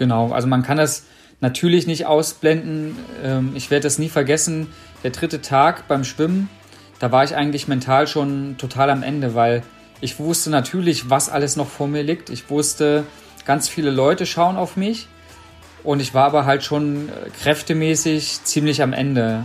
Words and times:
Genau, 0.00 0.32
also 0.32 0.48
man 0.48 0.62
kann 0.62 0.78
das 0.78 1.04
natürlich 1.42 1.86
nicht 1.86 2.06
ausblenden. 2.06 2.96
Ähm, 3.22 3.52
ich 3.54 3.70
werde 3.70 3.82
das 3.82 3.98
nie 3.98 4.08
vergessen. 4.08 4.68
Der 5.04 5.10
dritte 5.10 5.42
Tag 5.42 5.88
beim 5.88 6.04
Schwimmen, 6.04 6.48
da 7.00 7.12
war 7.12 7.22
ich 7.22 7.36
eigentlich 7.36 7.68
mental 7.68 8.06
schon 8.06 8.56
total 8.56 8.88
am 8.88 9.02
Ende, 9.02 9.34
weil 9.34 9.62
ich 10.00 10.18
wusste 10.18 10.48
natürlich, 10.48 11.10
was 11.10 11.28
alles 11.28 11.56
noch 11.56 11.68
vor 11.68 11.86
mir 11.86 12.02
liegt. 12.02 12.30
Ich 12.30 12.48
wusste, 12.48 13.04
ganz 13.44 13.68
viele 13.68 13.90
Leute 13.90 14.24
schauen 14.24 14.56
auf 14.56 14.78
mich. 14.78 15.06
Und 15.84 16.00
ich 16.00 16.14
war 16.14 16.24
aber 16.24 16.46
halt 16.46 16.64
schon 16.64 17.10
äh, 17.10 17.28
kräftemäßig 17.42 18.42
ziemlich 18.44 18.82
am 18.82 18.94
Ende. 18.94 19.44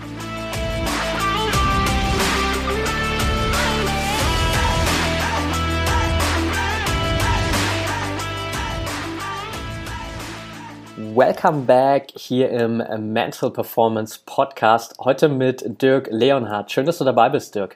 Welcome 11.13 11.63
back 11.63 12.11
hier 12.15 12.49
im 12.51 12.77
Mental 13.11 13.51
Performance 13.51 14.21
Podcast. 14.25 14.95
Heute 14.97 15.27
mit 15.27 15.81
Dirk 15.81 16.07
Leonhardt. 16.09 16.71
Schön, 16.71 16.85
dass 16.85 16.99
du 16.99 17.03
dabei 17.03 17.27
bist, 17.27 17.53
Dirk. 17.53 17.75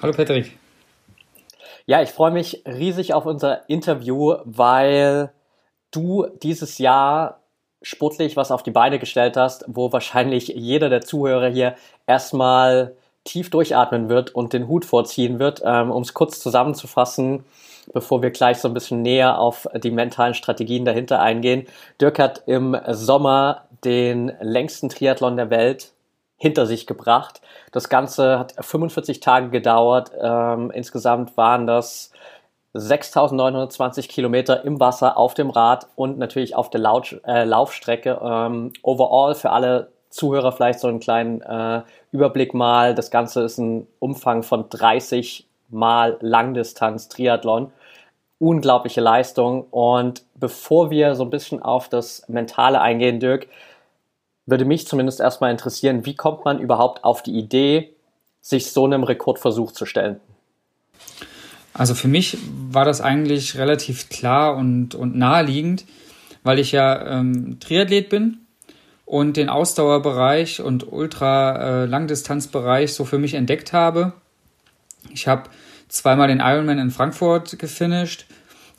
Hallo 0.00 0.12
Patrick. 0.12 0.56
Ja, 1.86 2.00
ich 2.00 2.10
freue 2.10 2.30
mich 2.30 2.62
riesig 2.66 3.12
auf 3.12 3.26
unser 3.26 3.68
Interview, 3.68 4.36
weil 4.44 5.32
du 5.90 6.28
dieses 6.44 6.78
Jahr 6.78 7.40
sportlich 7.82 8.36
was 8.36 8.52
auf 8.52 8.62
die 8.62 8.70
Beine 8.70 9.00
gestellt 9.00 9.36
hast, 9.36 9.64
wo 9.66 9.92
wahrscheinlich 9.92 10.46
jeder 10.46 10.88
der 10.88 11.00
Zuhörer 11.00 11.48
hier 11.48 11.74
erstmal 12.06 12.94
tief 13.24 13.50
durchatmen 13.50 14.08
wird 14.08 14.32
und 14.32 14.52
den 14.52 14.68
Hut 14.68 14.84
vorziehen 14.84 15.40
wird. 15.40 15.60
Ähm, 15.64 15.90
um 15.90 16.02
es 16.02 16.14
kurz 16.14 16.38
zusammenzufassen, 16.38 17.44
bevor 17.92 18.22
wir 18.22 18.30
gleich 18.30 18.58
so 18.58 18.68
ein 18.68 18.74
bisschen 18.74 19.02
näher 19.02 19.38
auf 19.38 19.66
die 19.74 19.90
mentalen 19.90 20.34
Strategien 20.34 20.84
dahinter 20.84 21.20
eingehen. 21.20 21.66
Dirk 22.00 22.18
hat 22.18 22.42
im 22.46 22.76
Sommer 22.88 23.64
den 23.84 24.32
längsten 24.40 24.88
Triathlon 24.88 25.36
der 25.36 25.50
Welt 25.50 25.92
hinter 26.36 26.66
sich 26.66 26.86
gebracht. 26.86 27.40
Das 27.72 27.88
Ganze 27.88 28.38
hat 28.38 28.54
45 28.58 29.20
Tage 29.20 29.50
gedauert. 29.50 30.10
Ähm, 30.20 30.70
insgesamt 30.70 31.36
waren 31.36 31.66
das 31.66 32.12
6.920 32.74 34.08
Kilometer 34.08 34.64
im 34.64 34.80
Wasser 34.80 35.16
auf 35.16 35.34
dem 35.34 35.50
Rad 35.50 35.88
und 35.96 36.18
natürlich 36.18 36.54
auf 36.54 36.70
der 36.70 36.80
Laut 36.80 37.20
äh, 37.26 37.44
Laufstrecke. 37.44 38.20
Ähm, 38.22 38.72
overall 38.82 39.34
für 39.34 39.50
alle 39.50 39.92
Zuhörer 40.08 40.52
vielleicht 40.52 40.80
so 40.80 40.88
einen 40.88 41.00
kleinen 41.00 41.40
äh, 41.42 41.82
Überblick 42.10 42.54
mal. 42.54 42.94
Das 42.94 43.10
Ganze 43.10 43.42
ist 43.42 43.58
ein 43.58 43.86
Umfang 43.98 44.42
von 44.42 44.68
30 44.68 45.46
mal 45.68 46.16
Langdistanz 46.20 47.08
Triathlon 47.08 47.72
unglaubliche 48.40 49.00
Leistung. 49.00 49.66
Und 49.70 50.24
bevor 50.34 50.90
wir 50.90 51.14
so 51.14 51.22
ein 51.22 51.30
bisschen 51.30 51.62
auf 51.62 51.88
das 51.88 52.24
Mentale 52.26 52.80
eingehen, 52.80 53.20
Dirk, 53.20 53.46
würde 54.46 54.64
mich 54.64 54.88
zumindest 54.88 55.20
erstmal 55.20 55.52
interessieren, 55.52 56.04
wie 56.06 56.16
kommt 56.16 56.44
man 56.44 56.58
überhaupt 56.58 57.04
auf 57.04 57.22
die 57.22 57.38
Idee, 57.38 57.94
sich 58.40 58.72
so 58.72 58.86
einem 58.86 59.04
Rekordversuch 59.04 59.70
zu 59.72 59.86
stellen? 59.86 60.18
Also 61.72 61.94
für 61.94 62.08
mich 62.08 62.36
war 62.70 62.84
das 62.84 63.00
eigentlich 63.00 63.56
relativ 63.56 64.08
klar 64.08 64.56
und, 64.56 64.96
und 64.96 65.16
naheliegend, 65.16 65.84
weil 66.42 66.58
ich 66.58 66.72
ja 66.72 67.20
ähm, 67.20 67.60
Triathlet 67.60 68.08
bin 68.08 68.38
und 69.04 69.36
den 69.36 69.48
Ausdauerbereich 69.48 70.60
und 70.62 70.90
Ultra-Langdistanzbereich 70.90 72.90
äh, 72.90 72.92
so 72.92 73.04
für 73.04 73.18
mich 73.18 73.34
entdeckt 73.34 73.72
habe. 73.72 74.14
Ich 75.12 75.28
habe 75.28 75.44
zweimal 75.90 76.28
den 76.28 76.40
Ironman 76.40 76.78
in 76.78 76.90
Frankfurt 76.90 77.58
gefinisht 77.58 78.26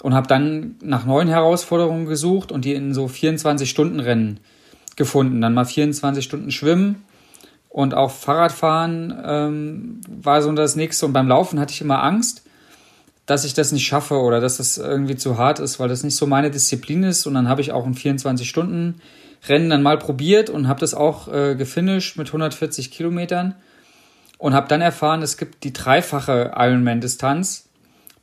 und 0.01 0.13
habe 0.13 0.27
dann 0.27 0.75
nach 0.81 1.05
neuen 1.05 1.27
Herausforderungen 1.27 2.05
gesucht 2.05 2.51
und 2.51 2.65
die 2.65 2.73
in 2.73 2.93
so 2.93 3.05
24-Stunden-Rennen 3.05 4.39
gefunden. 4.95 5.41
Dann 5.41 5.53
mal 5.53 5.65
24 5.65 6.23
Stunden 6.23 6.51
Schwimmen 6.51 7.03
und 7.69 7.93
auch 7.93 8.11
Fahrradfahren 8.11 9.15
ähm, 9.23 10.01
war 10.07 10.41
so 10.41 10.51
das 10.53 10.75
nächste. 10.75 11.05
Und 11.05 11.13
beim 11.13 11.27
Laufen 11.27 11.59
hatte 11.59 11.73
ich 11.73 11.81
immer 11.81 12.03
Angst, 12.03 12.43
dass 13.25 13.45
ich 13.45 13.53
das 13.53 13.71
nicht 13.71 13.85
schaffe 13.85 14.15
oder 14.15 14.41
dass 14.41 14.57
das 14.57 14.77
irgendwie 14.77 15.15
zu 15.15 15.37
hart 15.37 15.59
ist, 15.59 15.79
weil 15.79 15.87
das 15.87 16.03
nicht 16.03 16.15
so 16.15 16.27
meine 16.27 16.51
Disziplin 16.51 17.03
ist. 17.03 17.27
Und 17.27 17.33
dann 17.33 17.47
habe 17.47 17.61
ich 17.61 17.71
auch 17.71 17.85
ein 17.85 17.95
24-Stunden-Rennen 17.95 19.69
dann 19.69 19.83
mal 19.83 19.97
probiert 19.97 20.49
und 20.49 20.67
habe 20.67 20.79
das 20.79 20.93
auch 20.93 21.31
äh, 21.31 21.55
gefinisht 21.55 22.17
mit 22.17 22.27
140 22.27 22.91
Kilometern 22.91 23.55
und 24.41 24.55
habe 24.55 24.67
dann 24.67 24.81
erfahren, 24.81 25.21
es 25.21 25.37
gibt 25.37 25.63
die 25.63 25.71
dreifache 25.71 26.53
Ironman-Distanz, 26.55 27.67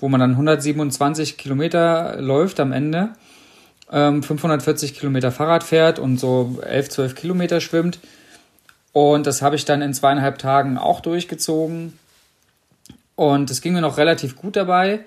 wo 0.01 0.09
man 0.09 0.19
dann 0.19 0.33
127 0.33 1.39
Kilometer 1.39 2.21
läuft 2.21 2.59
am 2.59 2.73
Ende, 2.73 3.11
ähm, 3.93 4.25
540 4.25 4.99
Kilometer 4.99 5.31
Fahrrad 5.31 5.63
fährt 5.63 6.01
und 6.01 6.19
so 6.19 6.59
11, 6.61 6.89
12 6.89 7.15
Kilometer 7.15 7.61
schwimmt. 7.61 8.01
Und 8.93 9.29
das 9.29 9.43
habe 9.43 9.55
ich 9.55 9.65
dann 9.65 9.81
in 9.81 9.95
zweieinhalb 9.95 10.39
Tagen 10.39 10.77
auch 10.77 10.99
durchgezogen. 10.99 11.97
Und 13.15 13.49
es 13.49 13.61
ging 13.61 13.75
mir 13.75 13.81
noch 13.81 13.97
relativ 13.97 14.35
gut 14.35 14.57
dabei. 14.57 15.05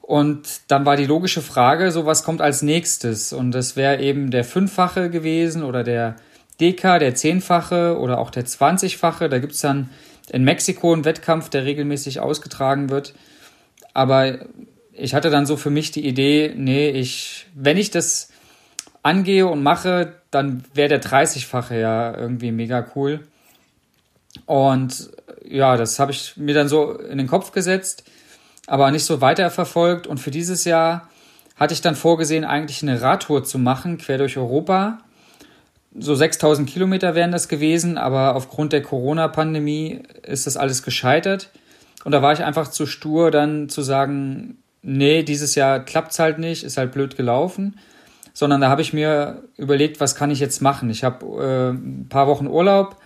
Und 0.00 0.60
dann 0.68 0.86
war 0.86 0.96
die 0.96 1.04
logische 1.04 1.42
Frage, 1.42 1.92
so 1.92 2.06
was 2.06 2.24
kommt 2.24 2.40
als 2.40 2.62
nächstes? 2.62 3.34
Und 3.34 3.52
das 3.52 3.76
wäre 3.76 4.00
eben 4.00 4.30
der 4.30 4.44
Fünffache 4.44 5.10
gewesen 5.10 5.62
oder 5.62 5.84
der 5.84 6.16
Deka, 6.58 6.98
der 6.98 7.14
Zehnfache 7.14 7.98
oder 7.98 8.16
auch 8.16 8.30
der 8.30 8.46
Zwanzigfache. 8.46 9.28
Da 9.28 9.40
gibt 9.40 9.52
es 9.52 9.60
dann 9.60 9.90
in 10.30 10.44
Mexiko 10.44 10.92
ein 10.92 11.04
Wettkampf, 11.04 11.48
der 11.48 11.64
regelmäßig 11.64 12.20
ausgetragen 12.20 12.90
wird. 12.90 13.14
Aber 13.94 14.38
ich 14.92 15.14
hatte 15.14 15.30
dann 15.30 15.46
so 15.46 15.56
für 15.56 15.70
mich 15.70 15.90
die 15.90 16.06
Idee, 16.06 16.52
nee, 16.56 16.90
ich, 16.90 17.46
wenn 17.54 17.76
ich 17.76 17.90
das 17.90 18.30
angehe 19.02 19.46
und 19.46 19.62
mache, 19.62 20.14
dann 20.30 20.64
wäre 20.74 20.88
der 20.88 21.02
30-fache 21.02 21.78
ja 21.78 22.16
irgendwie 22.16 22.50
mega 22.50 22.86
cool. 22.94 23.20
Und 24.46 25.10
ja, 25.44 25.76
das 25.76 25.98
habe 25.98 26.12
ich 26.12 26.36
mir 26.36 26.54
dann 26.54 26.68
so 26.68 26.98
in 26.98 27.18
den 27.18 27.26
Kopf 27.26 27.52
gesetzt, 27.52 28.04
aber 28.66 28.90
nicht 28.90 29.04
so 29.04 29.20
weiterverfolgt. 29.20 30.06
Und 30.06 30.18
für 30.18 30.30
dieses 30.30 30.64
Jahr 30.64 31.08
hatte 31.56 31.72
ich 31.72 31.80
dann 31.80 31.94
vorgesehen, 31.94 32.44
eigentlich 32.44 32.82
eine 32.82 33.00
Radtour 33.00 33.44
zu 33.44 33.58
machen, 33.58 33.98
quer 33.98 34.18
durch 34.18 34.36
Europa 34.36 34.98
so 35.98 36.14
6000 36.14 36.68
Kilometer 36.68 37.14
wären 37.14 37.32
das 37.32 37.48
gewesen, 37.48 37.98
aber 37.98 38.34
aufgrund 38.34 38.72
der 38.72 38.82
Corona-Pandemie 38.82 40.02
ist 40.22 40.46
das 40.46 40.56
alles 40.56 40.82
gescheitert. 40.82 41.50
Und 42.04 42.12
da 42.12 42.22
war 42.22 42.32
ich 42.32 42.44
einfach 42.44 42.68
zu 42.68 42.86
stur, 42.86 43.30
dann 43.30 43.68
zu 43.68 43.82
sagen, 43.82 44.58
nee, 44.82 45.22
dieses 45.22 45.54
Jahr 45.54 45.80
klappt 45.80 46.12
es 46.12 46.18
halt 46.18 46.38
nicht, 46.38 46.64
ist 46.64 46.76
halt 46.76 46.92
blöd 46.92 47.16
gelaufen. 47.16 47.78
Sondern 48.32 48.60
da 48.60 48.68
habe 48.68 48.82
ich 48.82 48.92
mir 48.92 49.42
überlegt, 49.56 49.98
was 49.98 50.14
kann 50.14 50.30
ich 50.30 50.40
jetzt 50.40 50.60
machen? 50.60 50.90
Ich 50.90 51.02
habe 51.02 51.24
äh, 51.24 51.70
ein 51.70 52.06
paar 52.08 52.26
Wochen 52.26 52.46
Urlaub 52.46 52.96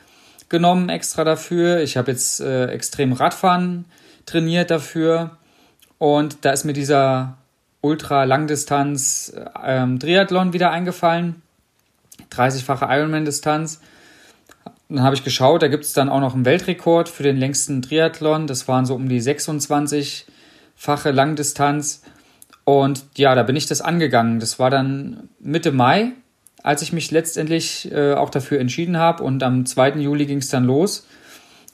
genommen 0.48 0.88
extra 0.88 1.22
dafür. 1.22 1.80
Ich 1.80 1.96
habe 1.96 2.10
jetzt 2.10 2.40
äh, 2.40 2.66
extrem 2.66 3.12
Radfahren 3.12 3.84
trainiert 4.26 4.70
dafür. 4.70 5.38
Und 5.98 6.44
da 6.44 6.50
ist 6.50 6.64
mir 6.64 6.72
dieser 6.72 7.38
Ultra-Langdistanz 7.80 9.32
äh, 9.62 9.98
Triathlon 9.98 10.52
wieder 10.52 10.72
eingefallen 10.72 11.42
30-fache 12.30 12.86
Ironman-Distanz. 12.88 13.80
Dann 14.88 15.02
habe 15.02 15.14
ich 15.14 15.24
geschaut, 15.24 15.62
da 15.62 15.68
gibt 15.68 15.84
es 15.84 15.92
dann 15.92 16.08
auch 16.08 16.20
noch 16.20 16.34
einen 16.34 16.44
Weltrekord 16.44 17.08
für 17.08 17.22
den 17.22 17.36
längsten 17.36 17.82
Triathlon. 17.82 18.46
Das 18.46 18.66
waren 18.66 18.86
so 18.86 18.94
um 18.94 19.08
die 19.08 19.22
26-fache 19.22 21.10
Langdistanz. 21.12 22.02
Und 22.64 23.04
ja, 23.16 23.34
da 23.34 23.42
bin 23.42 23.56
ich 23.56 23.66
das 23.66 23.80
angegangen. 23.80 24.40
Das 24.40 24.58
war 24.58 24.70
dann 24.70 25.28
Mitte 25.38 25.72
Mai, 25.72 26.12
als 26.62 26.82
ich 26.82 26.92
mich 26.92 27.10
letztendlich 27.10 27.90
äh, 27.92 28.14
auch 28.14 28.30
dafür 28.30 28.60
entschieden 28.60 28.96
habe. 28.96 29.22
Und 29.22 29.42
am 29.42 29.64
2. 29.64 29.92
Juli 29.92 30.26
ging 30.26 30.38
es 30.38 30.48
dann 30.48 30.64
los. 30.64 31.06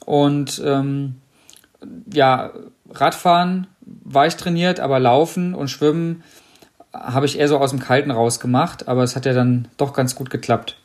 Und 0.04 0.62
ähm, 0.64 1.16
ja, 2.12 2.52
Radfahren 2.90 3.66
war 3.80 4.26
ich 4.26 4.36
trainiert, 4.36 4.80
aber 4.80 5.00
Laufen 5.00 5.54
und 5.54 5.68
Schwimmen 5.68 6.22
habe 7.00 7.26
ich 7.26 7.38
eher 7.38 7.48
so 7.48 7.58
aus 7.58 7.70
dem 7.70 7.80
Kalten 7.80 8.10
rausgemacht, 8.10 8.88
aber 8.88 9.02
es 9.02 9.16
hat 9.16 9.26
ja 9.26 9.32
dann 9.32 9.68
doch 9.76 9.92
ganz 9.92 10.14
gut 10.14 10.30
geklappt. 10.30 10.76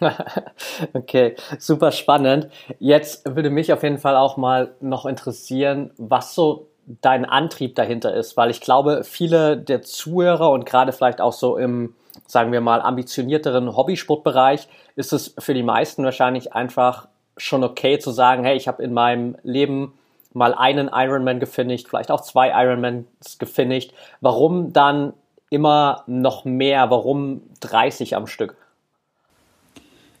okay, 0.92 1.36
super 1.58 1.92
spannend. 1.92 2.48
Jetzt 2.78 3.34
würde 3.34 3.50
mich 3.50 3.72
auf 3.72 3.82
jeden 3.82 3.98
Fall 3.98 4.16
auch 4.16 4.36
mal 4.36 4.74
noch 4.80 5.06
interessieren, 5.06 5.90
was 5.96 6.34
so 6.34 6.68
dein 7.00 7.24
Antrieb 7.24 7.74
dahinter 7.74 8.14
ist, 8.14 8.36
weil 8.36 8.50
ich 8.50 8.60
glaube, 8.60 9.02
viele 9.04 9.56
der 9.56 9.82
Zuhörer 9.82 10.50
und 10.50 10.66
gerade 10.66 10.92
vielleicht 10.92 11.20
auch 11.20 11.32
so 11.32 11.56
im, 11.56 11.94
sagen 12.26 12.52
wir 12.52 12.60
mal, 12.60 12.80
ambitionierteren 12.80 13.74
Hobbysportbereich 13.74 14.68
ist 14.94 15.12
es 15.12 15.34
für 15.38 15.54
die 15.54 15.64
meisten 15.64 16.04
wahrscheinlich 16.04 16.52
einfach 16.52 17.08
schon 17.36 17.64
okay 17.64 17.98
zu 17.98 18.10
sagen, 18.12 18.44
hey, 18.44 18.56
ich 18.56 18.68
habe 18.68 18.82
in 18.82 18.94
meinem 18.94 19.36
Leben 19.42 19.94
mal 20.36 20.54
einen 20.54 20.90
Ironman 20.92 21.40
gefinisht, 21.40 21.88
vielleicht 21.88 22.10
auch 22.10 22.20
zwei 22.20 22.50
Ironmans 22.50 23.38
gefinisht. 23.38 23.92
Warum 24.20 24.74
dann 24.74 25.14
immer 25.48 26.04
noch 26.06 26.44
mehr? 26.44 26.90
Warum 26.90 27.40
30 27.60 28.14
am 28.16 28.26
Stück? 28.26 28.54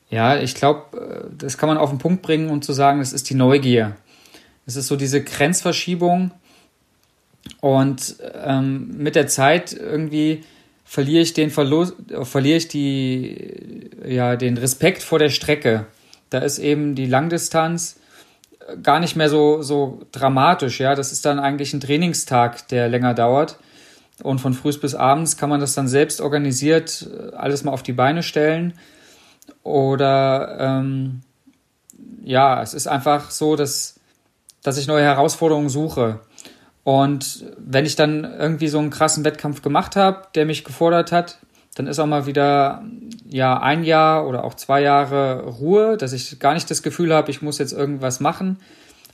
Ja, 0.08 0.38
ich 0.38 0.54
glaube, 0.54 0.96
äh, 0.98 1.36
das 1.36 1.58
kann 1.58 1.68
man 1.68 1.76
auf 1.76 1.90
den 1.90 1.98
Punkt 1.98 2.22
bringen 2.22 2.48
und 2.48 2.64
zu 2.64 2.72
sagen, 2.72 3.00
das 3.00 3.12
ist 3.12 3.28
die 3.28 3.34
Neugier. 3.34 3.96
Es 4.64 4.76
ist 4.76 4.86
so 4.86 4.96
diese 4.96 5.22
Grenzverschiebung 5.22 6.30
und 7.60 8.16
ähm, 8.42 8.96
mit 8.96 9.16
der 9.16 9.26
Zeit 9.26 9.74
irgendwie 9.74 10.44
verliere 10.84 11.22
ich 11.22 11.34
den 11.34 11.50
Verlust, 11.50 11.94
verliere 12.22 12.56
ich 12.56 12.68
die, 12.68 13.90
ja, 14.06 14.36
den 14.36 14.56
Respekt 14.56 15.02
vor 15.02 15.18
der 15.18 15.28
Strecke. 15.28 15.86
Da 16.30 16.38
ist 16.38 16.58
eben 16.58 16.94
die 16.94 17.06
Langdistanz 17.06 18.00
gar 18.82 19.00
nicht 19.00 19.16
mehr 19.16 19.28
so, 19.28 19.62
so 19.62 20.00
dramatisch, 20.12 20.80
ja. 20.80 20.94
Das 20.94 21.12
ist 21.12 21.24
dann 21.24 21.38
eigentlich 21.38 21.72
ein 21.72 21.80
Trainingstag, 21.80 22.68
der 22.68 22.88
länger 22.88 23.14
dauert. 23.14 23.58
Und 24.22 24.40
von 24.40 24.54
früh 24.54 24.72
bis 24.78 24.94
abends 24.94 25.36
kann 25.36 25.50
man 25.50 25.60
das 25.60 25.74
dann 25.74 25.88
selbst 25.88 26.20
organisiert 26.20 27.06
äh, 27.06 27.34
alles 27.36 27.64
mal 27.64 27.72
auf 27.72 27.82
die 27.82 27.92
Beine 27.92 28.22
stellen. 28.22 28.74
Oder 29.62 30.56
ähm, 30.58 31.20
ja, 32.22 32.62
es 32.62 32.74
ist 32.74 32.86
einfach 32.86 33.30
so, 33.30 33.56
dass, 33.56 34.00
dass 34.62 34.78
ich 34.78 34.86
neue 34.86 35.04
Herausforderungen 35.04 35.68
suche. 35.68 36.20
Und 36.82 37.44
wenn 37.58 37.84
ich 37.84 37.96
dann 37.96 38.24
irgendwie 38.24 38.68
so 38.68 38.78
einen 38.78 38.90
krassen 38.90 39.24
Wettkampf 39.24 39.60
gemacht 39.60 39.96
habe, 39.96 40.28
der 40.34 40.46
mich 40.46 40.64
gefordert 40.64 41.12
hat, 41.12 41.38
dann 41.76 41.86
ist 41.86 41.98
auch 41.98 42.06
mal 42.06 42.24
wieder 42.26 42.82
ja 43.28 43.60
ein 43.60 43.84
Jahr 43.84 44.26
oder 44.26 44.44
auch 44.44 44.54
zwei 44.54 44.80
Jahre 44.80 45.44
Ruhe, 45.44 45.98
dass 45.98 46.14
ich 46.14 46.38
gar 46.38 46.54
nicht 46.54 46.70
das 46.70 46.82
Gefühl 46.82 47.14
habe, 47.14 47.30
ich 47.30 47.42
muss 47.42 47.58
jetzt 47.58 47.72
irgendwas 47.72 48.18
machen. 48.18 48.58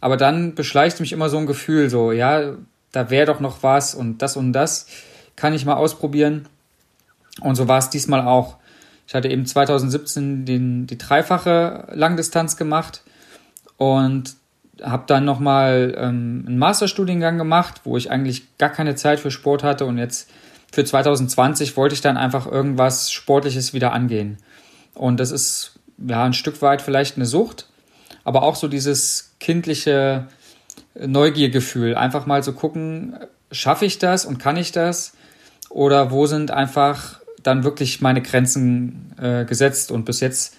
Aber 0.00 0.16
dann 0.16 0.54
beschleicht 0.54 1.00
mich 1.00 1.12
immer 1.12 1.28
so 1.28 1.38
ein 1.38 1.46
Gefühl, 1.46 1.90
so 1.90 2.12
ja, 2.12 2.54
da 2.92 3.10
wäre 3.10 3.26
doch 3.26 3.40
noch 3.40 3.64
was 3.64 3.96
und 3.96 4.22
das 4.22 4.36
und 4.36 4.52
das 4.52 4.86
kann 5.34 5.54
ich 5.54 5.64
mal 5.64 5.74
ausprobieren. 5.74 6.46
Und 7.40 7.56
so 7.56 7.66
war 7.66 7.78
es 7.78 7.90
diesmal 7.90 8.20
auch. 8.20 8.58
Ich 9.08 9.14
hatte 9.14 9.28
eben 9.28 9.44
2017 9.44 10.44
den, 10.44 10.86
die 10.86 10.98
dreifache 10.98 11.88
Langdistanz 11.92 12.56
gemacht 12.56 13.02
und 13.76 14.36
habe 14.80 15.04
dann 15.08 15.24
nochmal 15.24 15.94
ähm, 15.96 16.44
einen 16.46 16.58
Masterstudiengang 16.58 17.38
gemacht, 17.38 17.80
wo 17.82 17.96
ich 17.96 18.10
eigentlich 18.10 18.56
gar 18.58 18.70
keine 18.70 18.94
Zeit 18.94 19.18
für 19.18 19.32
Sport 19.32 19.64
hatte 19.64 19.84
und 19.84 19.98
jetzt 19.98 20.30
für 20.72 20.84
2020 20.84 21.76
wollte 21.76 21.94
ich 21.94 22.00
dann 22.00 22.16
einfach 22.16 22.46
irgendwas 22.46 23.12
Sportliches 23.12 23.74
wieder 23.74 23.92
angehen. 23.92 24.38
Und 24.94 25.20
das 25.20 25.30
ist 25.30 25.78
ja 25.98 26.24
ein 26.24 26.32
Stück 26.32 26.60
weit 26.62 26.82
vielleicht 26.82 27.16
eine 27.16 27.26
Sucht, 27.26 27.68
aber 28.24 28.42
auch 28.42 28.56
so 28.56 28.68
dieses 28.68 29.34
kindliche 29.38 30.26
Neugiergefühl. 30.94 31.94
Einfach 31.94 32.26
mal 32.26 32.42
so 32.42 32.52
gucken, 32.52 33.16
schaffe 33.50 33.84
ich 33.84 33.98
das 33.98 34.24
und 34.24 34.38
kann 34.38 34.56
ich 34.56 34.72
das? 34.72 35.12
Oder 35.68 36.10
wo 36.10 36.26
sind 36.26 36.50
einfach 36.50 37.20
dann 37.42 37.64
wirklich 37.64 38.00
meine 38.00 38.22
Grenzen 38.22 39.14
äh, 39.20 39.44
gesetzt? 39.44 39.92
Und 39.92 40.06
bis 40.06 40.20
jetzt 40.20 40.56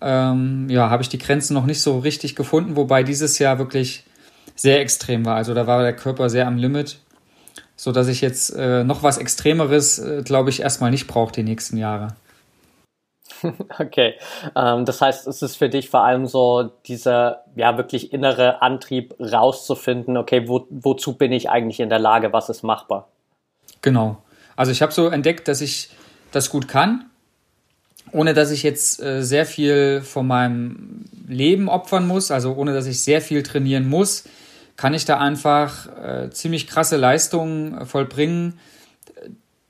ähm, 0.00 0.68
ja, 0.68 0.90
habe 0.90 1.02
ich 1.02 1.08
die 1.08 1.18
Grenzen 1.18 1.54
noch 1.54 1.66
nicht 1.66 1.80
so 1.80 1.98
richtig 1.98 2.34
gefunden, 2.34 2.76
wobei 2.76 3.02
dieses 3.04 3.38
Jahr 3.38 3.58
wirklich 3.58 4.04
sehr 4.54 4.80
extrem 4.80 5.24
war. 5.24 5.36
Also 5.36 5.54
da 5.54 5.66
war 5.66 5.82
der 5.82 5.94
Körper 5.94 6.28
sehr 6.28 6.46
am 6.46 6.56
Limit, 6.56 6.98
so 7.78 7.92
dass 7.92 8.08
ich 8.08 8.20
jetzt 8.20 8.50
äh, 8.50 8.82
noch 8.82 9.04
was 9.04 9.18
Extremeres, 9.18 10.00
äh, 10.00 10.22
glaube 10.24 10.50
ich, 10.50 10.60
erstmal 10.60 10.90
nicht 10.90 11.06
brauche 11.06 11.32
die 11.32 11.44
nächsten 11.44 11.78
Jahre. 11.78 12.08
Okay, 13.78 14.14
ähm, 14.56 14.84
das 14.84 15.00
heißt, 15.00 15.28
es 15.28 15.42
ist 15.42 15.56
für 15.56 15.68
dich 15.68 15.90
vor 15.90 16.02
allem 16.02 16.26
so 16.26 16.72
dieser 16.86 17.44
ja 17.54 17.76
wirklich 17.76 18.12
innere 18.12 18.62
Antrieb 18.62 19.14
rauszufinden, 19.20 20.16
okay, 20.16 20.48
wo, 20.48 20.66
wozu 20.70 21.12
bin 21.12 21.30
ich 21.30 21.48
eigentlich 21.48 21.78
in 21.78 21.88
der 21.88 22.00
Lage, 22.00 22.32
was 22.32 22.48
ist 22.48 22.64
machbar? 22.64 23.06
Genau. 23.80 24.16
Also 24.56 24.72
ich 24.72 24.82
habe 24.82 24.90
so 24.90 25.06
entdeckt, 25.06 25.46
dass 25.46 25.60
ich 25.60 25.90
das 26.32 26.50
gut 26.50 26.66
kann, 26.66 27.04
ohne 28.10 28.34
dass 28.34 28.50
ich 28.50 28.64
jetzt 28.64 29.00
äh, 29.00 29.22
sehr 29.22 29.46
viel 29.46 30.00
von 30.00 30.26
meinem 30.26 31.04
Leben 31.28 31.68
opfern 31.68 32.08
muss, 32.08 32.32
also 32.32 32.54
ohne 32.54 32.74
dass 32.74 32.86
ich 32.86 33.00
sehr 33.00 33.20
viel 33.20 33.44
trainieren 33.44 33.88
muss, 33.88 34.24
kann 34.78 34.94
ich 34.94 35.04
da 35.04 35.18
einfach 35.18 35.88
äh, 36.02 36.30
ziemlich 36.30 36.68
krasse 36.68 36.96
Leistungen 36.96 37.84
vollbringen, 37.84 38.58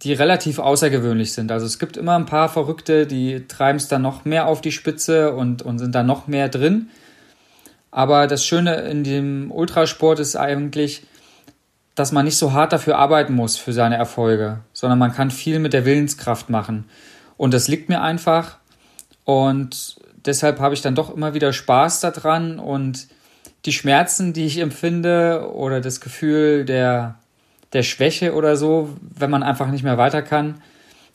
die 0.02 0.12
relativ 0.12 0.58
außergewöhnlich 0.58 1.32
sind. 1.32 1.50
Also 1.50 1.66
es 1.66 1.78
gibt 1.78 1.96
immer 1.96 2.14
ein 2.14 2.26
paar 2.26 2.50
Verrückte, 2.50 3.06
die 3.06 3.48
treiben 3.48 3.78
es 3.78 3.88
dann 3.88 4.02
noch 4.02 4.26
mehr 4.26 4.46
auf 4.46 4.60
die 4.60 4.70
Spitze 4.70 5.34
und, 5.34 5.62
und 5.62 5.78
sind 5.78 5.94
da 5.94 6.02
noch 6.02 6.26
mehr 6.26 6.50
drin. 6.50 6.90
Aber 7.90 8.26
das 8.26 8.44
Schöne 8.44 8.82
in 8.82 9.02
dem 9.02 9.50
Ultrasport 9.50 10.20
ist 10.20 10.36
eigentlich, 10.36 11.06
dass 11.94 12.12
man 12.12 12.26
nicht 12.26 12.36
so 12.36 12.52
hart 12.52 12.74
dafür 12.74 12.98
arbeiten 12.98 13.32
muss 13.32 13.56
für 13.56 13.72
seine 13.72 13.96
Erfolge, 13.96 14.60
sondern 14.74 14.98
man 14.98 15.14
kann 15.14 15.30
viel 15.30 15.58
mit 15.58 15.72
der 15.72 15.86
Willenskraft 15.86 16.50
machen. 16.50 16.84
Und 17.38 17.54
das 17.54 17.66
liegt 17.66 17.88
mir 17.88 18.02
einfach. 18.02 18.58
Und 19.24 19.96
deshalb 20.26 20.60
habe 20.60 20.74
ich 20.74 20.82
dann 20.82 20.94
doch 20.94 21.12
immer 21.12 21.32
wieder 21.32 21.54
Spaß 21.54 22.00
daran 22.00 22.58
und 22.58 23.08
die 23.68 23.72
Schmerzen, 23.74 24.32
die 24.32 24.46
ich 24.46 24.58
empfinde 24.58 25.52
oder 25.52 25.82
das 25.82 26.00
Gefühl 26.00 26.64
der 26.64 27.16
der 27.74 27.82
Schwäche 27.82 28.34
oder 28.34 28.56
so, 28.56 28.96
wenn 29.02 29.30
man 29.30 29.42
einfach 29.42 29.68
nicht 29.68 29.84
mehr 29.84 29.98
weiter 29.98 30.22
kann. 30.22 30.62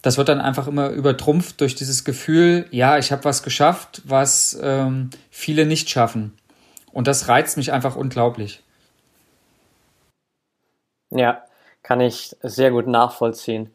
Das 0.04 0.18
wird 0.20 0.30
dann 0.30 0.40
einfach 0.40 0.68
immer 0.68 0.90
übertrumpft 0.90 1.62
durch 1.62 1.74
dieses 1.74 2.04
Gefühl, 2.04 2.68
ja, 2.70 3.00
ich 3.00 3.12
habe 3.12 3.24
was 3.24 3.42
geschafft, 3.42 4.04
was 4.06 4.60
ähm, 4.62 5.10
viele 5.32 5.66
nicht 5.66 5.90
schaffen. 5.90 6.38
Und 6.92 7.08
das 7.08 7.28
reizt 7.28 7.58
mich 7.58 7.72
einfach 7.72 7.96
unglaublich. 7.96 8.62
Ja, 11.10 11.44
kann 11.82 12.02
ich 12.02 12.36
sehr 12.44 12.70
gut 12.70 12.86
nachvollziehen. 12.86 13.72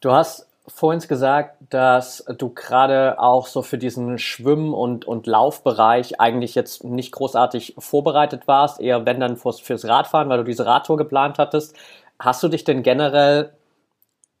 Du 0.00 0.10
hast 0.10 0.48
vorhin 0.68 1.00
gesagt, 1.00 1.56
dass 1.70 2.24
du 2.38 2.50
gerade 2.50 3.18
auch 3.20 3.46
so 3.46 3.62
für 3.62 3.78
diesen 3.78 4.18
Schwimm- 4.18 4.74
und, 4.74 5.04
und 5.04 5.26
Laufbereich 5.26 6.20
eigentlich 6.20 6.54
jetzt 6.54 6.84
nicht 6.84 7.12
großartig 7.12 7.76
vorbereitet 7.78 8.46
warst, 8.46 8.80
eher 8.80 9.06
wenn 9.06 9.20
dann 9.20 9.36
fürs, 9.36 9.60
fürs 9.60 9.86
Radfahren, 9.86 10.28
weil 10.28 10.38
du 10.38 10.44
diese 10.44 10.66
Radtour 10.66 10.96
geplant 10.96 11.38
hattest. 11.38 11.76
Hast 12.18 12.42
du 12.42 12.48
dich 12.48 12.64
denn 12.64 12.82
generell 12.82 13.52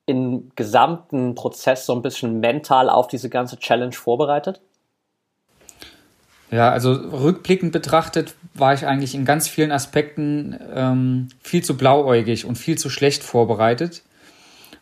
im 0.06 0.52
gesamten 0.54 1.34
Prozess 1.34 1.86
so 1.86 1.94
ein 1.94 2.02
bisschen 2.02 2.40
mental 2.40 2.88
auf 2.88 3.08
diese 3.08 3.28
ganze 3.28 3.58
Challenge 3.58 3.92
vorbereitet? 3.92 4.60
Ja, 6.50 6.70
also 6.70 6.92
rückblickend 6.92 7.72
betrachtet 7.72 8.34
war 8.54 8.72
ich 8.72 8.86
eigentlich 8.86 9.14
in 9.14 9.24
ganz 9.24 9.48
vielen 9.48 9.72
Aspekten 9.72 10.58
ähm, 10.74 11.28
viel 11.42 11.64
zu 11.64 11.76
blauäugig 11.76 12.44
und 12.44 12.56
viel 12.56 12.78
zu 12.78 12.88
schlecht 12.88 13.24
vorbereitet. 13.24 14.02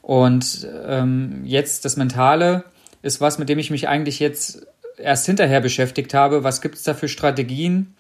Und 0.05 0.69
ähm, 0.87 1.45
jetzt 1.47 1.87
das 1.87 1.97
Mentale 1.97 2.65
ist 3.01 3.23
was, 3.23 3.39
mit 3.39 3.49
dem 3.49 3.59
ich 3.59 3.71
mich 3.71 3.89
eigentlich 3.89 4.21
jetzt 4.21 4.67
erst 4.99 5.25
hinterher 5.25 5.63
beschäftigt 5.63 6.13
habe. 6.13 6.45
Was 6.45 6.61
gibt 6.61 6.75
es 6.75 6.83
da 6.83 6.93
für 6.93 7.09
Strategien? 7.09 7.95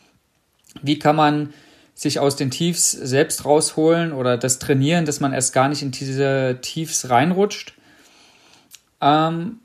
Wie 0.83 0.99
kann 0.99 1.17
man 1.17 1.55
sich 1.95 2.19
aus 2.19 2.37
den 2.37 2.51
Tiefs 2.51 2.91
selbst 2.91 3.47
rausholen 3.47 4.13
oder 4.13 4.37
das 4.37 4.59
trainieren, 4.59 5.07
dass 5.07 5.21
man 5.21 5.33
erst 5.33 5.55
gar 5.55 5.69
nicht 5.69 5.81
in 5.81 5.93
diese 5.93 6.59
Tiefs 6.61 7.09
reinrutscht. 7.09 7.73
Ähm, 9.01 9.61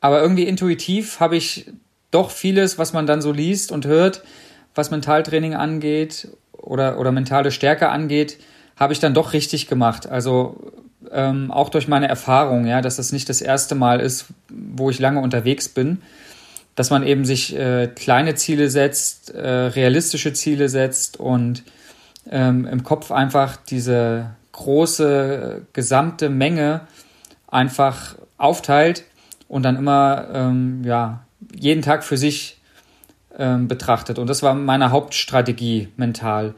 aber 0.00 0.20
irgendwie 0.20 0.44
intuitiv 0.44 1.20
habe 1.20 1.36
ich 1.36 1.70
doch 2.10 2.32
vieles, 2.32 2.76
was 2.76 2.92
man 2.92 3.06
dann 3.06 3.22
so 3.22 3.30
liest 3.30 3.70
und 3.70 3.86
hört, 3.86 4.24
was 4.74 4.90
Mentaltraining 4.90 5.54
angeht 5.54 6.28
oder, 6.52 6.98
oder 6.98 7.12
mentale 7.12 7.52
Stärke 7.52 7.90
angeht, 7.90 8.38
habe 8.76 8.92
ich 8.92 8.98
dann 8.98 9.14
doch 9.14 9.32
richtig 9.32 9.68
gemacht. 9.68 10.08
Also 10.08 10.72
ähm, 11.10 11.50
auch 11.50 11.68
durch 11.68 11.88
meine 11.88 12.08
Erfahrung, 12.08 12.66
ja, 12.66 12.80
dass 12.80 12.96
das 12.96 13.12
nicht 13.12 13.28
das 13.28 13.40
erste 13.40 13.74
Mal 13.74 14.00
ist, 14.00 14.26
wo 14.48 14.90
ich 14.90 14.98
lange 14.98 15.20
unterwegs 15.20 15.68
bin 15.68 15.98
dass 16.78 16.90
man 16.90 17.04
eben 17.04 17.24
sich 17.24 17.56
äh, 17.56 17.88
kleine 17.88 18.36
Ziele 18.36 18.70
setzt, 18.70 19.34
äh, 19.34 19.48
realistische 19.48 20.32
Ziele 20.32 20.68
setzt 20.68 21.18
und 21.18 21.64
ähm, 22.30 22.68
im 22.68 22.84
Kopf 22.84 23.10
einfach 23.10 23.56
diese 23.56 24.30
große 24.52 25.66
gesamte 25.72 26.28
Menge 26.28 26.82
einfach 27.48 28.14
aufteilt 28.36 29.02
und 29.48 29.64
dann 29.64 29.74
immer 29.74 30.28
ähm, 30.32 30.84
ja 30.84 31.24
jeden 31.52 31.82
Tag 31.82 32.04
für 32.04 32.16
sich 32.16 32.60
ähm, 33.36 33.66
betrachtet. 33.66 34.20
Und 34.20 34.28
das 34.28 34.44
war 34.44 34.54
meine 34.54 34.92
Hauptstrategie 34.92 35.88
mental, 35.96 36.54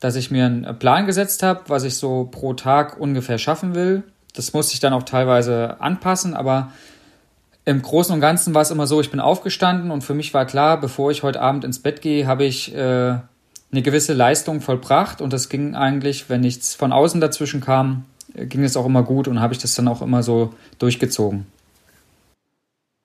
dass 0.00 0.16
ich 0.16 0.30
mir 0.30 0.46
einen 0.46 0.78
Plan 0.78 1.06
gesetzt 1.06 1.42
habe, 1.42 1.62
was 1.68 1.84
ich 1.84 1.96
so 1.96 2.28
pro 2.30 2.54
Tag 2.54 3.00
ungefähr 3.00 3.38
schaffen 3.38 3.74
will. 3.74 4.02
Das 4.34 4.52
musste 4.52 4.74
ich 4.74 4.80
dann 4.80 4.92
auch 4.92 5.04
teilweise 5.04 5.80
anpassen, 5.80 6.34
aber 6.34 6.72
im 7.64 7.82
Großen 7.82 8.14
und 8.14 8.20
Ganzen 8.20 8.54
war 8.54 8.62
es 8.62 8.70
immer 8.70 8.86
so, 8.86 9.00
ich 9.00 9.10
bin 9.10 9.20
aufgestanden 9.20 9.90
und 9.90 10.02
für 10.02 10.14
mich 10.14 10.32
war 10.34 10.46
klar, 10.46 10.80
bevor 10.80 11.10
ich 11.10 11.22
heute 11.22 11.40
Abend 11.40 11.64
ins 11.64 11.80
Bett 11.80 12.00
gehe, 12.00 12.26
habe 12.26 12.44
ich 12.44 12.74
äh, 12.74 12.78
eine 12.78 13.22
eine 13.72 13.82
gewisse 13.82 14.12
Leistung 14.12 14.60
vollbracht 14.60 15.20
und 15.20 15.32
das 15.32 15.48
ging 15.48 15.74
eigentlich, 15.74 16.30
wenn 16.30 16.40
nichts 16.40 16.74
von 16.74 16.92
außen 16.92 17.20
dazwischen 17.20 17.60
kam, 17.60 18.04
ging 18.34 18.62
es 18.62 18.76
auch 18.76 18.86
immer 18.86 19.02
gut 19.02 19.28
und 19.28 19.40
habe 19.40 19.54
ich 19.54 19.58
das 19.58 19.74
dann 19.74 19.88
auch 19.88 20.02
immer 20.02 20.22
so 20.22 20.54
durchgezogen. 20.78 21.46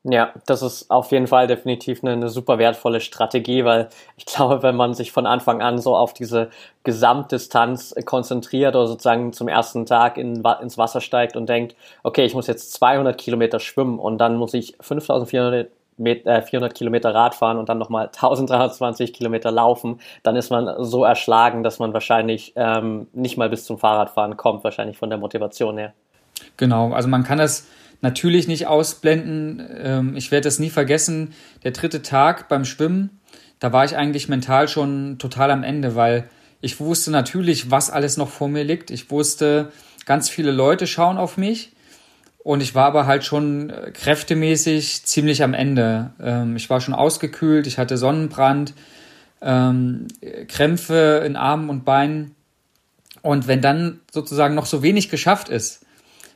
Ja, 0.03 0.33
das 0.47 0.63
ist 0.63 0.89
auf 0.89 1.11
jeden 1.11 1.27
Fall 1.27 1.45
definitiv 1.45 2.03
eine, 2.03 2.13
eine, 2.13 2.29
super 2.29 2.57
wertvolle 2.57 3.01
Strategie, 3.01 3.65
weil 3.65 3.89
ich 4.17 4.25
glaube, 4.25 4.63
wenn 4.63 4.75
man 4.75 4.95
sich 4.95 5.11
von 5.11 5.27
Anfang 5.27 5.61
an 5.61 5.77
so 5.77 5.95
auf 5.95 6.13
diese 6.13 6.49
Gesamtdistanz 6.83 7.93
konzentriert 8.05 8.75
oder 8.75 8.87
sozusagen 8.87 9.31
zum 9.31 9.47
ersten 9.47 9.85
Tag 9.85 10.17
in, 10.17 10.43
ins 10.61 10.77
Wasser 10.79 11.01
steigt 11.01 11.35
und 11.37 11.47
denkt, 11.47 11.75
okay, 12.01 12.25
ich 12.25 12.33
muss 12.33 12.47
jetzt 12.47 12.73
200 12.73 13.15
Kilometer 13.15 13.59
schwimmen 13.59 13.99
und 13.99 14.17
dann 14.17 14.37
muss 14.37 14.55
ich 14.55 14.75
5400 14.81 15.69
400 15.97 16.53
äh, 16.53 16.69
Kilometer 16.69 17.13
Rad 17.13 17.35
fahren 17.35 17.57
und 17.57 17.69
dann 17.69 17.77
nochmal 17.77 18.07
1320 18.07 19.13
Kilometer 19.13 19.51
laufen, 19.51 19.99
dann 20.23 20.35
ist 20.35 20.49
man 20.49 20.83
so 20.83 21.03
erschlagen, 21.03 21.61
dass 21.61 21.77
man 21.77 21.93
wahrscheinlich 21.93 22.53
ähm, 22.55 23.07
nicht 23.13 23.37
mal 23.37 23.49
bis 23.49 23.65
zum 23.65 23.77
Fahrradfahren 23.77 24.35
kommt, 24.35 24.63
wahrscheinlich 24.63 24.97
von 24.97 25.09
der 25.09 25.19
Motivation 25.19 25.77
her. 25.77 25.93
Genau, 26.57 26.91
also 26.91 27.07
man 27.07 27.23
kann 27.23 27.37
das 27.37 27.67
natürlich 28.01 28.47
nicht 28.47 28.67
ausblenden. 28.67 29.65
Ähm, 29.83 30.15
ich 30.15 30.31
werde 30.31 30.45
das 30.45 30.59
nie 30.59 30.69
vergessen. 30.69 31.33
Der 31.63 31.71
dritte 31.71 32.01
Tag 32.01 32.49
beim 32.49 32.65
Schwimmen, 32.65 33.21
da 33.59 33.71
war 33.71 33.85
ich 33.85 33.95
eigentlich 33.95 34.27
mental 34.27 34.67
schon 34.67 35.17
total 35.19 35.51
am 35.51 35.63
Ende, 35.63 35.95
weil 35.95 36.29
ich 36.61 36.79
wusste 36.79 37.11
natürlich, 37.11 37.71
was 37.71 37.89
alles 37.89 38.17
noch 38.17 38.29
vor 38.29 38.49
mir 38.49 38.63
liegt. 38.63 38.91
Ich 38.91 39.09
wusste, 39.09 39.71
ganz 40.05 40.29
viele 40.29 40.51
Leute 40.51 40.87
schauen 40.87 41.17
auf 41.17 41.37
mich. 41.37 41.73
Und 42.43 42.61
ich 42.61 42.73
war 42.73 42.85
aber 42.85 43.05
halt 43.05 43.23
schon 43.23 43.69
äh, 43.69 43.91
kräftemäßig 43.91 45.05
ziemlich 45.05 45.43
am 45.43 45.53
Ende. 45.53 46.11
Ähm, 46.19 46.55
ich 46.55 46.69
war 46.69 46.81
schon 46.81 46.95
ausgekühlt, 46.95 47.67
ich 47.67 47.77
hatte 47.77 47.97
Sonnenbrand, 47.97 48.73
ähm, 49.41 50.07
Krämpfe 50.47 51.23
in 51.25 51.35
Armen 51.35 51.69
und 51.69 51.85
Beinen. 51.85 52.35
Und 53.21 53.47
wenn 53.47 53.61
dann 53.61 53.99
sozusagen 54.11 54.55
noch 54.55 54.65
so 54.65 54.81
wenig 54.81 55.09
geschafft 55.09 55.49
ist, 55.49 55.85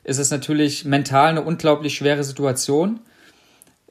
ist 0.05 0.19
es 0.19 0.31
natürlich 0.31 0.85
mental 0.85 1.29
eine 1.29 1.41
unglaublich 1.41 1.95
schwere 1.95 2.23
Situation. 2.23 2.99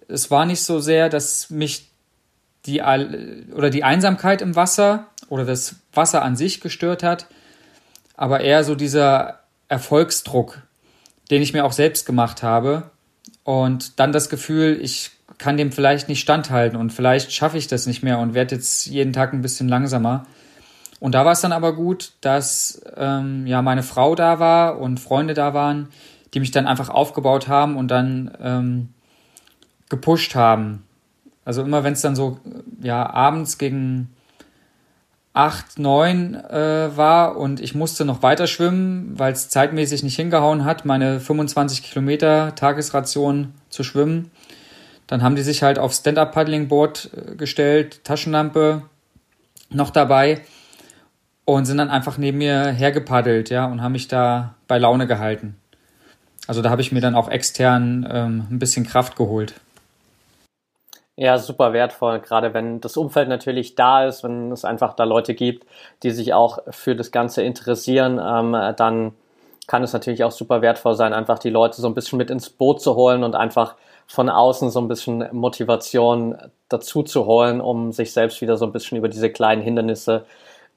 Es 0.09 0.31
war 0.31 0.47
nicht 0.47 0.63
so 0.63 0.81
sehr, 0.81 1.09
dass 1.09 1.51
mich 1.51 1.91
die 2.67 2.81
oder 2.81 3.69
die 3.69 3.85
Einsamkeit 3.85 4.41
im 4.41 4.57
Wasser 4.57 5.09
oder 5.29 5.45
das 5.45 5.77
Wasser 5.93 6.23
an 6.23 6.37
sich 6.37 6.61
gestört 6.61 7.03
hat, 7.03 7.27
aber 8.17 8.41
eher 8.41 8.65
so 8.65 8.75
dieser 8.75 9.41
Erfolgsdruck, 9.69 10.63
den 11.31 11.43
ich 11.43 11.53
mir 11.53 11.65
auch 11.65 11.73
selbst 11.73 12.07
gemacht 12.07 12.43
habe 12.43 12.91
und 13.43 13.99
dann 13.99 14.13
das 14.13 14.29
Gefühl, 14.29 14.79
ich 14.81 15.11
kann 15.39 15.57
dem 15.57 15.73
vielleicht 15.73 16.09
nicht 16.09 16.21
standhalten 16.21 16.79
und 16.79 16.93
vielleicht 16.93 17.33
schaffe 17.33 17.59
ich 17.59 17.67
das 17.67 17.87
nicht 17.87 18.03
mehr 18.03 18.19
und 18.19 18.35
werde 18.35 18.55
jetzt 18.55 18.87
jeden 18.87 19.13
Tag 19.13 19.33
ein 19.33 19.43
bisschen 19.43 19.69
langsamer. 19.69 20.27
Und 21.01 21.15
da 21.15 21.25
war 21.25 21.33
es 21.33 21.41
dann 21.41 21.53
aber 21.53 21.75
gut, 21.75 22.13
dass 22.21 22.83
ähm, 22.97 23.47
ja 23.47 23.63
meine 23.63 23.83
Frau 23.83 24.15
da 24.15 24.39
war 24.39 24.79
und 24.79 25.01
Freunde 25.01 25.35
da 25.35 25.55
waren, 25.55 25.89
die 26.33 26.41
mich 26.41 26.51
dann 26.51 26.67
einfach 26.67 26.89
aufgebaut 26.89 27.49
haben 27.49 27.77
und 27.77 27.89
dann 27.89 28.31
ähm, 28.41 28.89
gepusht 29.89 30.35
haben. 30.35 30.85
Also 31.45 31.63
immer 31.63 31.85
wenn 31.85 31.93
es 31.93 32.01
dann 32.01 32.17
so 32.17 32.39
ja 32.81 33.09
abends 33.09 33.59
gegen 33.59 34.11
acht, 35.35 35.79
neun 35.79 36.35
äh, 36.35 36.97
war 36.97 37.37
und 37.37 37.61
ich 37.61 37.75
musste 37.75 38.05
noch 38.05 38.23
weiter 38.23 38.47
schwimmen, 38.47 39.19
weil 39.19 39.33
es 39.33 39.49
zeitmäßig 39.49 40.05
nicht 40.05 40.17
hingehauen 40.17 40.65
hat, 40.65 40.85
meine 40.85 41.21
25 41.21 41.83
Kilometer 41.83 42.55
Tagesration 42.55 43.53
zu 43.69 43.83
schwimmen. 43.83 44.31
Dann 45.09 45.23
haben 45.23 45.37
die 45.37 45.43
sich 45.43 45.63
halt 45.63 45.79
auf 45.79 45.93
Stand-Up-Paddling-Board 45.93 47.11
äh, 47.15 47.35
gestellt, 47.35 48.05
Taschenlampe 48.05 48.83
noch 49.71 49.91
dabei 49.91 50.41
und 51.45 51.67
sind 51.67 51.79
dann 51.79 51.91
einfach 51.91 52.19
neben 52.19 52.39
mir 52.39 52.67
hergepaddelt, 52.67 53.51
ja, 53.51 53.67
und 53.67 53.83
haben 53.83 53.93
mich 53.93 54.09
da 54.09 54.55
bei 54.67 54.79
Laune 54.79 55.07
gehalten. 55.07 55.57
Also 56.47 56.63
da 56.63 56.71
habe 56.71 56.83
ich 56.83 56.93
mir 56.93 57.01
dann 57.01 57.15
auch 57.15 57.29
extern 57.29 58.07
ähm, 58.11 58.47
ein 58.51 58.59
bisschen 58.59 58.87
Kraft 58.87 59.17
geholt. 59.17 59.55
Ja, 61.17 61.39
super 61.39 61.73
wertvoll, 61.73 62.19
gerade 62.19 62.55
wenn 62.55 62.81
das 62.81 62.97
Umfeld 62.97 63.29
natürlich 63.29 63.77
da 63.77 64.05
ist, 64.05 64.25
wenn 64.25 64.51
es 64.51 64.65
einfach 64.65 64.95
da 64.95 65.05
Leute 65.05 65.35
gibt, 65.35 65.65
die 66.03 66.11
sich 66.11 66.35
auch 66.35 66.59
für 66.71 66.97
das 66.97 67.13
Ganze 67.13 67.43
interessieren, 67.43 68.21
ähm, 68.23 68.75
dann 68.77 69.13
kann 69.67 69.85
es 69.85 69.93
natürlich 69.93 70.25
auch 70.25 70.33
super 70.33 70.61
wertvoll 70.61 70.95
sein, 70.95 71.13
einfach 71.13 71.39
die 71.39 71.51
Leute 71.51 71.81
so 71.81 71.87
ein 71.87 71.95
bisschen 71.95 72.19
mit 72.19 72.31
ins 72.31 72.51
Boot 72.51 72.83
zu 72.83 72.97
holen 72.97 73.23
und 73.23 73.37
einfach 73.37 73.77
von 74.07 74.29
außen 74.29 74.71
so 74.71 74.81
ein 74.81 74.89
bisschen 74.89 75.27
Motivation 75.33 76.37
dazu 76.69 77.03
zu 77.03 77.27
holen, 77.27 77.61
um 77.61 77.93
sich 77.93 78.13
selbst 78.13 78.41
wieder 78.41 78.57
so 78.57 78.67
ein 78.67 78.73
bisschen 78.73 78.99
über 78.99 79.09
diese 79.09 79.31
kleinen 79.31 79.63
Hindernisse 79.63 80.27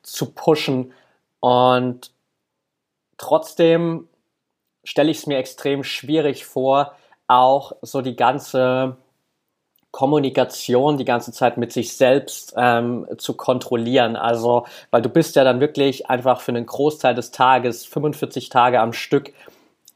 zu 0.07 0.31
pushen. 0.31 0.93
Und 1.39 2.11
trotzdem 3.17 4.07
stelle 4.83 5.11
ich 5.11 5.17
es 5.17 5.27
mir 5.27 5.37
extrem 5.37 5.83
schwierig 5.83 6.45
vor, 6.45 6.95
auch 7.27 7.73
so 7.81 8.01
die 8.01 8.15
ganze 8.15 8.97
Kommunikation 9.91 10.97
die 10.97 11.05
ganze 11.05 11.31
Zeit 11.31 11.57
mit 11.57 11.71
sich 11.71 11.97
selbst 11.97 12.53
ähm, 12.55 13.07
zu 13.17 13.33
kontrollieren. 13.33 14.15
Also, 14.15 14.65
weil 14.91 15.01
du 15.01 15.09
bist 15.09 15.35
ja 15.35 15.43
dann 15.43 15.59
wirklich 15.59 16.07
einfach 16.07 16.41
für 16.41 16.51
einen 16.51 16.67
Großteil 16.67 17.15
des 17.15 17.31
Tages, 17.31 17.85
45 17.85 18.49
Tage 18.49 18.79
am 18.79 18.93
Stück, 18.93 19.33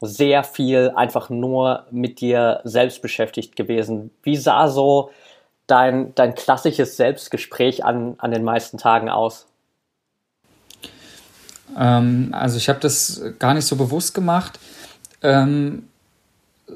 sehr 0.00 0.42
viel 0.42 0.92
einfach 0.96 1.30
nur 1.30 1.86
mit 1.92 2.20
dir 2.20 2.62
selbst 2.64 3.00
beschäftigt 3.00 3.54
gewesen. 3.54 4.10
Wie 4.24 4.36
sah 4.36 4.66
so 4.66 5.10
dein, 5.68 6.12
dein 6.16 6.34
klassisches 6.34 6.96
Selbstgespräch 6.96 7.84
an, 7.84 8.16
an 8.18 8.32
den 8.32 8.42
meisten 8.42 8.78
Tagen 8.78 9.08
aus? 9.08 9.46
Ähm, 11.78 12.28
also 12.32 12.56
ich 12.56 12.68
habe 12.68 12.80
das 12.80 13.22
gar 13.38 13.54
nicht 13.54 13.66
so 13.66 13.76
bewusst 13.76 14.14
gemacht, 14.14 14.58
ähm, 15.22 15.84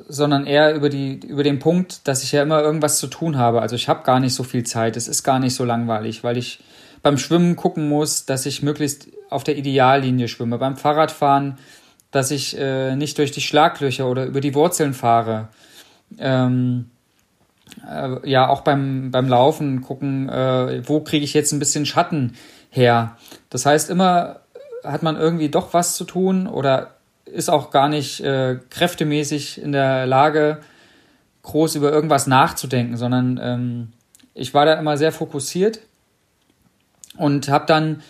sondern 0.09 0.47
eher 0.47 0.75
über, 0.75 0.89
die, 0.89 1.21
über 1.27 1.43
den 1.43 1.59
Punkt, 1.59 2.07
dass 2.07 2.23
ich 2.23 2.33
ja 2.33 2.43
immer 2.43 2.61
irgendwas 2.61 2.99
zu 2.99 3.07
tun 3.07 3.39
habe. 3.39 3.63
Also 3.63 3.77
ich 3.77 3.89
habe 3.89 4.05
gar 4.05 4.21
nicht 4.21 4.35
so 4.35 4.43
viel 4.43 4.65
Zeit, 4.65 4.97
es 4.97 5.09
ist 5.09 5.23
gar 5.23 5.39
nicht 5.39 5.55
so 5.55 5.65
langweilig, 5.65 6.23
weil 6.23 6.37
ich 6.37 6.61
beim 7.03 7.19
Schwimmen 7.19 7.57
gucken 7.57 7.89
muss, 7.89 8.27
dass 8.27 8.47
ich 8.47 8.63
möglichst 8.63 9.09
auf 9.31 9.45
der 9.45 9.57
Ideallinie 9.57 10.29
schwimme. 10.29 10.59
Beim 10.59 10.77
Fahrradfahren, 10.77 11.59
dass 12.11 12.31
ich 12.31 12.59
äh, 12.59 12.97
nicht 12.97 13.19
durch 13.19 13.31
die 13.31 13.41
Schlaglöcher 13.41 14.09
oder 14.09 14.25
über 14.27 14.41
die 14.41 14.55
Wurzeln 14.55 14.95
fahre. 14.95 15.49
Ähm, 16.19 16.91
äh, 17.89 18.29
ja, 18.29 18.49
auch 18.49 18.63
beim, 18.63 19.11
beim 19.11 19.29
Laufen 19.29 19.83
gucken, 19.83 20.29
äh, 20.29 20.83
wo 20.87 21.01
kriege 21.01 21.25
ich 21.25 21.35
jetzt 21.35 21.53
ein 21.53 21.59
bisschen 21.59 21.87
Schatten 21.87 22.35
her. 22.71 23.17
Das 23.51 23.67
heißt, 23.67 23.91
immer 23.91 24.41
hat 24.87 25.03
man 25.03 25.17
irgendwie 25.17 25.49
doch 25.49 25.75
was 25.75 25.97
zu 25.97 26.05
tun 26.05 26.47
oder 26.47 26.97
ist 27.25 27.51
auch 27.51 27.71
gar 27.71 27.89
nicht 27.89 28.21
äh, 28.21 28.59
kräftemäßig 28.71 29.61
in 29.61 29.73
der 29.73 30.07
Lage, 30.07 30.61
groß 31.43 31.77
über 31.77 31.93
irgendwas 31.93 32.27
nachzudenken, 32.27 32.97
sondern 32.97 33.39
ähm, 33.43 33.89
ich 34.35 34.55
war 34.55 34.67
da 34.67 34.75
immer 34.75 34.97
sehr 34.97 35.13
fokussiert 35.13 35.81
und 37.17 37.49
habe 37.49 37.67
dann 37.67 38.03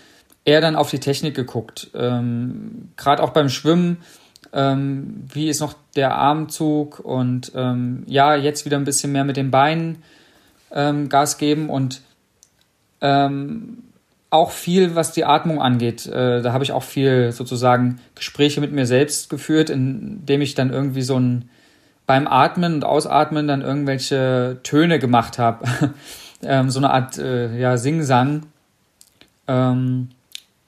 eher 0.44 0.60
dann 0.60 0.76
auf 0.76 0.90
die 0.90 1.00
Technik 1.00 1.34
geguckt. 1.34 1.90
Ähm, 1.94 2.90
Gerade 2.96 3.22
auch 3.22 3.30
beim 3.30 3.48
Schwimmen, 3.48 3.98
ähm, 4.52 5.24
wie 5.32 5.48
ist 5.48 5.60
noch 5.60 5.74
der 5.96 6.14
Armzug 6.14 7.00
und 7.00 7.52
ähm, 7.54 8.04
ja, 8.06 8.34
jetzt 8.34 8.64
wieder 8.64 8.76
ein 8.76 8.84
bisschen 8.84 9.12
mehr 9.12 9.24
mit 9.24 9.36
den 9.36 9.50
Beinen 9.50 10.02
ähm, 10.70 11.08
Gas 11.08 11.38
geben 11.38 11.68
und 11.68 12.00
ähm, 13.00 13.82
auch 14.30 14.50
viel, 14.50 14.94
was 14.94 15.12
die 15.12 15.24
Atmung 15.24 15.60
angeht. 15.60 16.06
Äh, 16.06 16.42
da 16.42 16.52
habe 16.52 16.64
ich 16.64 16.72
auch 16.72 16.82
viel 16.82 17.32
sozusagen 17.32 18.00
Gespräche 18.14 18.60
mit 18.60 18.72
mir 18.72 18.86
selbst 18.86 19.30
geführt, 19.30 19.70
indem 19.70 20.40
ich 20.40 20.54
dann 20.54 20.72
irgendwie 20.72 21.02
so 21.02 21.18
ein 21.18 21.48
beim 22.06 22.28
Atmen 22.28 22.74
und 22.74 22.84
Ausatmen 22.84 23.48
dann 23.48 23.62
irgendwelche 23.62 24.60
Töne 24.62 24.98
gemacht 24.98 25.38
habe. 25.38 25.66
ähm, 26.42 26.70
so 26.70 26.78
eine 26.78 26.90
Art 26.90 27.18
äh, 27.18 27.58
ja, 27.58 27.76
Singsang. 27.76 28.46
Ähm, 29.48 30.08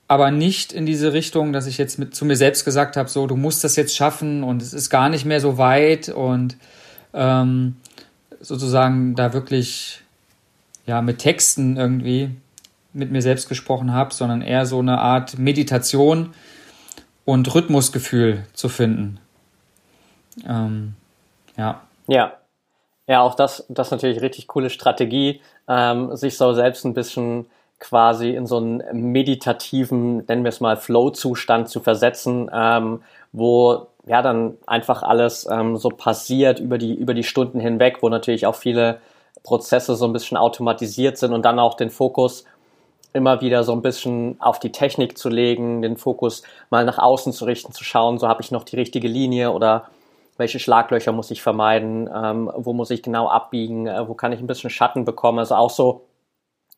aber 0.08 0.30
nicht 0.30 0.72
in 0.72 0.86
diese 0.86 1.12
Richtung, 1.12 1.52
dass 1.52 1.66
ich 1.66 1.78
jetzt 1.78 1.98
mit 1.98 2.14
zu 2.14 2.24
mir 2.24 2.36
selbst 2.36 2.64
gesagt 2.64 2.96
habe, 2.96 3.08
so, 3.08 3.26
du 3.26 3.36
musst 3.36 3.62
das 3.62 3.76
jetzt 3.76 3.94
schaffen 3.94 4.42
und 4.42 4.62
es 4.62 4.72
ist 4.72 4.90
gar 4.90 5.10
nicht 5.10 5.26
mehr 5.26 5.40
so 5.40 5.58
weit 5.58 6.08
und 6.08 6.56
ähm, 7.12 7.76
sozusagen 8.40 9.14
da 9.14 9.32
wirklich 9.32 10.02
ja 10.86 11.02
mit 11.02 11.18
Texten 11.18 11.76
irgendwie 11.76 12.30
mit 12.98 13.10
mir 13.10 13.22
selbst 13.22 13.48
gesprochen 13.48 13.92
habe, 13.92 14.12
sondern 14.12 14.42
eher 14.42 14.66
so 14.66 14.78
eine 14.80 14.98
Art 14.98 15.38
Meditation 15.38 16.34
und 17.24 17.54
Rhythmusgefühl 17.54 18.44
zu 18.52 18.68
finden. 18.68 19.20
Ähm, 20.46 20.94
ja. 21.56 21.82
Ja. 22.06 22.32
Ja, 23.06 23.22
auch 23.22 23.34
das, 23.34 23.64
das 23.70 23.88
ist 23.88 23.90
natürlich 23.92 24.20
richtig 24.20 24.48
coole 24.48 24.68
Strategie, 24.68 25.40
ähm, 25.66 26.14
sich 26.14 26.36
so 26.36 26.52
selbst 26.52 26.84
ein 26.84 26.92
bisschen 26.92 27.46
quasi 27.78 28.30
in 28.34 28.46
so 28.46 28.58
einen 28.58 28.82
meditativen, 29.12 30.24
nennen 30.26 30.44
wir 30.44 30.50
es 30.50 30.60
mal, 30.60 30.76
Flow-Zustand 30.76 31.68
zu 31.68 31.80
versetzen, 31.80 32.50
ähm, 32.52 33.02
wo 33.32 33.86
ja 34.06 34.20
dann 34.20 34.56
einfach 34.66 35.02
alles 35.02 35.48
ähm, 35.50 35.76
so 35.76 35.88
passiert 35.90 36.60
über 36.60 36.76
die, 36.76 36.94
über 36.94 37.14
die 37.14 37.22
Stunden 37.22 37.60
hinweg, 37.60 37.98
wo 38.02 38.08
natürlich 38.08 38.46
auch 38.46 38.56
viele 38.56 39.00
Prozesse 39.42 39.94
so 39.96 40.06
ein 40.06 40.12
bisschen 40.12 40.36
automatisiert 40.36 41.18
sind 41.18 41.32
und 41.32 41.44
dann 41.44 41.58
auch 41.58 41.74
den 41.74 41.90
Fokus 41.90 42.44
immer 43.12 43.40
wieder 43.40 43.64
so 43.64 43.72
ein 43.72 43.82
bisschen 43.82 44.36
auf 44.40 44.58
die 44.58 44.72
Technik 44.72 45.16
zu 45.18 45.28
legen, 45.28 45.82
den 45.82 45.96
Fokus 45.96 46.42
mal 46.70 46.84
nach 46.84 46.98
außen 46.98 47.32
zu 47.32 47.44
richten, 47.44 47.72
zu 47.72 47.84
schauen, 47.84 48.18
so 48.18 48.28
habe 48.28 48.42
ich 48.42 48.50
noch 48.50 48.64
die 48.64 48.76
richtige 48.76 49.08
Linie 49.08 49.52
oder 49.52 49.88
welche 50.36 50.58
Schlaglöcher 50.58 51.12
muss 51.12 51.30
ich 51.30 51.42
vermeiden, 51.42 52.08
ähm, 52.14 52.50
wo 52.54 52.72
muss 52.72 52.90
ich 52.90 53.02
genau 53.02 53.28
abbiegen, 53.28 53.86
äh, 53.86 54.08
wo 54.08 54.14
kann 54.14 54.32
ich 54.32 54.40
ein 54.40 54.46
bisschen 54.46 54.70
Schatten 54.70 55.04
bekommen. 55.04 55.40
Also 55.40 55.56
auch 55.56 55.70
so 55.70 56.06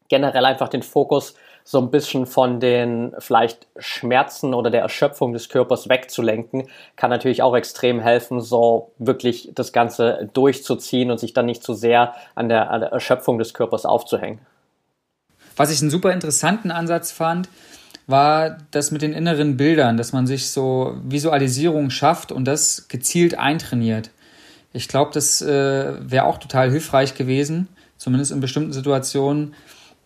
generell 0.09 0.45
einfach 0.45 0.69
den 0.69 0.83
Fokus 0.83 1.35
so 1.63 1.79
ein 1.79 1.91
bisschen 1.91 2.27
von 2.27 2.59
den 2.59 3.15
vielleicht 3.19 3.69
Schmerzen 3.77 4.55
oder 4.55 4.71
der 4.71 4.81
Erschöpfung 4.81 5.33
des 5.33 5.49
Körpers 5.49 5.89
wegzulenken, 5.89 6.69
kann 6.97 7.11
natürlich 7.11 7.43
auch 7.43 7.55
extrem 7.55 8.01
helfen, 8.01 8.41
so 8.41 8.93
wirklich 8.99 9.51
das 9.55 9.73
Ganze 9.73 10.31
durchzuziehen 10.33 11.11
und 11.11 11.21
sich 11.21 11.35
dann 11.35 11.47
nicht 11.47 11.63
zu 11.63 11.75
sehr 11.75 12.15
an 12.35 12.49
der, 12.49 12.71
an 12.71 12.81
der 12.81 12.93
Erschöpfung 12.93 13.39
des 13.39 13.55
Körpers 13.55 13.85
aufzuhängen. 13.85 14.41
Was 15.57 15.71
ich 15.71 15.81
einen 15.81 15.91
super 15.91 16.13
interessanten 16.13 16.71
Ansatz 16.71 17.13
fand, 17.13 17.49
war 18.07 18.59
das 18.71 18.91
mit 18.91 19.03
den 19.03 19.13
inneren 19.13 19.57
Bildern, 19.57 19.97
dass 19.97 20.13
man 20.13 20.27
sich 20.27 20.51
so 20.51 20.99
Visualisierung 21.05 21.91
schafft 21.91 22.33
und 22.33 22.45
das 22.45 22.89
gezielt 22.89 23.39
eintrainiert. 23.39 24.11
Ich 24.73 24.89
glaube, 24.89 25.11
das 25.13 25.43
äh, 25.43 25.93
wäre 26.01 26.25
auch 26.25 26.39
total 26.39 26.71
hilfreich 26.71 27.15
gewesen, 27.15 27.69
zumindest 27.97 28.33
in 28.33 28.41
bestimmten 28.41 28.73
Situationen, 28.73 29.55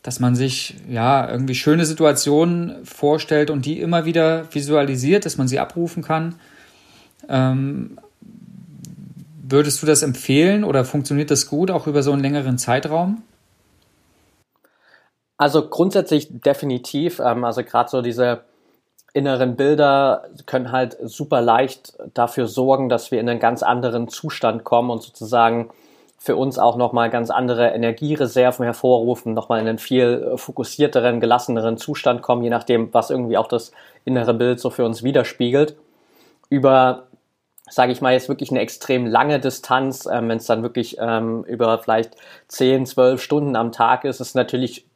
dass 0.02 0.20
man 0.20 0.36
sich 0.36 0.76
ja 0.88 1.30
irgendwie 1.30 1.54
schöne 1.54 1.86
Situationen 1.86 2.84
vorstellt 2.84 3.50
und 3.50 3.64
die 3.64 3.80
immer 3.80 4.04
wieder 4.04 4.52
visualisiert, 4.52 5.24
dass 5.24 5.38
man 5.38 5.48
sie 5.48 5.58
abrufen 5.58 6.02
kann. 6.02 6.34
Ähm, 7.28 7.98
würdest 9.42 9.82
du 9.82 9.86
das 9.86 10.02
empfehlen 10.02 10.64
oder 10.64 10.84
funktioniert 10.84 11.30
das 11.30 11.46
gut 11.46 11.70
auch 11.70 11.86
über 11.86 12.02
so 12.02 12.12
einen 12.12 12.22
längeren 12.22 12.58
Zeitraum? 12.58 13.22
Also 15.36 15.68
grundsätzlich 15.68 16.28
definitiv. 16.30 17.18
Ähm, 17.18 17.44
also 17.44 17.62
gerade 17.62 17.90
so 17.90 18.02
diese 18.02 18.42
inneren 19.12 19.56
Bilder 19.56 20.24
können 20.46 20.72
halt 20.72 20.96
super 21.02 21.40
leicht 21.40 21.94
dafür 22.14 22.48
sorgen, 22.48 22.88
dass 22.88 23.10
wir 23.10 23.20
in 23.20 23.28
einen 23.28 23.40
ganz 23.40 23.62
anderen 23.62 24.08
Zustand 24.08 24.64
kommen 24.64 24.90
und 24.90 25.02
sozusagen 25.02 25.70
für 26.18 26.36
uns 26.36 26.58
auch 26.58 26.76
nochmal 26.76 27.10
ganz 27.10 27.30
andere 27.30 27.68
Energiereserven 27.68 28.64
hervorrufen, 28.64 29.34
nochmal 29.34 29.60
in 29.60 29.68
einen 29.68 29.78
viel 29.78 30.32
fokussierteren, 30.36 31.20
gelasseneren 31.20 31.76
Zustand 31.76 32.22
kommen, 32.22 32.42
je 32.42 32.50
nachdem, 32.50 32.92
was 32.94 33.10
irgendwie 33.10 33.36
auch 33.36 33.46
das 33.46 33.72
innere 34.04 34.34
Bild 34.34 34.58
so 34.58 34.70
für 34.70 34.84
uns 34.84 35.02
widerspiegelt. 35.02 35.76
Über, 36.48 37.08
sage 37.68 37.92
ich 37.92 38.00
mal, 38.00 38.14
jetzt 38.14 38.28
wirklich 38.28 38.50
eine 38.50 38.60
extrem 38.60 39.06
lange 39.06 39.38
Distanz, 39.38 40.06
ähm, 40.06 40.28
wenn 40.28 40.38
es 40.38 40.46
dann 40.46 40.62
wirklich 40.62 40.96
ähm, 40.98 41.44
über 41.44 41.78
vielleicht 41.78 42.16
10, 42.48 42.86
12 42.86 43.22
Stunden 43.22 43.54
am 43.54 43.70
Tag 43.70 44.04
ist, 44.04 44.20
ist 44.20 44.34
natürlich 44.34 44.86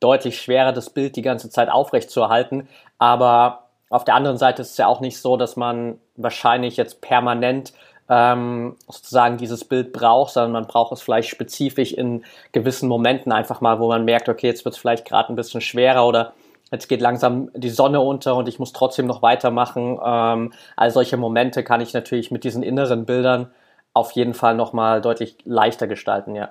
deutlich 0.00 0.40
schwerer, 0.40 0.72
das 0.72 0.90
Bild 0.90 1.16
die 1.16 1.22
ganze 1.22 1.50
Zeit 1.50 1.68
aufrecht 1.68 2.10
zu 2.10 2.20
erhalten. 2.20 2.68
Aber 2.98 3.66
auf 3.90 4.04
der 4.04 4.14
anderen 4.14 4.38
Seite 4.38 4.62
ist 4.62 4.72
es 4.72 4.76
ja 4.76 4.86
auch 4.86 5.00
nicht 5.00 5.18
so, 5.18 5.36
dass 5.36 5.56
man 5.56 5.98
wahrscheinlich 6.16 6.76
jetzt 6.76 7.00
permanent 7.00 7.72
ähm, 8.08 8.76
sozusagen 8.88 9.36
dieses 9.36 9.64
Bild 9.64 9.92
braucht, 9.92 10.32
sondern 10.32 10.52
man 10.52 10.66
braucht 10.66 10.92
es 10.92 11.02
vielleicht 11.02 11.28
spezifisch 11.28 11.92
in 11.92 12.24
gewissen 12.52 12.88
Momenten 12.88 13.32
einfach 13.32 13.60
mal, 13.60 13.80
wo 13.80 13.88
man 13.88 14.04
merkt, 14.04 14.28
okay, 14.28 14.46
jetzt 14.46 14.64
wird 14.64 14.74
es 14.74 14.80
vielleicht 14.80 15.04
gerade 15.04 15.32
ein 15.32 15.36
bisschen 15.36 15.60
schwerer 15.60 16.06
oder 16.06 16.32
jetzt 16.70 16.88
geht 16.88 17.00
langsam 17.00 17.50
die 17.54 17.70
Sonne 17.70 18.00
unter 18.00 18.36
und 18.36 18.48
ich 18.48 18.58
muss 18.58 18.72
trotzdem 18.72 19.06
noch 19.06 19.22
weitermachen. 19.22 19.98
Ähm, 20.04 20.52
all 20.76 20.90
solche 20.90 21.16
Momente 21.16 21.64
kann 21.64 21.80
ich 21.80 21.92
natürlich 21.94 22.30
mit 22.30 22.44
diesen 22.44 22.62
inneren 22.62 23.06
Bildern 23.06 23.50
auf 23.92 24.12
jeden 24.12 24.34
Fall 24.34 24.54
nochmal 24.54 25.00
deutlich 25.00 25.36
leichter 25.44 25.86
gestalten, 25.86 26.34
ja. 26.34 26.50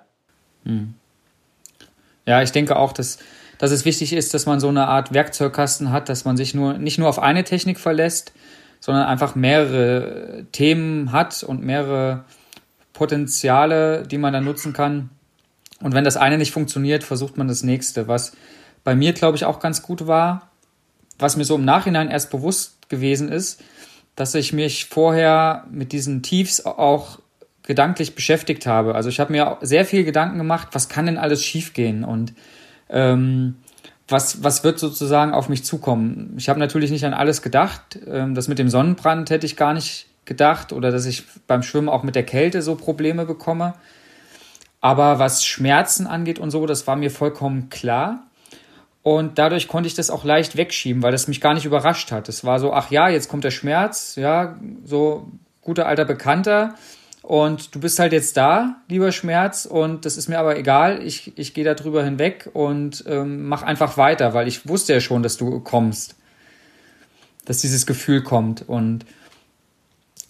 Hm. 0.64 0.96
Ja, 2.26 2.42
ich 2.42 2.52
denke 2.52 2.76
auch, 2.76 2.94
dass, 2.94 3.20
dass 3.58 3.72
es 3.72 3.86
wichtig 3.86 4.14
ist, 4.14 4.34
dass 4.34 4.46
man 4.46 4.60
so 4.60 4.70
eine 4.70 4.88
Art 4.88 5.14
Werkzeugkasten 5.14 5.92
hat, 5.92 6.10
dass 6.10 6.26
man 6.26 6.38
sich 6.38 6.54
nur 6.54 6.78
nicht 6.78 6.98
nur 6.98 7.08
auf 7.08 7.20
eine 7.20 7.44
Technik 7.44 7.80
verlässt, 7.80 8.34
sondern 8.80 9.06
einfach 9.06 9.36
mehrere 9.36 10.46
Themen 10.52 11.12
hat 11.12 11.44
und 11.44 11.64
mehrere 11.64 12.26
Potenziale, 12.94 14.04
die 14.04 14.18
man 14.18 14.34
dann 14.34 14.46
nutzen 14.46 14.74
kann. 14.74 15.10
Und 15.82 15.94
wenn 15.94 16.04
das 16.04 16.18
eine 16.18 16.38
nicht 16.38 16.52
funktioniert, 16.52 17.04
versucht 17.04 17.38
man 17.38 17.48
das 17.48 17.64
nächste. 17.64 18.08
Was 18.08 18.34
bei 18.84 18.96
mir, 18.96 19.14
glaube 19.14 19.38
ich, 19.38 19.46
auch 19.46 19.60
ganz 19.60 19.82
gut 19.82 20.08
war, 20.08 20.50
was 21.20 21.38
mir 21.38 21.46
so 21.46 21.56
im 21.56 21.66
Nachhinein 21.66 22.10
erst 22.10 22.32
bewusst 22.32 22.90
gewesen 22.90 23.32
ist, 23.32 23.62
dass 24.16 24.36
ich 24.36 24.54
mich 24.54 24.86
vorher 24.86 25.66
mit 25.70 25.92
diesen 25.92 26.24
Tiefs 26.24 26.66
auch 26.66 27.20
gedanklich 27.68 28.16
beschäftigt 28.16 28.66
habe. 28.66 28.96
Also 28.96 29.10
ich 29.10 29.20
habe 29.20 29.32
mir 29.32 29.58
sehr 29.62 29.86
viel 29.86 30.04
Gedanken 30.04 30.38
gemacht, 30.38 30.70
was 30.72 30.90
kann 30.90 31.06
denn 31.06 31.18
alles 31.18 31.44
schiefgehen 31.44 32.04
und 32.04 32.34
ähm, 32.90 33.56
was, 34.08 34.44
was 34.44 34.64
wird 34.64 34.78
sozusagen 34.78 35.34
auf 35.34 35.50
mich 35.50 35.64
zukommen? 35.64 36.36
Ich 36.38 36.48
habe 36.48 36.60
natürlich 36.60 36.92
nicht 36.92 37.06
an 37.06 37.14
alles 37.14 37.42
gedacht. 37.42 38.00
Ähm, 38.08 38.36
das 38.36 38.48
mit 38.48 38.60
dem 38.60 38.70
Sonnenbrand 38.70 39.30
hätte 39.30 39.46
ich 39.46 39.58
gar 39.58 39.74
nicht 39.74 40.08
gedacht 40.26 40.74
oder 40.74 40.92
dass 40.92 41.06
ich 41.06 41.24
beim 41.48 41.64
Schwimmen 41.64 41.90
auch 41.90 42.04
mit 42.04 42.16
der 42.16 42.24
Kälte 42.24 42.62
so 42.62 42.76
Probleme 42.76 43.26
bekomme. 43.26 43.74
Aber 44.82 45.18
was 45.18 45.44
Schmerzen 45.44 46.06
angeht 46.06 46.38
und 46.38 46.52
so, 46.52 46.66
das 46.68 46.86
war 46.86 46.96
mir 46.96 47.10
vollkommen 47.10 47.70
klar. 47.70 48.24
Und 49.02 49.38
dadurch 49.38 49.68
konnte 49.68 49.88
ich 49.88 49.94
das 49.94 50.10
auch 50.10 50.24
leicht 50.24 50.58
wegschieben, 50.58 51.04
weil 51.04 51.12
das 51.12 51.28
mich 51.28 51.42
gar 51.42 51.54
nicht 51.54 51.66
überrascht 51.66 52.12
hat. 52.12 52.28
Es 52.30 52.44
war 52.44 52.60
so, 52.60 52.74
ach 52.74 52.92
ja, 52.92 53.10
jetzt 53.10 53.30
kommt 53.30 53.44
der 53.44 53.52
Schmerz, 53.52 54.16
ja, 54.16 54.56
so 54.84 55.32
guter 55.62 55.88
alter 55.88 56.06
Bekannter. 56.06 56.76
Und 57.26 57.74
du 57.74 57.80
bist 57.80 57.98
halt 57.98 58.14
jetzt 58.14 58.38
da, 58.38 58.76
lieber 58.88 59.12
Schmerz, 59.12 59.66
und 59.66 60.06
das 60.06 60.16
ist 60.16 60.30
mir 60.30 60.38
aber 60.38 60.60
egal. 60.60 61.02
Ich, 61.02 61.36
ich 61.36 61.56
gehe 61.56 61.66
da 61.66 61.74
drüber 61.74 62.04
hinweg 62.04 62.52
und 62.54 63.04
ähm, 63.08 63.48
mach 63.48 63.64
einfach 63.64 63.98
weiter, 63.98 64.36
weil 64.36 64.48
ich 64.48 64.70
wusste 64.70 64.94
ja 64.94 65.00
schon, 65.00 65.24
dass 65.24 65.36
du 65.36 65.60
kommst. 65.60 66.18
Dass 67.44 67.62
dieses 67.62 67.88
Gefühl 67.88 68.22
kommt. 68.22 68.70
Und 68.70 69.08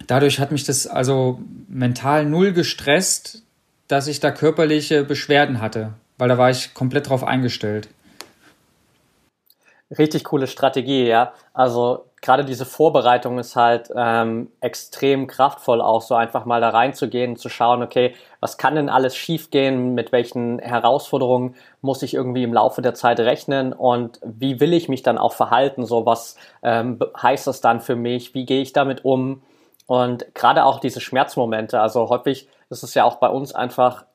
dadurch 0.07 0.39
hat 0.39 0.53
mich 0.53 0.63
das 0.63 0.87
also 0.87 1.41
mental 1.67 2.25
null 2.25 2.53
gestresst, 2.53 3.43
dass 3.89 4.07
ich 4.07 4.21
da 4.21 4.31
körperliche 4.31 5.03
Beschwerden 5.03 5.59
hatte, 5.59 5.95
weil 6.17 6.29
da 6.29 6.37
war 6.37 6.49
ich 6.49 6.73
komplett 6.73 7.09
drauf 7.09 7.25
eingestellt. 7.25 7.89
Richtig 9.95 10.23
coole 10.23 10.47
Strategie, 10.47 11.05
ja. 11.05 11.33
Also 11.53 12.05
gerade 12.19 12.43
diese 12.43 12.65
Vorbereitung 12.65 13.37
ist 13.37 13.55
halt 13.55 13.91
ähm, 13.95 14.51
extrem 14.59 15.27
kraftvoll, 15.27 15.79
auch 15.79 16.01
so 16.01 16.15
einfach 16.15 16.45
mal 16.45 16.59
da 16.59 16.69
reinzugehen 16.69 17.35
zu 17.35 17.49
schauen, 17.49 17.83
okay, 17.83 18.15
was 18.39 18.57
kann 18.57 18.73
denn 18.73 18.89
alles 18.89 19.15
schiefgehen, 19.15 19.93
mit 19.93 20.11
welchen 20.11 20.57
Herausforderungen 20.57 21.53
muss 21.81 22.01
ich 22.01 22.15
irgendwie 22.15 22.41
im 22.41 22.53
Laufe 22.53 22.81
der 22.81 22.95
Zeit 22.95 23.19
rechnen? 23.19 23.73
Und 23.73 24.19
wie 24.25 24.59
will 24.59 24.73
ich 24.73 24.89
mich 24.89 25.03
dann 25.03 25.19
auch 25.19 25.33
verhalten, 25.33 25.85
so 25.85 26.03
was 26.07 26.35
ähm, 26.63 26.99
heißt 27.21 27.45
das 27.45 27.61
dann 27.61 27.79
für 27.79 27.95
mich, 27.95 28.33
wie 28.33 28.45
gehe 28.45 28.63
ich 28.63 28.73
damit 28.73 29.05
um? 29.05 29.43
Und 29.85 30.33
gerade 30.33 30.65
auch 30.65 30.79
diese 30.79 30.99
Schmerzmomente, 30.99 31.79
also 31.79 32.09
häufig 32.09 32.49
ist 32.71 32.81
es 32.81 32.95
ja 32.95 33.03
auch 33.03 33.17
bei 33.17 33.29
uns 33.29 33.53
einfach 33.53 34.05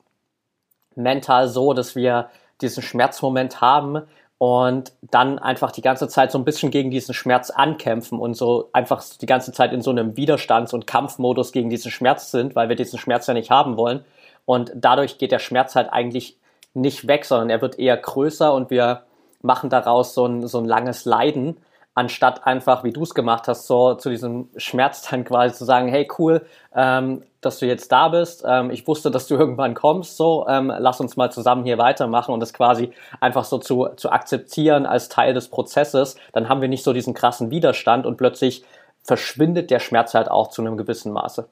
mental 0.97 1.49
so, 1.49 1.73
dass 1.73 1.95
wir 1.95 2.29
diesen 2.61 2.83
Schmerzmoment 2.83 3.61
haben, 3.61 4.03
und 4.41 4.95
dann 5.03 5.39
einfach 5.39 5.71
die 5.71 5.83
ganze 5.83 6.09
Zeit 6.09 6.33
so 6.33 6.39
ein 6.39 6.47
bisschen 6.47 6.71
gegen 6.71 6.91
diesen 6.91 7.13
Schmerz 7.13 7.51
ankämpfen 7.51 8.19
und 8.19 8.33
so 8.33 8.71
einfach 8.73 9.05
die 9.21 9.27
ganze 9.27 9.53
Zeit 9.53 9.75
in 9.75 9.83
so 9.83 9.91
einem 9.91 10.17
Widerstands- 10.17 10.73
und 10.73 10.87
Kampfmodus 10.87 11.53
gegen 11.53 11.69
diesen 11.69 11.91
Schmerz 11.91 12.31
sind, 12.31 12.57
weil 12.57 12.71
wir 12.71 12.75
diesen 12.75 12.99
Schmerz 12.99 13.27
ja 13.27 13.35
nicht 13.35 13.51
haben 13.51 13.77
wollen. 13.77 14.03
Und 14.47 14.73
dadurch 14.75 15.19
geht 15.19 15.31
der 15.31 15.41
Schmerz 15.41 15.77
halt 15.77 15.93
eigentlich 15.93 16.39
nicht 16.73 17.07
weg, 17.07 17.27
sondern 17.27 17.51
er 17.51 17.61
wird 17.61 17.79
eher 17.79 17.99
größer 17.99 18.55
und 18.55 18.71
wir 18.71 19.03
machen 19.43 19.69
daraus 19.69 20.15
so 20.15 20.25
ein, 20.25 20.47
so 20.47 20.57
ein 20.57 20.65
langes 20.65 21.05
Leiden 21.05 21.59
anstatt 21.95 22.47
einfach, 22.47 22.85
wie 22.85 22.93
du 22.93 23.03
es 23.03 23.15
gemacht 23.15 23.49
hast, 23.49 23.67
so 23.67 23.95
zu 23.95 24.11
diesem 24.11 24.49
Schmerz 24.57 25.09
dann 25.11 25.25
quasi 25.25 25.55
zu 25.55 25.65
sagen, 25.65 25.89
hey 25.89 26.09
cool, 26.19 26.47
ähm, 26.75 27.23
dass 27.41 27.59
du 27.59 27.67
jetzt 27.67 27.91
da 27.91 28.09
bist. 28.09 28.45
Ähm, 28.47 28.71
ich 28.71 28.87
wusste, 28.87 29.11
dass 29.11 29.27
du 29.27 29.35
irgendwann 29.39 29.75
kommst, 29.75 30.17
so 30.17 30.47
ähm, 30.49 30.73
lass 30.79 31.01
uns 31.01 31.17
mal 31.17 31.33
zusammen 31.33 31.65
hier 31.65 31.79
weitermachen 31.79 32.33
und 32.33 32.41
das 32.41 32.53
quasi 32.53 32.93
einfach 33.21 33.45
so 33.45 33.59
zu, 33.59 33.89
zu 33.97 34.11
akzeptieren 34.11 34.87
als 34.87 35.09
Teil 35.09 35.35
des 35.35 35.49
Prozesses. 35.49 36.17
Dann 36.33 36.49
haben 36.49 36.61
wir 36.61 36.69
nicht 36.69 36.85
so 36.85 36.93
diesen 36.93 37.15
krassen 37.15 37.51
Widerstand 37.51 38.07
und 38.07 38.17
plötzlich 38.17 38.65
verschwindet 39.03 39.71
der 39.71 39.81
Schmerz 39.81 40.15
halt 40.15 40.31
auch 40.31 40.51
zu 40.51 40.63
einem 40.63 40.77
gewissen 40.77 41.13
Maße. 41.13 41.49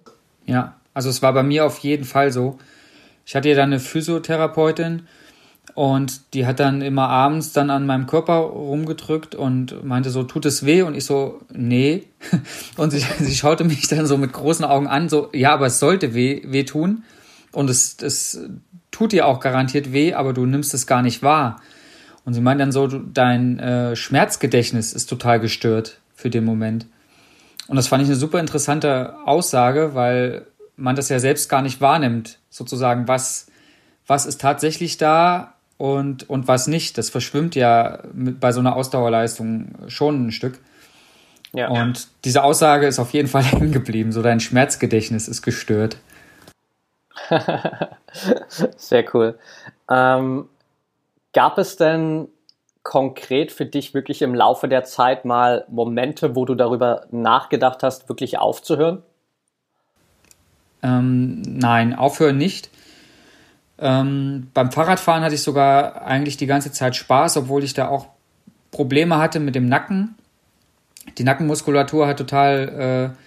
Ja, 0.47 0.75
also 0.95 1.09
es 1.09 1.23
war 1.23 1.33
bei 1.33 1.43
mir 1.43 1.67
auf 1.67 1.79
jeden 1.79 2.05
Fall 2.05 2.31
so. 2.31 2.59
Ich 3.27 3.35
hatte 3.35 3.49
ja 3.49 3.55
dann 3.55 3.71
eine 3.71 3.81
Physiotherapeutin 3.81 5.07
und 5.79 6.35
die 6.35 6.45
hat 6.45 6.59
dann 6.59 6.83
immer 6.83 7.09
abends 7.09 7.53
dann 7.53 7.71
an 7.71 7.87
meinem 7.87 8.09
Körper 8.09 8.35
rumgedrückt 8.35 9.37
und 9.37 9.85
meinte 9.85 10.11
so, 10.11 10.25
tut 10.25 10.45
es 10.45 10.67
weh? 10.67 10.83
Und 10.83 10.97
ich 10.97 11.05
so, 11.05 11.41
nee. 11.53 12.03
Und 12.77 12.91
sie, 12.91 12.99
sie 13.21 13.37
schaute 13.37 13.63
mich 13.63 13.87
dann 13.87 14.05
so 14.05 14.19
mit 14.19 14.33
großen 14.33 14.65
Augen 14.65 14.89
an, 14.89 15.09
so, 15.09 15.31
ja, 15.33 15.53
aber 15.53 15.67
es 15.67 15.79
sollte 15.79 16.15
weh, 16.15 16.43
weh 16.47 16.65
tun. 16.65 17.05
Und 17.53 17.71
es, 17.71 17.97
es 18.03 18.41
tut 18.91 19.13
dir 19.13 19.29
auch 19.29 19.39
garantiert 19.39 19.93
weh, 19.93 20.15
aber 20.15 20.33
du 20.33 20.47
nimmst 20.47 20.75
es 20.75 20.89
gar 20.89 21.01
nicht 21.01 21.23
wahr. 21.23 21.63
Und 22.25 22.35
sie 22.35 22.41
meint 22.41 22.61
dann 22.61 22.73
so, 22.73 22.89
dein 22.89 23.61
äh, 23.61 23.95
Schmerzgedächtnis 23.95 24.93
ist 24.93 25.07
total 25.09 25.39
gestört 25.39 26.01
für 26.13 26.29
den 26.29 26.45
Moment. 26.45 26.87
Und 27.69 27.77
das 27.77 27.87
fand 27.87 28.03
ich 28.03 28.09
eine 28.09 28.19
super 28.19 28.41
interessante 28.41 29.15
Aussage, 29.27 29.95
weil 29.95 30.45
man 30.75 30.97
das 30.97 31.09
ja 31.09 31.21
selbst 31.21 31.49
gar 31.49 31.63
nicht 31.63 31.81
wahrnimmt, 31.81 32.41
sozusagen, 32.51 33.07
was, 33.07 33.47
was 34.09 34.27
ist 34.27 34.41
tatsächlich 34.41 34.97
da 34.97 35.55
und, 35.79 36.29
und 36.29 36.49
was 36.49 36.67
nicht. 36.67 36.99
Das 36.99 37.09
verschwimmt 37.09 37.55
ja 37.55 38.01
mit, 38.13 38.41
bei 38.41 38.53
so 38.53 38.61
einer 38.61 38.77
Ausdauerleistung 38.77 39.71
schon 39.87 40.27
ein 40.27 40.33
Stück. 40.33 40.59
Ja. 41.53 41.71
Und 41.71 42.09
diese 42.25 42.43
Aussage 42.43 42.87
ist 42.87 42.99
auf 42.99 43.13
jeden 43.13 43.29
Fall 43.29 43.43
hängen 43.45 43.73
geblieben. 43.73 44.13
So 44.13 44.21
dein 44.21 44.41
Schmerzgedächtnis 44.41 45.29
ist 45.29 45.43
gestört. 45.43 45.97
Sehr 48.77 49.05
cool. 49.15 49.39
Ähm, 49.91 50.49
gab 51.33 51.59
es 51.59 51.77
denn 51.77 52.29
konkret 52.83 53.53
für 53.53 53.67
dich 53.67 53.95
wirklich 53.95 54.23
im 54.23 54.35
Laufe 54.35 54.67
der 54.67 54.85
Zeit 54.85 55.25
mal 55.25 55.65
Momente, 55.69 56.35
wo 56.35 56.45
du 56.45 56.55
darüber 56.55 57.07
nachgedacht 57.11 57.83
hast, 57.83 58.09
wirklich 58.09 58.39
aufzuhören? 58.39 59.03
Ähm, 60.83 61.43
nein, 61.43 61.95
aufhören 61.95 62.39
nicht. 62.39 62.71
Ähm, 63.79 64.49
beim 64.55 64.73
Fahrradfahren 64.73 65.23
hatte 65.23 65.35
ich 65.35 65.43
sogar 65.43 66.03
eigentlich 66.03 66.37
die 66.37 66.47
ganze 66.47 66.73
Zeit 66.73 66.97
Spaß, 66.97 67.37
obwohl 67.37 67.63
ich 67.63 67.75
da 67.75 67.89
auch 67.89 68.07
Probleme 68.71 69.19
hatte 69.19 69.41
mit 69.41 69.55
dem 69.55 69.69
Nacken. 69.69 70.17
Die 71.17 71.25
Nackenmuskulatur 71.25 72.07
hat 72.07 72.19
total 72.19 73.15
äh, 73.15 73.19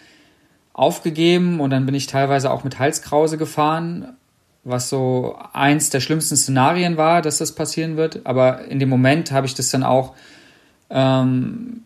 aufgegeben 0.73 1.59
und 1.59 1.69
dann 1.69 1.85
bin 1.85 1.95
ich 1.95 2.07
teilweise 2.07 2.51
auch 2.51 2.63
mit 2.63 2.79
Halskrause 2.79 3.37
gefahren, 3.37 4.13
was 4.63 4.89
so 4.89 5.37
eins 5.53 5.89
der 5.89 5.99
schlimmsten 5.99 6.35
Szenarien 6.35 6.97
war, 6.97 7.21
dass 7.21 7.39
das 7.39 7.55
passieren 7.55 7.97
wird. 7.97 8.25
Aber 8.25 8.65
in 8.65 8.79
dem 8.79 8.89
Moment 8.89 9.31
habe 9.31 9.47
ich 9.47 9.55
das 9.55 9.71
dann 9.71 9.83
auch 9.83 10.13
ähm, 10.89 11.83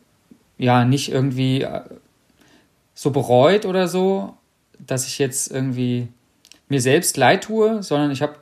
ja 0.57 0.85
nicht 0.85 1.11
irgendwie 1.11 1.61
äh, 1.61 1.81
so 2.93 3.11
bereut 3.11 3.65
oder 3.65 3.87
so, 3.87 4.35
dass 4.79 5.07
ich 5.07 5.19
jetzt 5.19 5.51
irgendwie 5.51 6.07
mir 6.67 6.81
selbst 6.81 7.15
leid 7.17 7.43
tue, 7.43 7.83
sondern 7.83 8.11
ich 8.11 8.21
habe 8.21 8.35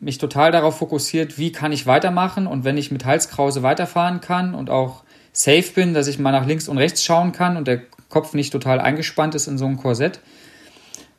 mich 0.00 0.18
total 0.18 0.52
darauf 0.52 0.78
fokussiert, 0.78 1.38
wie 1.38 1.52
kann 1.52 1.72
ich 1.72 1.86
weitermachen 1.86 2.46
und 2.46 2.64
wenn 2.64 2.76
ich 2.76 2.90
mit 2.90 3.04
Halskrause 3.04 3.62
weiterfahren 3.62 4.20
kann 4.20 4.54
und 4.54 4.70
auch 4.70 5.04
safe 5.32 5.72
bin, 5.74 5.94
dass 5.94 6.06
ich 6.06 6.18
mal 6.18 6.32
nach 6.32 6.46
links 6.46 6.68
und 6.68 6.78
rechts 6.78 7.02
schauen 7.02 7.32
kann 7.32 7.56
und 7.56 7.66
der 7.66 7.82
Kopf 8.08 8.34
nicht 8.34 8.52
total 8.52 8.80
eingespannt 8.80 9.34
ist 9.34 9.46
in 9.46 9.58
so 9.58 9.66
einem 9.66 9.76
Korsett, 9.76 10.20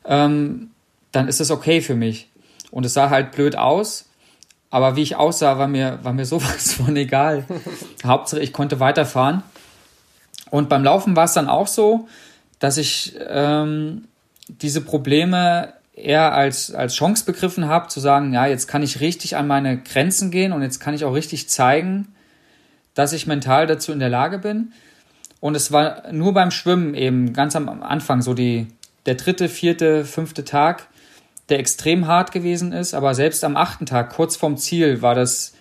ähm, 0.04 0.70
dann 1.12 1.28
ist 1.28 1.40
es 1.40 1.50
okay 1.50 1.80
für 1.80 1.94
mich. 1.94 2.28
Und 2.70 2.86
es 2.86 2.94
sah 2.94 3.10
halt 3.10 3.32
blöd 3.32 3.56
aus, 3.56 4.08
aber 4.70 4.96
wie 4.96 5.02
ich 5.02 5.16
aussah, 5.16 5.58
war 5.58 5.68
mir, 5.68 5.98
war 6.02 6.12
mir 6.12 6.24
sowas 6.26 6.74
von 6.74 6.96
egal. 6.96 7.44
Hauptsache, 8.04 8.40
ich 8.40 8.52
konnte 8.52 8.80
weiterfahren. 8.80 9.42
Und 10.50 10.68
beim 10.68 10.84
Laufen 10.84 11.16
war 11.16 11.24
es 11.24 11.32
dann 11.32 11.48
auch 11.48 11.66
so, 11.66 12.08
dass 12.58 12.78
ich 12.78 13.14
ähm, 13.28 14.06
diese 14.48 14.80
Probleme 14.80 15.72
eher 15.96 16.34
als, 16.34 16.72
als 16.72 16.94
Chance 16.94 17.24
begriffen 17.24 17.66
habe, 17.66 17.88
zu 17.88 18.00
sagen, 18.00 18.32
ja, 18.32 18.46
jetzt 18.46 18.68
kann 18.68 18.82
ich 18.82 19.00
richtig 19.00 19.36
an 19.36 19.46
meine 19.46 19.78
Grenzen 19.78 20.30
gehen 20.30 20.52
und 20.52 20.62
jetzt 20.62 20.78
kann 20.78 20.94
ich 20.94 21.04
auch 21.04 21.14
richtig 21.14 21.48
zeigen, 21.48 22.14
dass 22.94 23.12
ich 23.12 23.26
mental 23.26 23.66
dazu 23.66 23.92
in 23.92 23.98
der 23.98 24.10
Lage 24.10 24.38
bin. 24.38 24.72
Und 25.40 25.54
es 25.54 25.72
war 25.72 26.12
nur 26.12 26.34
beim 26.34 26.50
Schwimmen 26.50 26.94
eben 26.94 27.32
ganz 27.32 27.56
am 27.56 27.82
Anfang 27.82 28.22
so 28.22 28.34
die, 28.34 28.68
der 29.06 29.14
dritte, 29.14 29.48
vierte, 29.48 30.04
fünfte 30.04 30.44
Tag, 30.44 30.88
der 31.48 31.58
extrem 31.58 32.06
hart 32.06 32.32
gewesen 32.32 32.72
ist. 32.72 32.94
Aber 32.94 33.14
selbst 33.14 33.44
am 33.44 33.56
achten 33.56 33.86
Tag, 33.86 34.10
kurz 34.10 34.36
vorm 34.36 34.56
Ziel, 34.56 35.02
war 35.02 35.14
das 35.14 35.54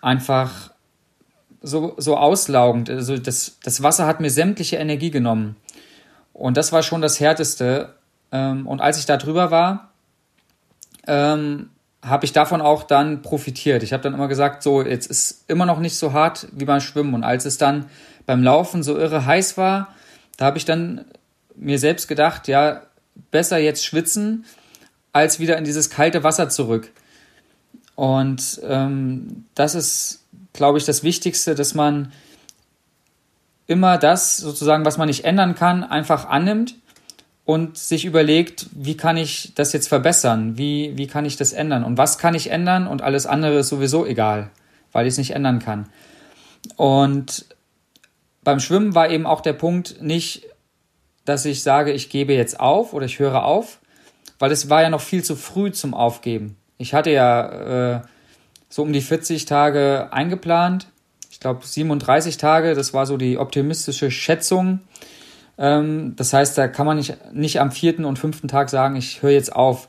einfach 0.00 0.70
so, 1.62 1.94
so 1.96 2.16
auslaugend. 2.16 2.90
Also 2.90 3.16
das, 3.16 3.58
das 3.62 3.82
Wasser 3.82 4.06
hat 4.06 4.20
mir 4.20 4.30
sämtliche 4.30 4.76
Energie 4.76 5.10
genommen. 5.10 5.56
Und 6.32 6.56
das 6.56 6.72
war 6.72 6.82
schon 6.82 7.00
das 7.00 7.18
Härteste. 7.18 7.94
Ähm, 8.36 8.66
und 8.66 8.80
als 8.80 8.98
ich 8.98 9.06
da 9.06 9.16
drüber 9.16 9.50
war, 9.50 9.92
ähm, 11.06 11.70
habe 12.02 12.24
ich 12.24 12.32
davon 12.32 12.60
auch 12.60 12.82
dann 12.82 13.22
profitiert. 13.22 13.82
Ich 13.82 13.92
habe 13.92 14.02
dann 14.02 14.14
immer 14.14 14.28
gesagt, 14.28 14.62
so, 14.62 14.82
jetzt 14.82 15.06
ist 15.06 15.44
immer 15.48 15.66
noch 15.66 15.80
nicht 15.80 15.96
so 15.96 16.12
hart 16.12 16.46
wie 16.52 16.66
beim 16.66 16.80
Schwimmen. 16.80 17.14
Und 17.14 17.24
als 17.24 17.46
es 17.46 17.58
dann 17.58 17.86
beim 18.26 18.42
Laufen 18.42 18.82
so 18.82 18.96
irre 18.96 19.24
heiß 19.24 19.56
war, 19.56 19.94
da 20.36 20.44
habe 20.44 20.58
ich 20.58 20.64
dann 20.64 21.06
mir 21.56 21.78
selbst 21.78 22.06
gedacht, 22.08 22.48
ja, 22.48 22.82
besser 23.30 23.58
jetzt 23.58 23.84
schwitzen, 23.84 24.44
als 25.12 25.40
wieder 25.40 25.56
in 25.56 25.64
dieses 25.64 25.88
kalte 25.88 26.22
Wasser 26.22 26.50
zurück. 26.50 26.92
Und 27.94 28.60
ähm, 28.62 29.46
das 29.54 29.74
ist, 29.74 30.24
glaube 30.52 30.76
ich, 30.76 30.84
das 30.84 31.02
Wichtigste, 31.02 31.54
dass 31.54 31.74
man 31.74 32.12
immer 33.66 33.96
das 33.96 34.36
sozusagen, 34.36 34.84
was 34.84 34.98
man 34.98 35.08
nicht 35.08 35.24
ändern 35.24 35.54
kann, 35.54 35.82
einfach 35.82 36.28
annimmt 36.28 36.74
und 37.46 37.78
sich 37.78 38.04
überlegt, 38.04 38.66
wie 38.72 38.96
kann 38.96 39.16
ich 39.16 39.52
das 39.54 39.72
jetzt 39.72 39.86
verbessern? 39.86 40.58
Wie, 40.58 40.92
wie 40.96 41.06
kann 41.06 41.24
ich 41.24 41.36
das 41.36 41.52
ändern? 41.52 41.84
Und 41.84 41.96
was 41.96 42.18
kann 42.18 42.34
ich 42.34 42.50
ändern? 42.50 42.88
Und 42.88 43.02
alles 43.02 43.24
andere 43.24 43.60
ist 43.60 43.68
sowieso 43.68 44.04
egal, 44.04 44.50
weil 44.90 45.06
ich 45.06 45.12
es 45.12 45.18
nicht 45.18 45.30
ändern 45.30 45.60
kann. 45.60 45.88
Und 46.74 47.46
beim 48.42 48.58
Schwimmen 48.58 48.96
war 48.96 49.10
eben 49.10 49.26
auch 49.26 49.40
der 49.40 49.52
Punkt 49.52 50.02
nicht, 50.02 50.42
dass 51.24 51.44
ich 51.44 51.62
sage, 51.62 51.92
ich 51.92 52.10
gebe 52.10 52.34
jetzt 52.34 52.58
auf 52.58 52.92
oder 52.92 53.06
ich 53.06 53.20
höre 53.20 53.44
auf, 53.44 53.78
weil 54.40 54.50
es 54.50 54.68
war 54.68 54.82
ja 54.82 54.90
noch 54.90 55.00
viel 55.00 55.22
zu 55.22 55.36
früh 55.36 55.70
zum 55.70 55.94
Aufgeben. 55.94 56.56
Ich 56.78 56.94
hatte 56.94 57.10
ja 57.10 57.98
äh, 57.98 58.02
so 58.68 58.82
um 58.82 58.92
die 58.92 59.00
40 59.00 59.44
Tage 59.44 60.08
eingeplant. 60.10 60.88
Ich 61.30 61.38
glaube 61.38 61.64
37 61.64 62.38
Tage, 62.38 62.74
das 62.74 62.92
war 62.92 63.06
so 63.06 63.16
die 63.16 63.38
optimistische 63.38 64.10
Schätzung. 64.10 64.80
Ähm, 65.58 66.14
das 66.16 66.32
heißt, 66.32 66.56
da 66.58 66.68
kann 66.68 66.86
man 66.86 66.96
nicht, 66.96 67.32
nicht 67.32 67.60
am 67.60 67.70
vierten 67.70 68.04
und 68.04 68.18
fünften 68.18 68.48
Tag 68.48 68.68
sagen, 68.68 68.96
ich 68.96 69.22
höre 69.22 69.30
jetzt 69.30 69.54
auf, 69.54 69.88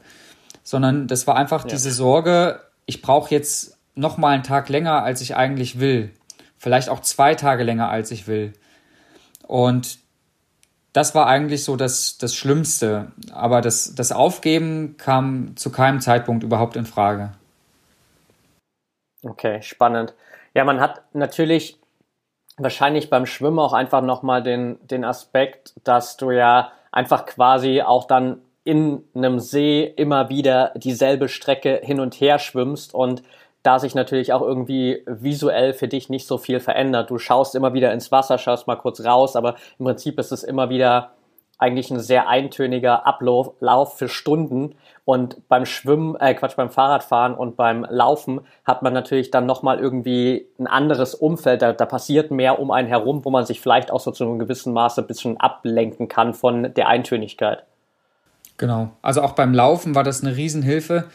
sondern 0.64 1.08
das 1.08 1.28
war 1.28 1.36
einfach 1.36 1.64
ja. 1.64 1.70
diese 1.70 1.92
Sorge, 1.92 2.62
ich 2.86 3.02
brauche 3.02 3.32
jetzt 3.34 3.78
noch 3.96 4.18
mal 4.18 4.34
einen 4.34 4.44
Tag 4.44 4.70
länger, 4.70 5.04
als 5.04 5.22
ich 5.22 5.36
eigentlich 5.36 5.80
will. 5.80 6.12
Vielleicht 6.58 6.90
auch 6.90 7.02
zwei 7.02 7.36
Tage 7.36 7.64
länger, 7.64 7.90
als 7.90 8.12
ich 8.12 8.28
will. 8.28 8.54
Und 9.48 10.00
das 10.94 11.14
war 11.14 11.28
eigentlich 11.28 11.64
so 11.64 11.76
das, 11.76 12.18
das 12.18 12.34
Schlimmste. 12.34 13.12
Aber 13.32 13.62
das, 13.62 13.94
das 13.96 14.12
Aufgeben 14.12 14.96
kam 14.98 15.56
zu 15.56 15.72
keinem 15.72 16.02
Zeitpunkt 16.02 16.44
überhaupt 16.44 16.76
in 16.76 16.86
Frage. 16.86 17.34
Okay, 19.24 19.62
spannend. 19.62 20.14
Ja, 20.54 20.64
man 20.64 20.80
hat 20.80 21.02
natürlich 21.14 21.78
wahrscheinlich 22.58 23.10
beim 23.10 23.26
Schwimmen 23.26 23.60
auch 23.60 23.74
einfach 23.74 24.02
nochmal 24.02 24.44
den, 24.44 24.80
den 24.88 25.06
Aspekt, 25.06 25.74
dass 25.84 26.18
du 26.18 26.32
ja 26.32 26.72
einfach 26.92 27.26
quasi 27.26 27.82
auch 27.82 28.06
dann 28.06 28.42
in 28.64 29.04
einem 29.16 29.40
See 29.40 29.84
immer 29.84 30.30
wieder 30.30 30.74
dieselbe 30.76 31.30
Strecke 31.30 31.80
hin 31.84 32.00
und 32.00 32.16
her 32.16 32.38
schwimmst 32.40 32.94
und 32.94 33.24
da 33.64 33.80
sich 33.80 33.96
natürlich 33.96 34.34
auch 34.34 34.42
irgendwie 34.42 35.04
visuell 35.06 35.74
für 35.74 35.88
dich 35.88 36.10
nicht 36.10 36.28
so 36.28 36.38
viel 36.38 36.60
verändert. 36.60 37.10
Du 37.10 37.18
schaust 37.18 37.56
immer 37.56 37.74
wieder 37.74 37.92
ins 37.94 38.12
Wasser, 38.12 38.38
schaust 38.38 38.68
mal 38.68 38.76
kurz 38.76 39.04
raus, 39.04 39.36
aber 39.36 39.56
im 39.80 39.86
Prinzip 39.86 40.20
ist 40.20 40.32
es 40.32 40.44
immer 40.44 40.70
wieder 40.70 41.12
eigentlich 41.58 41.90
ein 41.90 42.00
sehr 42.00 42.28
eintöniger 42.28 43.08
Ablauf 43.08 43.98
für 43.98 44.10
Stunden 44.10 44.76
und 45.06 45.48
beim 45.48 45.66
Schwimmen, 45.66 46.16
äh 46.20 46.34
Quatsch, 46.34 46.56
beim 46.56 46.70
Fahrradfahren 46.70 47.34
und 47.34 47.56
beim 47.56 47.86
Laufen 47.90 48.42
hat 48.66 48.84
man 48.84 48.94
natürlich 48.94 49.32
dann 49.32 49.46
nochmal 49.46 49.80
irgendwie 49.80 50.48
ein 50.60 50.68
anderes 50.68 51.16
Umfeld. 51.16 51.62
Da, 51.62 51.74
da 51.74 51.86
passiert 51.86 52.30
mehr 52.30 52.60
um 52.60 52.72
einen 52.72 52.88
herum, 52.88 53.26
wo 53.26 53.32
man 53.32 53.46
sich 53.46 53.62
vielleicht 53.62 53.90
auch 53.90 54.00
so 54.00 54.12
zu 54.12 54.26
einem 54.26 54.38
gewissen 54.38 54.74
Maße 54.74 55.02
ein 55.02 55.08
bisschen 55.08 55.40
ablenken 55.40 56.08
kann 56.08 56.34
von 56.34 56.74
der 56.74 56.88
Eintönigkeit. 56.88 57.64
Genau. 58.58 58.90
Also 59.02 59.22
auch 59.22 59.34
beim 59.34 59.54
Laufen 59.54 59.96
war 59.96 60.04
das 60.04 60.24
eine 60.24 60.36
Riesenhilfe, 60.36 61.06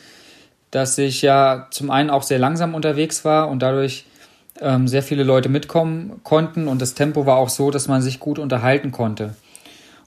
dass 0.70 0.96
ich 0.98 1.22
ja 1.22 1.66
zum 1.70 1.90
einen 1.90 2.10
auch 2.10 2.22
sehr 2.22 2.38
langsam 2.38 2.74
unterwegs 2.74 3.24
war 3.24 3.48
und 3.48 3.62
dadurch 3.62 4.06
ähm, 4.60 4.88
sehr 4.88 5.02
viele 5.02 5.22
Leute 5.22 5.48
mitkommen 5.48 6.20
konnten 6.24 6.68
und 6.68 6.80
das 6.80 6.94
Tempo 6.94 7.26
war 7.26 7.36
auch 7.36 7.48
so, 7.48 7.70
dass 7.70 7.88
man 7.88 8.02
sich 8.02 8.20
gut 8.20 8.38
unterhalten 8.38 8.92
konnte. 8.92 9.34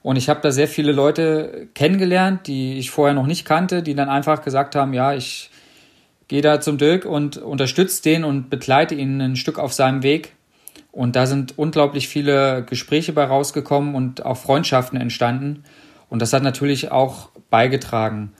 Und 0.02 0.16
ich 0.16 0.28
habe 0.28 0.40
da 0.40 0.52
sehr 0.52 0.68
viele 0.68 0.92
Leute 0.92 1.68
kennengelernt, 1.74 2.46
die 2.46 2.78
ich 2.78 2.90
vorher 2.90 3.14
noch 3.14 3.26
nicht 3.26 3.44
kannte, 3.44 3.82
die 3.82 3.94
dann 3.94 4.08
einfach 4.08 4.42
gesagt 4.42 4.76
haben, 4.76 4.92
ja, 4.92 5.14
ich 5.14 5.50
gehe 6.28 6.42
da 6.42 6.60
zum 6.60 6.78
Dirk 6.78 7.04
und 7.04 7.36
unterstütze 7.38 8.02
den 8.02 8.24
und 8.24 8.50
begleite 8.50 8.94
ihn 8.94 9.20
ein 9.20 9.36
Stück 9.36 9.58
auf 9.58 9.72
seinem 9.72 10.02
Weg. 10.02 10.32
Und 10.92 11.14
da 11.14 11.26
sind 11.26 11.58
unglaublich 11.58 12.08
viele 12.08 12.64
Gespräche 12.64 13.12
bei 13.12 13.24
rausgekommen 13.24 13.94
und 13.94 14.24
auch 14.24 14.36
Freundschaften 14.36 14.98
entstanden. 14.98 15.64
Und 16.08 16.22
das 16.22 16.32
hat 16.32 16.42
natürlich 16.42 16.90
auch 16.90 17.28
beigetragen. 17.50 18.32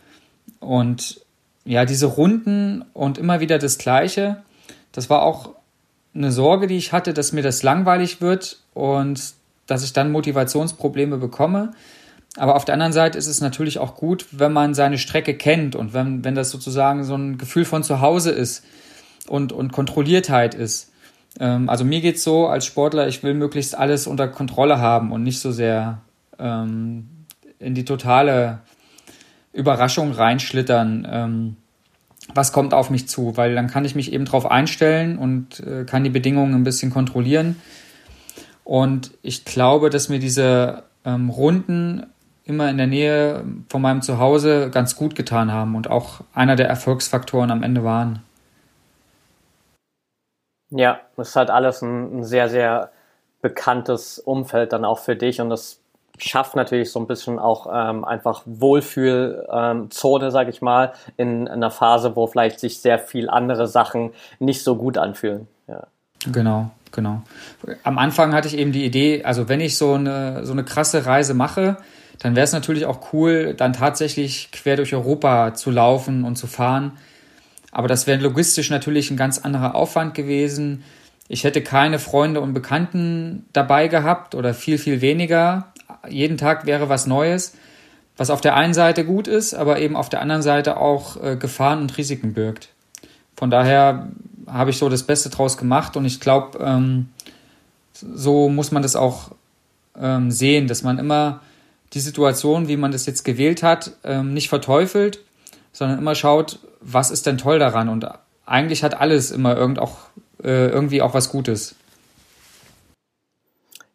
Und 0.60 1.20
ja, 1.64 1.84
diese 1.84 2.06
Runden 2.06 2.84
und 2.92 3.18
immer 3.18 3.40
wieder 3.40 3.58
das 3.58 3.76
Gleiche, 3.78 4.42
das 4.92 5.10
war 5.10 5.22
auch 5.22 5.50
eine 6.14 6.32
Sorge, 6.32 6.66
die 6.66 6.76
ich 6.76 6.92
hatte, 6.92 7.12
dass 7.12 7.32
mir 7.32 7.42
das 7.42 7.62
langweilig 7.62 8.20
wird 8.20 8.60
und 8.72 9.34
dass 9.66 9.84
ich 9.84 9.92
dann 9.92 10.12
Motivationsprobleme 10.12 11.18
bekomme. 11.18 11.72
Aber 12.36 12.54
auf 12.56 12.64
der 12.64 12.74
anderen 12.74 12.92
Seite 12.92 13.16
ist 13.16 13.26
es 13.26 13.40
natürlich 13.40 13.78
auch 13.78 13.94
gut, 13.94 14.26
wenn 14.30 14.52
man 14.52 14.74
seine 14.74 14.98
Strecke 14.98 15.34
kennt 15.34 15.74
und 15.74 15.94
wenn, 15.94 16.24
wenn 16.24 16.34
das 16.34 16.50
sozusagen 16.50 17.04
so 17.04 17.14
ein 17.14 17.38
Gefühl 17.38 17.64
von 17.64 17.82
Zuhause 17.82 18.30
ist 18.30 18.64
und, 19.28 19.52
und 19.52 19.72
Kontrolliertheit 19.72 20.54
ist. 20.54 20.92
Ähm, 21.40 21.68
also 21.68 21.84
mir 21.84 22.00
geht's 22.00 22.22
so 22.22 22.46
als 22.46 22.66
Sportler, 22.66 23.08
ich 23.08 23.22
will 23.22 23.34
möglichst 23.34 23.76
alles 23.76 24.06
unter 24.06 24.28
Kontrolle 24.28 24.78
haben 24.78 25.12
und 25.12 25.22
nicht 25.22 25.40
so 25.40 25.50
sehr 25.50 26.02
ähm, 26.38 27.08
in 27.58 27.74
die 27.74 27.84
totale 27.84 28.60
Überraschung 29.52 30.12
reinschlittern. 30.12 31.08
Ähm, 31.10 31.56
was 32.34 32.52
kommt 32.52 32.74
auf 32.74 32.90
mich 32.90 33.08
zu, 33.08 33.36
weil 33.36 33.54
dann 33.54 33.68
kann 33.68 33.84
ich 33.84 33.94
mich 33.94 34.12
eben 34.12 34.24
darauf 34.24 34.50
einstellen 34.50 35.16
und 35.16 35.60
äh, 35.60 35.84
kann 35.84 36.04
die 36.04 36.10
Bedingungen 36.10 36.54
ein 36.54 36.64
bisschen 36.64 36.90
kontrollieren. 36.90 37.56
Und 38.66 39.12
ich 39.22 39.44
glaube, 39.44 39.90
dass 39.90 40.08
mir 40.08 40.18
diese 40.18 40.82
ähm, 41.04 41.30
Runden 41.30 42.04
immer 42.42 42.68
in 42.68 42.76
der 42.76 42.88
Nähe 42.88 43.44
von 43.68 43.80
meinem 43.80 44.02
Zuhause 44.02 44.70
ganz 44.70 44.96
gut 44.96 45.14
getan 45.14 45.52
haben 45.52 45.76
und 45.76 45.88
auch 45.88 46.22
einer 46.34 46.56
der 46.56 46.66
Erfolgsfaktoren 46.66 47.52
am 47.52 47.62
Ende 47.62 47.84
waren. 47.84 48.24
Ja, 50.70 50.98
das 51.16 51.28
ist 51.28 51.36
halt 51.36 51.50
alles 51.50 51.80
ein, 51.80 52.18
ein 52.18 52.24
sehr, 52.24 52.48
sehr 52.48 52.90
bekanntes 53.40 54.18
Umfeld 54.18 54.72
dann 54.72 54.84
auch 54.84 54.98
für 54.98 55.14
dich 55.14 55.40
und 55.40 55.48
das 55.48 55.78
schafft 56.18 56.56
natürlich 56.56 56.90
so 56.90 56.98
ein 56.98 57.06
bisschen 57.06 57.38
auch 57.38 57.68
ähm, 57.72 58.04
einfach 58.04 58.42
Wohlfühlzone, 58.46 60.24
ähm, 60.24 60.30
sage 60.32 60.50
ich 60.50 60.60
mal, 60.60 60.92
in, 61.16 61.42
in 61.42 61.48
einer 61.48 61.70
Phase, 61.70 62.16
wo 62.16 62.26
vielleicht 62.26 62.58
sich 62.58 62.80
sehr 62.80 62.98
viel 62.98 63.30
andere 63.30 63.68
Sachen 63.68 64.10
nicht 64.40 64.64
so 64.64 64.74
gut 64.74 64.98
anfühlen. 64.98 65.46
Ja. 65.68 65.86
Genau, 66.32 66.70
genau. 66.96 67.22
Am 67.84 67.98
Anfang 67.98 68.34
hatte 68.34 68.48
ich 68.48 68.58
eben 68.58 68.72
die 68.72 68.84
Idee, 68.84 69.22
also 69.22 69.48
wenn 69.48 69.60
ich 69.60 69.76
so 69.78 69.94
eine, 69.94 70.44
so 70.44 70.52
eine 70.52 70.64
krasse 70.64 71.06
Reise 71.06 71.34
mache, 71.34 71.76
dann 72.18 72.34
wäre 72.34 72.44
es 72.44 72.52
natürlich 72.52 72.86
auch 72.86 73.12
cool, 73.12 73.54
dann 73.54 73.72
tatsächlich 73.72 74.50
quer 74.50 74.76
durch 74.76 74.92
Europa 74.92 75.54
zu 75.54 75.70
laufen 75.70 76.24
und 76.24 76.34
zu 76.34 76.48
fahren. 76.48 76.92
Aber 77.70 77.86
das 77.86 78.08
wäre 78.08 78.20
logistisch 78.20 78.70
natürlich 78.70 79.12
ein 79.12 79.16
ganz 79.16 79.38
anderer 79.38 79.76
Aufwand 79.76 80.14
gewesen. 80.14 80.82
Ich 81.28 81.44
hätte 81.44 81.62
keine 81.62 82.00
Freunde 82.00 82.40
und 82.40 82.54
Bekannten 82.54 83.46
dabei 83.52 83.86
gehabt 83.86 84.34
oder 84.34 84.54
viel, 84.54 84.78
viel 84.78 85.00
weniger 85.00 85.72
jeden 86.08 86.36
Tag 86.36 86.66
wäre 86.66 86.88
was 86.88 87.06
Neues, 87.06 87.54
was 88.16 88.30
auf 88.30 88.40
der 88.40 88.56
einen 88.56 88.74
Seite 88.74 89.04
gut 89.04 89.28
ist, 89.28 89.54
aber 89.54 89.78
eben 89.80 89.96
auf 89.96 90.08
der 90.08 90.22
anderen 90.22 90.42
Seite 90.42 90.78
auch 90.78 91.22
äh, 91.22 91.36
Gefahren 91.36 91.80
und 91.80 91.96
Risiken 91.98 92.32
birgt. 92.32 92.70
Von 93.36 93.50
daher 93.50 94.08
habe 94.46 94.70
ich 94.70 94.78
so 94.78 94.88
das 94.88 95.02
Beste 95.02 95.30
draus 95.30 95.56
gemacht 95.56 95.96
und 95.96 96.04
ich 96.04 96.20
glaube, 96.20 96.58
ähm, 96.58 97.08
so 97.92 98.48
muss 98.48 98.72
man 98.72 98.82
das 98.82 98.96
auch 98.96 99.32
ähm, 99.98 100.30
sehen, 100.30 100.68
dass 100.68 100.82
man 100.82 100.98
immer 100.98 101.40
die 101.92 102.00
Situation, 102.00 102.68
wie 102.68 102.76
man 102.76 102.92
das 102.92 103.06
jetzt 103.06 103.24
gewählt 103.24 103.62
hat, 103.62 103.92
ähm, 104.04 104.34
nicht 104.34 104.48
verteufelt, 104.48 105.20
sondern 105.72 105.98
immer 105.98 106.14
schaut, 106.14 106.58
was 106.80 107.10
ist 107.10 107.26
denn 107.26 107.38
toll 107.38 107.58
daran 107.58 107.88
und 107.88 108.06
eigentlich 108.44 108.82
hat 108.82 109.00
alles 109.00 109.30
immer 109.30 109.56
irgend 109.56 109.78
auch, 109.78 109.98
äh, 110.42 110.68
irgendwie 110.68 111.02
auch 111.02 111.14
was 111.14 111.30
Gutes. 111.30 111.74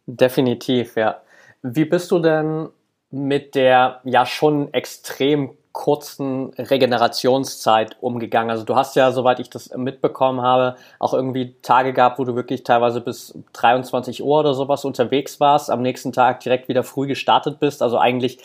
Definitiv, 0.06 0.96
ja. 0.96 1.22
Wie 1.62 1.86
bist 1.86 2.12
du 2.12 2.20
denn 2.20 2.70
mit 3.12 3.56
der 3.56 4.02
ja 4.04 4.26
schon 4.26 4.74
extrem 4.74 5.52
kurzen 5.74 6.54
Regenerationszeit 6.54 7.98
umgegangen? 8.02 8.52
Also 8.52 8.64
du 8.64 8.76
hast 8.76 8.96
ja, 8.96 9.12
soweit 9.12 9.40
ich 9.40 9.50
das 9.50 9.76
mitbekommen 9.76 10.42
habe, 10.42 10.76
auch 11.00 11.14
irgendwie 11.14 11.56
Tage 11.62 11.94
gehabt, 11.94 12.20
wo 12.20 12.26
du 12.26 12.36
wirklich 12.36 12.64
teilweise 12.64 13.02
bis 13.02 13.38
23 13.54 14.24
Uhr 14.24 14.40
oder 14.40 14.54
sowas 14.54 14.86
unterwegs 14.86 15.40
warst, 15.40 15.70
am 15.70 15.82
nächsten 15.82 16.12
Tag 16.12 16.42
direkt 16.42 16.68
wieder 16.68 16.84
früh 16.84 17.08
gestartet 17.08 17.60
bist. 17.60 17.82
Also 17.82 17.98
eigentlich 17.98 18.40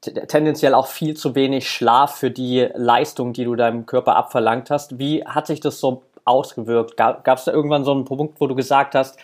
tendenziell 0.00 0.74
auch 0.74 0.86
viel 0.86 1.16
zu 1.16 1.34
wenig 1.34 1.68
Schlaf 1.68 2.16
für 2.16 2.30
die 2.30 2.68
Leistung, 2.74 3.32
die 3.32 3.44
du 3.44 3.56
deinem 3.56 3.86
Körper 3.86 4.16
abverlangt 4.16 4.70
hast. 4.70 4.98
Wie 4.98 5.24
hat 5.24 5.46
sich 5.46 5.60
das 5.60 5.80
so 5.80 6.02
ausgewirkt? 6.24 6.96
Gab 6.96 7.26
es 7.26 7.44
da 7.44 7.52
irgendwann 7.52 7.84
so 7.84 7.92
einen 7.92 8.04
Punkt, 8.04 8.40
wo 8.40 8.46
du 8.46 8.54
gesagt 8.54 8.94
hast, 8.94 9.18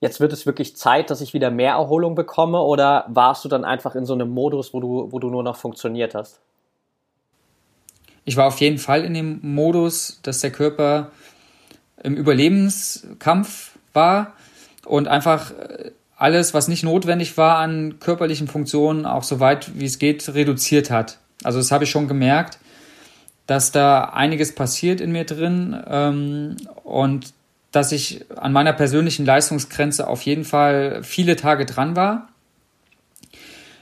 jetzt 0.00 0.20
wird 0.20 0.32
es 0.32 0.46
wirklich 0.46 0.76
Zeit, 0.76 1.10
dass 1.10 1.20
ich 1.20 1.34
wieder 1.34 1.50
mehr 1.50 1.72
Erholung 1.72 2.14
bekomme 2.14 2.60
oder 2.62 3.04
warst 3.08 3.44
du 3.44 3.48
dann 3.48 3.64
einfach 3.64 3.94
in 3.94 4.06
so 4.06 4.14
einem 4.14 4.30
Modus, 4.30 4.72
wo 4.74 4.80
du, 4.80 5.10
wo 5.10 5.18
du 5.18 5.30
nur 5.30 5.42
noch 5.42 5.56
funktioniert 5.56 6.14
hast? 6.14 6.40
Ich 8.26 8.36
war 8.36 8.46
auf 8.46 8.58
jeden 8.58 8.78
Fall 8.78 9.04
in 9.04 9.14
dem 9.14 9.38
Modus, 9.42 10.18
dass 10.22 10.40
der 10.40 10.50
Körper 10.50 11.12
im 12.02 12.16
Überlebenskampf 12.16 13.70
war 13.94 14.34
und 14.84 15.08
einfach 15.08 15.52
äh, 15.52 15.92
alles, 16.16 16.52
was 16.52 16.68
nicht 16.68 16.82
notwendig 16.82 17.38
war 17.38 17.58
an 17.58 17.98
körperlichen 18.00 18.48
Funktionen, 18.48 19.06
auch 19.06 19.22
so 19.22 19.40
weit 19.40 19.78
wie 19.78 19.84
es 19.84 19.98
geht, 19.98 20.28
reduziert 20.34 20.90
hat. 20.90 21.18
Also 21.44 21.58
das 21.58 21.70
habe 21.70 21.84
ich 21.84 21.90
schon 21.90 22.08
gemerkt, 22.08 22.58
dass 23.46 23.70
da 23.70 24.04
einiges 24.04 24.54
passiert 24.54 25.00
in 25.00 25.12
mir 25.12 25.24
drin 25.24 25.80
ähm, 25.88 26.56
und 26.82 27.32
dass 27.70 27.92
ich 27.92 28.24
an 28.34 28.52
meiner 28.52 28.72
persönlichen 28.72 29.24
Leistungsgrenze 29.24 30.08
auf 30.08 30.22
jeden 30.22 30.44
Fall 30.44 31.02
viele 31.04 31.36
Tage 31.36 31.64
dran 31.64 31.94
war. 31.94 32.28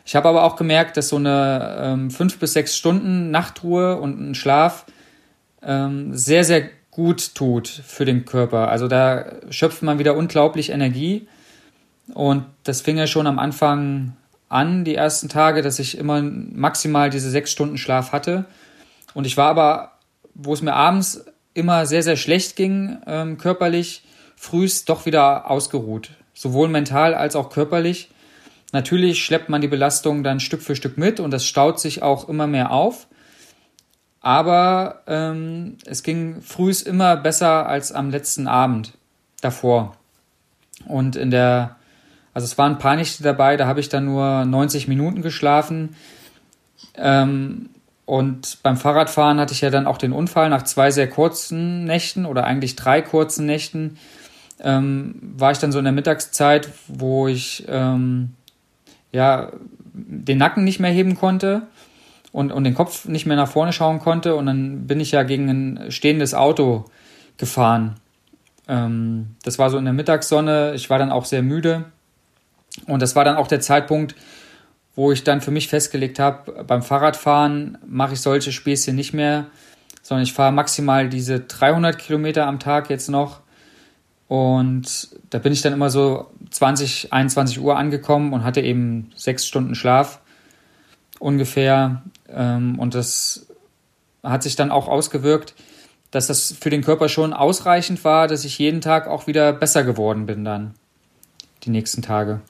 Ich 0.04 0.14
habe 0.14 0.28
aber 0.28 0.44
auch 0.44 0.56
gemerkt, 0.56 0.96
dass 0.96 1.08
so 1.08 1.16
eine 1.16 1.78
ähm, 1.80 2.10
fünf 2.10 2.38
bis 2.38 2.52
sechs 2.52 2.76
Stunden 2.76 3.30
Nachtruhe 3.30 3.96
und 3.96 4.20
ein 4.20 4.34
Schlaf 4.34 4.84
ähm, 5.62 6.14
sehr, 6.14 6.44
sehr 6.44 6.68
gut 6.90 7.34
tut 7.34 7.68
für 7.68 8.04
den 8.04 8.24
Körper. 8.24 8.68
Also 8.68 8.86
da 8.86 9.24
schöpft 9.50 9.82
man 9.82 9.98
wieder 9.98 10.16
unglaublich 10.16 10.70
Energie. 10.70 11.26
Und 12.12 12.44
das 12.64 12.82
fing 12.82 12.98
ja 12.98 13.06
schon 13.06 13.26
am 13.26 13.38
Anfang 13.38 14.14
an, 14.48 14.84
die 14.84 14.94
ersten 14.94 15.28
Tage, 15.28 15.62
dass 15.62 15.78
ich 15.78 15.96
immer 15.96 16.20
maximal 16.22 17.10
diese 17.10 17.30
sechs 17.30 17.50
Stunden 17.50 17.78
Schlaf 17.78 18.12
hatte. 18.12 18.44
Und 19.14 19.26
ich 19.26 19.36
war 19.36 19.48
aber, 19.48 19.92
wo 20.34 20.52
es 20.52 20.62
mir 20.62 20.74
abends 20.74 21.24
immer 21.54 21.86
sehr, 21.86 22.02
sehr 22.02 22.16
schlecht 22.16 22.56
ging, 22.56 22.98
ähm, 23.06 23.38
körperlich, 23.38 24.04
frühst 24.36 24.88
doch 24.88 25.06
wieder 25.06 25.50
ausgeruht. 25.50 26.10
Sowohl 26.34 26.68
mental 26.68 27.14
als 27.14 27.36
auch 27.36 27.50
körperlich. 27.50 28.10
Natürlich 28.74 29.24
schleppt 29.24 29.48
man 29.48 29.60
die 29.60 29.68
Belastung 29.68 30.24
dann 30.24 30.40
Stück 30.40 30.60
für 30.60 30.74
Stück 30.74 30.98
mit 30.98 31.20
und 31.20 31.30
das 31.30 31.46
staut 31.46 31.78
sich 31.78 32.02
auch 32.02 32.28
immer 32.28 32.48
mehr 32.48 32.72
auf. 32.72 33.06
Aber 34.20 35.02
ähm, 35.06 35.76
es 35.87 36.02
ging 36.02 36.42
frühs 36.42 36.82
immer 36.82 37.16
besser 37.16 37.68
als 37.68 37.92
am 37.92 38.10
letzten 38.10 38.48
Abend 38.48 38.94
davor. 39.40 39.96
Und 40.88 41.14
in 41.14 41.30
der, 41.30 41.76
also 42.32 42.46
es 42.46 42.58
waren 42.58 42.78
ein 42.82 43.06
dabei, 43.20 43.56
da 43.56 43.68
habe 43.68 43.78
ich 43.78 43.90
dann 43.90 44.06
nur 44.06 44.44
90 44.44 44.88
Minuten 44.88 45.22
geschlafen. 45.22 45.94
Ähm, 46.96 47.68
und 48.06 48.58
beim 48.64 48.76
Fahrradfahren 48.76 49.38
hatte 49.38 49.52
ich 49.52 49.60
ja 49.60 49.70
dann 49.70 49.87
auch 49.87 49.98
den 49.98 50.12
Unfall 50.12 50.50
nach 50.50 50.64
zwei 50.64 50.90
sehr 50.90 51.08
kurzen 51.08 51.84
Nächten 51.84 52.26
oder 52.26 52.42
eigentlich 52.42 52.74
drei 52.74 53.02
kurzen 53.02 53.46
Nächten. 53.46 53.98
Ähm, 54.58 55.14
war 55.37 55.52
ich 55.52 55.58
dann 55.58 55.70
so 55.70 55.78
in 55.78 55.84
der 55.84 55.92
Mittagszeit, 55.92 56.70
wo 56.88 57.28
ich 57.28 57.66
ähm, 57.68 58.34
ja 59.14 59.53
den 59.92 60.38
Nacken 60.38 60.64
nicht 60.64 60.81
mehr 60.81 60.90
heben 60.90 61.14
konnte 61.14 61.62
und, 62.33 62.53
und 62.53 62.64
den 62.64 62.74
Kopf 62.74 63.07
nicht 63.07 63.27
mehr 63.27 63.37
nach 63.37 63.48
vorne 63.48 63.72
schauen 63.72 64.00
konnte. 64.00 64.35
Und 64.35 64.46
dann 64.46 64.87
bin 64.87 65.00
ich 65.00 65.12
ja 65.12 65.22
gegen 65.22 65.48
ein 65.48 65.90
stehendes 65.90 66.35
Auto 66.35 66.85
gefahren. 67.37 67.94
Ähm, 68.68 69.37
das 69.44 69.59
war 69.59 69.70
so 69.70 69.79
in 69.79 69.85
der 69.85 69.94
Mittagssonne. 69.94 70.72
Ich 70.74 70.90
war 70.90 70.98
dann 70.98 71.12
auch 71.12 71.24
sehr 71.24 71.42
müde. 71.42 71.85
Und 72.87 73.00
das 73.00 73.14
war 73.14 73.24
dann 73.24 73.37
auch 73.37 73.46
der 73.46 73.61
Zeitpunkt, 73.61 74.16
wo 74.96 75.12
ich 75.12 75.22
dann 75.22 75.40
für 75.40 75.53
mich 75.53 75.68
festgelegt 75.68 76.18
habe, 76.18 76.64
beim 76.64 76.83
Fahrradfahren 76.83 77.79
mache 77.87 78.14
ich 78.14 78.20
solche 78.20 78.53
Späßchen 78.53 78.94
nicht 78.94 79.12
mehr, 79.12 79.46
sondern 80.03 80.24
ich 80.24 80.33
fahre 80.33 80.53
maximal 80.53 81.09
diese 81.09 81.40
300 81.40 81.98
Kilometer 81.98 82.46
am 82.46 82.59
Tag 82.59 82.90
jetzt 82.90 83.09
noch. 83.09 83.40
Und 84.28 85.08
da 85.30 85.38
bin 85.38 85.52
ich 85.52 85.62
dann 85.62 85.72
immer 85.72 85.90
so 85.90 86.30
20, 86.50 87.12
21 87.12 87.60
Uhr 87.60 87.76
angekommen 87.76 88.32
und 88.32 88.44
hatte 88.44 88.60
eben 88.60 89.10
sechs 89.14 89.46
Stunden 89.46 89.74
Schlaf 89.74 90.20
ungefähr. 91.18 92.02
Ähm, 92.28 92.78
und 92.78 92.94
das 92.94 93.46
hat 94.22 94.42
sich 94.42 94.56
dann 94.56 94.70
auch 94.70 94.88
ausgewirkt, 94.88 95.54
dass 96.10 96.28
das 96.28 96.52
für 96.58 96.70
den 96.70 96.82
Körper 96.82 97.08
schon 97.08 97.32
ausreichend 97.32 98.04
war, 98.04 98.28
dass 98.28 98.44
ich 98.44 98.58
jeden 98.58 98.80
Tag 98.80 99.08
auch 99.08 99.26
wieder 99.26 99.52
besser 99.52 99.84
geworden 99.84 100.26
bin 100.26 100.44
dann 100.44 100.74
die 101.64 101.70
nächsten 101.70 102.02
Tage. 102.02 102.40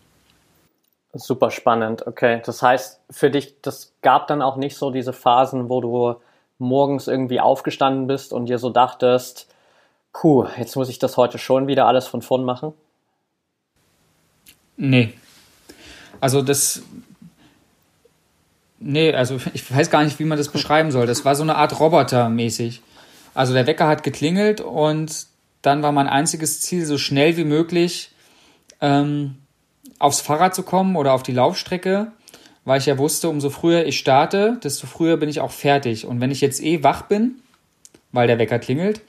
Super 1.14 1.50
spannend, 1.50 2.06
okay. 2.06 2.42
Das 2.44 2.60
heißt, 2.60 3.00
für 3.10 3.30
dich, 3.30 3.60
das 3.62 3.92
gab 4.02 4.26
dann 4.26 4.42
auch 4.42 4.56
nicht 4.56 4.76
so 4.76 4.90
diese 4.90 5.12
Phasen, 5.12 5.68
wo 5.68 5.80
du 5.80 6.16
morgens 6.58 7.08
irgendwie 7.08 7.40
aufgestanden 7.40 8.06
bist 8.06 8.32
und 8.32 8.46
dir 8.46 8.58
so 8.58 8.70
dachtest, 8.70 9.48
puh, 10.14 10.46
jetzt 10.56 10.76
muss 10.76 10.88
ich 10.88 10.98
das 10.98 11.18
heute 11.18 11.36
schon 11.36 11.66
wieder 11.66 11.86
alles 11.86 12.06
von 12.06 12.22
vorn 12.22 12.44
machen? 12.44 12.72
Nee. 14.78 15.12
Also 16.20 16.40
das. 16.40 16.82
Nee, 18.78 19.12
also 19.12 19.38
ich 19.52 19.70
weiß 19.70 19.90
gar 19.90 20.02
nicht, 20.02 20.18
wie 20.18 20.24
man 20.24 20.38
das 20.38 20.48
beschreiben 20.48 20.90
soll. 20.90 21.06
Das 21.06 21.26
war 21.26 21.34
so 21.34 21.42
eine 21.42 21.56
Art 21.56 21.78
Roboter 21.78 22.30
mäßig. 22.30 22.80
Also 23.34 23.52
der 23.52 23.66
Wecker 23.66 23.88
hat 23.88 24.02
geklingelt 24.02 24.62
und 24.62 25.26
dann 25.60 25.82
war 25.82 25.92
mein 25.92 26.08
einziges 26.08 26.60
Ziel, 26.60 26.86
so 26.86 26.98
schnell 26.98 27.36
wie 27.36 27.44
möglich 27.44 28.12
ähm, 28.80 29.38
aufs 29.98 30.20
Fahrrad 30.20 30.54
zu 30.54 30.62
kommen 30.62 30.94
oder 30.94 31.12
auf 31.12 31.24
die 31.24 31.32
Laufstrecke, 31.32 32.12
weil 32.64 32.78
ich 32.78 32.86
ja 32.86 32.96
wusste, 32.96 33.28
umso 33.28 33.50
früher 33.50 33.86
ich 33.86 33.98
starte, 33.98 34.60
desto 34.62 34.86
früher 34.86 35.16
bin 35.16 35.28
ich 35.28 35.40
auch 35.40 35.50
fertig. 35.50 36.06
Und 36.06 36.20
wenn 36.20 36.30
ich 36.30 36.40
jetzt 36.40 36.62
eh 36.62 36.84
wach 36.84 37.02
bin, 37.02 37.40
weil 38.12 38.28
der 38.28 38.38
Wecker 38.38 38.60
klingelt, 38.60 39.00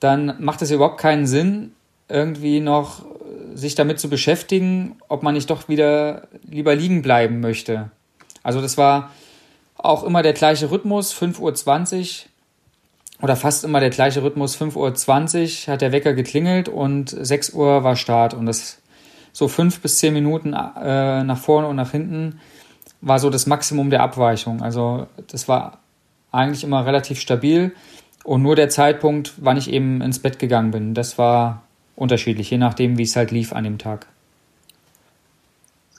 dann 0.00 0.36
macht 0.38 0.62
es 0.62 0.70
überhaupt 0.70 0.98
keinen 0.98 1.26
Sinn, 1.26 1.72
irgendwie 2.08 2.60
noch 2.60 3.04
sich 3.54 3.74
damit 3.74 4.00
zu 4.00 4.08
beschäftigen, 4.08 4.96
ob 5.08 5.22
man 5.22 5.34
nicht 5.34 5.50
doch 5.50 5.68
wieder 5.68 6.28
lieber 6.42 6.74
liegen 6.74 7.02
bleiben 7.02 7.40
möchte. 7.40 7.90
Also 8.42 8.60
das 8.60 8.78
war 8.78 9.10
auch 9.76 10.02
immer 10.02 10.22
der 10.22 10.32
gleiche 10.32 10.70
Rhythmus, 10.70 11.14
5.20 11.14 12.24
Uhr 12.24 12.30
oder 13.22 13.36
fast 13.36 13.64
immer 13.64 13.80
der 13.80 13.90
gleiche 13.90 14.22
Rhythmus. 14.22 14.56
5.20 14.56 15.66
Uhr 15.68 15.72
hat 15.72 15.82
der 15.82 15.92
Wecker 15.92 16.14
geklingelt 16.14 16.68
und 16.68 17.10
6 17.10 17.50
Uhr 17.50 17.84
war 17.84 17.96
Start. 17.96 18.34
Und 18.34 18.46
das 18.46 18.78
so 19.32 19.48
fünf 19.48 19.80
bis 19.80 19.98
zehn 19.98 20.12
Minuten 20.12 20.52
äh, 20.52 21.22
nach 21.22 21.38
vorne 21.38 21.68
und 21.68 21.76
nach 21.76 21.90
hinten 21.90 22.40
war 23.00 23.18
so 23.18 23.30
das 23.30 23.46
Maximum 23.46 23.90
der 23.90 24.02
Abweichung. 24.02 24.62
Also 24.62 25.06
das 25.28 25.48
war 25.48 25.78
eigentlich 26.32 26.64
immer 26.64 26.84
relativ 26.84 27.20
stabil. 27.20 27.72
Und 28.24 28.42
nur 28.42 28.56
der 28.56 28.68
Zeitpunkt, 28.68 29.32
wann 29.38 29.56
ich 29.56 29.70
eben 29.70 30.00
ins 30.02 30.18
Bett 30.18 30.38
gegangen 30.38 30.70
bin, 30.70 30.94
das 30.94 31.18
war 31.18 31.62
unterschiedlich, 31.96 32.50
je 32.50 32.58
nachdem, 32.58 32.98
wie 32.98 33.02
es 33.02 33.16
halt 33.16 33.30
lief 33.30 33.52
an 33.52 33.64
dem 33.64 33.78
Tag. 33.78 34.06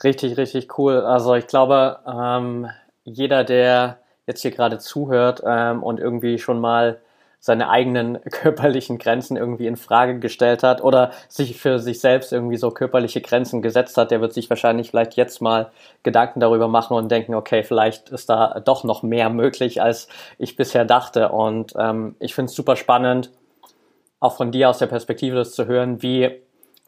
Richtig, 0.02 0.36
richtig 0.36 0.78
cool. 0.78 1.00
Also 1.00 1.34
ich 1.34 1.46
glaube, 1.46 1.98
ähm, 2.06 2.68
jeder, 3.04 3.44
der 3.44 3.98
jetzt 4.26 4.42
hier 4.42 4.50
gerade 4.50 4.78
zuhört 4.78 5.42
ähm, 5.46 5.82
und 5.82 6.00
irgendwie 6.00 6.38
schon 6.38 6.60
mal 6.60 7.00
seine 7.44 7.68
eigenen 7.68 8.22
körperlichen 8.30 8.98
Grenzen 8.98 9.36
irgendwie 9.36 9.66
in 9.66 9.76
Frage 9.76 10.20
gestellt 10.20 10.62
hat 10.62 10.82
oder 10.82 11.10
sich 11.28 11.60
für 11.60 11.80
sich 11.80 12.00
selbst 12.00 12.32
irgendwie 12.32 12.56
so 12.56 12.70
körperliche 12.70 13.20
Grenzen 13.20 13.62
gesetzt 13.62 13.98
hat, 13.98 14.12
der 14.12 14.20
wird 14.20 14.32
sich 14.32 14.48
wahrscheinlich 14.48 14.90
vielleicht 14.90 15.16
jetzt 15.16 15.42
mal 15.42 15.72
Gedanken 16.04 16.38
darüber 16.38 16.68
machen 16.68 16.96
und 16.96 17.10
denken, 17.10 17.34
okay, 17.34 17.64
vielleicht 17.64 18.10
ist 18.10 18.30
da 18.30 18.60
doch 18.64 18.84
noch 18.84 19.02
mehr 19.02 19.28
möglich, 19.28 19.82
als 19.82 20.06
ich 20.38 20.54
bisher 20.54 20.84
dachte. 20.84 21.30
Und 21.30 21.74
ähm, 21.76 22.14
ich 22.20 22.32
finde 22.34 22.48
es 22.48 22.54
super 22.54 22.76
spannend, 22.76 23.32
auch 24.20 24.36
von 24.36 24.52
dir 24.52 24.70
aus 24.70 24.78
der 24.78 24.86
Perspektive 24.86 25.34
das 25.34 25.52
zu 25.52 25.66
hören, 25.66 26.00
wie 26.00 26.30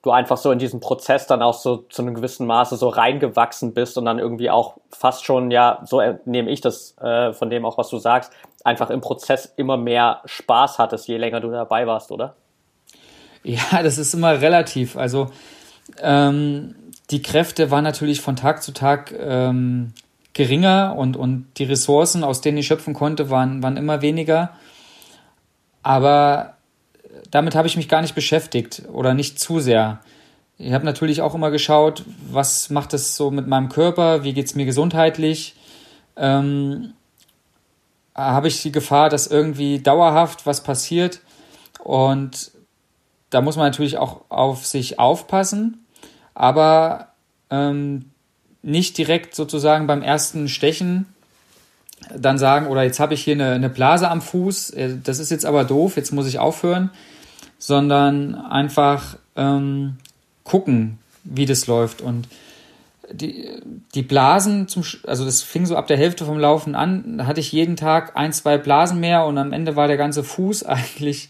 du 0.03 0.13
einfach 0.13 0.37
so 0.37 0.53
in 0.53 0.61
diesen 0.61 0.79
Prozess 0.79 1.27
dann 1.27 1.43
auch 1.43 1.55
so 1.55 1.79
zu 1.79 2.03
einem 2.03 2.15
gewissen 2.15 2.47
Maße 2.47 2.77
so 2.77 2.91
reingewachsen 2.91 3.75
bist 3.75 3.99
und 3.99 4.05
dann 4.05 4.21
irgendwie 4.21 4.51
auch 4.51 4.77
fast 4.91 5.25
schon, 5.25 5.51
ja, 5.51 5.81
so 5.85 6.01
nehme 6.27 6.51
ich 6.51 6.61
das 6.61 6.97
äh, 6.99 7.33
von 7.33 7.51
dem 7.51 7.65
auch, 7.65 7.77
was 7.77 7.89
du 7.89 7.99
sagst, 7.99 8.33
einfach 8.65 8.91
im 8.91 9.01
Prozess 9.01 9.53
immer 9.57 9.77
mehr 9.77 10.23
Spaß 10.25 10.79
hattest, 10.79 11.07
je 11.07 11.19
länger 11.19 11.41
du 11.41 11.51
dabei 11.51 11.87
warst, 11.87 12.11
oder? 12.11 12.35
Ja, 13.45 13.61
das 13.83 13.99
ist 13.99 14.15
immer 14.15 14.41
relativ. 14.41 14.97
Also 14.97 15.31
ähm, 16.01 16.75
die 17.11 17.23
Kräfte 17.23 17.71
waren 17.71 17.85
natürlich 17.85 18.21
von 18.21 18.35
Tag 18.35 18.63
zu 18.63 18.73
Tag 18.73 19.15
ähm, 19.17 19.93
geringer 20.33 20.97
und, 20.97 21.17
und 21.17 21.47
die 21.59 21.65
Ressourcen, 21.65 22.25
aus 22.25 22.41
denen 22.41 22.59
ich 22.59 22.67
schöpfen 22.67 22.95
konnte, 22.95 23.31
waren, 23.31 23.63
waren 23.63 23.77
immer 23.77 24.03
weniger. 24.03 24.51
Aber 25.83 26.55
damit 27.31 27.55
habe 27.55 27.69
ich 27.69 27.77
mich 27.77 27.89
gar 27.89 28.01
nicht 28.01 28.15
beschäftigt 28.15 28.83
oder 28.93 29.15
nicht 29.15 29.39
zu 29.39 29.61
sehr. 29.61 30.01
Ich 30.57 30.73
habe 30.73 30.85
natürlich 30.85 31.21
auch 31.21 31.35
immer 31.35 31.51
geschaut, 31.51 32.05
was 32.31 32.71
macht 32.71 32.95
es 32.95 33.17
so 33.17 33.31
mit 33.31 33.47
meinem 33.47 33.69
Körper, 33.69 34.25
wie 34.25 34.33
geht 34.33 34.47
es 34.47 34.55
mir 34.55 34.65
gesundheitlich. 34.65 35.55
Ähm, 36.17 36.95
habe 38.15 38.49
ich 38.49 38.63
die 38.63 38.73
Gefahr, 38.73 39.09
dass 39.09 39.27
irgendwie 39.27 39.81
dauerhaft 39.81 40.47
was 40.47 40.63
passiert. 40.63 41.21
Und 41.83 42.53
da 43.31 43.41
muss 43.41 43.57
man 43.57 43.67
natürlich 43.67 43.99
auch 43.99 44.23
auf 44.29 44.67
sich 44.67 44.99
aufpassen, 44.99 45.85
aber 46.35 47.09
ähm, 47.51 48.11
nicht 48.63 48.97
direkt 48.97 49.35
sozusagen 49.35 49.87
beim 49.87 50.03
ersten 50.03 50.49
Stechen 50.49 51.07
dann 52.17 52.39
sagen, 52.39 52.67
oder 52.67 52.83
jetzt 52.83 53.01
habe 53.01 53.15
ich 53.15 53.25
hier 53.25 53.35
eine, 53.35 53.53
eine 53.53 53.71
Blase 53.71 54.11
am 54.11 54.23
Fuß, 54.23 54.71
äh, 54.71 54.97
das 55.03 55.19
ist 55.19 55.31
jetzt 55.31 55.47
aber 55.47 55.65
doof, 55.65 55.97
jetzt 55.97 56.13
muss 56.13 56.27
ich 56.27 56.39
aufhören, 56.39 56.91
sondern 57.59 58.35
einfach 58.35 59.17
ähm, 59.37 59.97
gucken, 60.45 60.99
wie 61.25 61.47
das 61.47 61.67
läuft. 61.67 62.03
Und 62.03 62.29
die, 63.13 63.61
die 63.95 64.03
Blasen, 64.03 64.69
zum, 64.69 64.85
also 65.07 65.25
das 65.25 65.43
fing 65.43 65.67
so 65.67 65.77
ab 65.77 65.87
der 65.87 65.97
Hälfte 65.97 66.25
vom 66.25 66.39
Laufen 66.39 66.75
an, 66.75 67.19
da 67.19 67.27
hatte 67.27 67.41
ich 67.41 67.53
jeden 67.53 67.77
Tag 67.77 68.17
ein, 68.17 68.33
zwei 68.33 68.59
Blasen 68.59 69.01
mehr 69.01 69.25
und 69.27 69.39
am 69.39 69.53
Ende 69.53 69.77
war 69.77 69.89
der 69.89 69.97
ganze 69.97 70.25
Fuß 70.25 70.63
eigentlich 70.65 71.29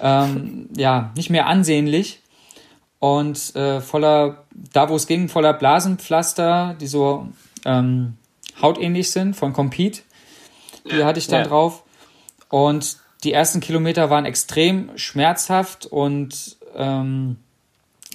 ähm, 0.00 0.68
ja 0.76 1.12
nicht 1.16 1.30
mehr 1.30 1.46
ansehnlich 1.46 2.20
und 2.98 3.54
äh, 3.54 3.80
voller, 3.80 4.44
da 4.72 4.88
wo 4.88 4.96
es 4.96 5.06
ging, 5.06 5.28
voller 5.28 5.52
Blasenpflaster, 5.52 6.74
die 6.80 6.88
so 6.88 7.28
ähm, 7.64 8.14
hautähnlich 8.60 9.10
sind 9.10 9.34
von 9.34 9.52
Compete, 9.52 10.02
die 10.90 11.04
hatte 11.04 11.18
ich 11.18 11.28
dann 11.28 11.42
ja. 11.42 11.48
drauf 11.48 11.84
und 12.48 12.98
die 13.24 13.32
ersten 13.32 13.60
Kilometer 13.60 14.10
waren 14.10 14.24
extrem 14.24 14.90
schmerzhaft 14.96 15.86
und 15.86 16.56
ähm, 16.76 17.36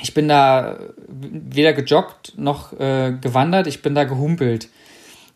ich 0.01 0.13
bin 0.13 0.27
da 0.27 0.79
weder 1.07 1.73
gejoggt 1.73 2.33
noch 2.37 2.73
äh, 2.73 3.13
gewandert, 3.19 3.67
ich 3.67 3.81
bin 3.81 3.95
da 3.95 4.03
gehumpelt. 4.03 4.69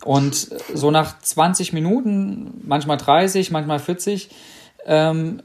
Und 0.04 0.36
so 0.74 0.91
nach 0.91 1.20
20 1.20 1.74
Minuten, 1.74 2.62
manchmal 2.63 2.98
30, 2.98 3.52
manchmal 3.52 3.80
40, 3.80 4.30
ähm, 4.86 5.41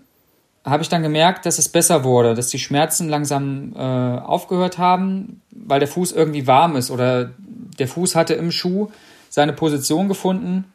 habe 0.64 0.82
ich 0.82 0.88
dann 0.88 1.02
gemerkt, 1.02 1.46
dass 1.46 1.58
es 1.58 1.68
besser 1.68 2.04
wurde, 2.04 2.34
dass 2.34 2.48
die 2.48 2.58
Schmerzen 2.58 3.08
langsam 3.08 3.72
äh, 3.74 3.78
aufgehört 3.78 4.78
haben, 4.78 5.42
weil 5.50 5.80
der 5.80 5.88
Fuß 5.88 6.12
irgendwie 6.12 6.46
warm 6.46 6.76
ist 6.76 6.90
oder 6.90 7.30
der 7.78 7.88
Fuß 7.88 8.14
hatte 8.14 8.34
im 8.34 8.52
Schuh 8.52 8.90
seine 9.28 9.52
Position 9.52 10.08
gefunden. 10.08 10.72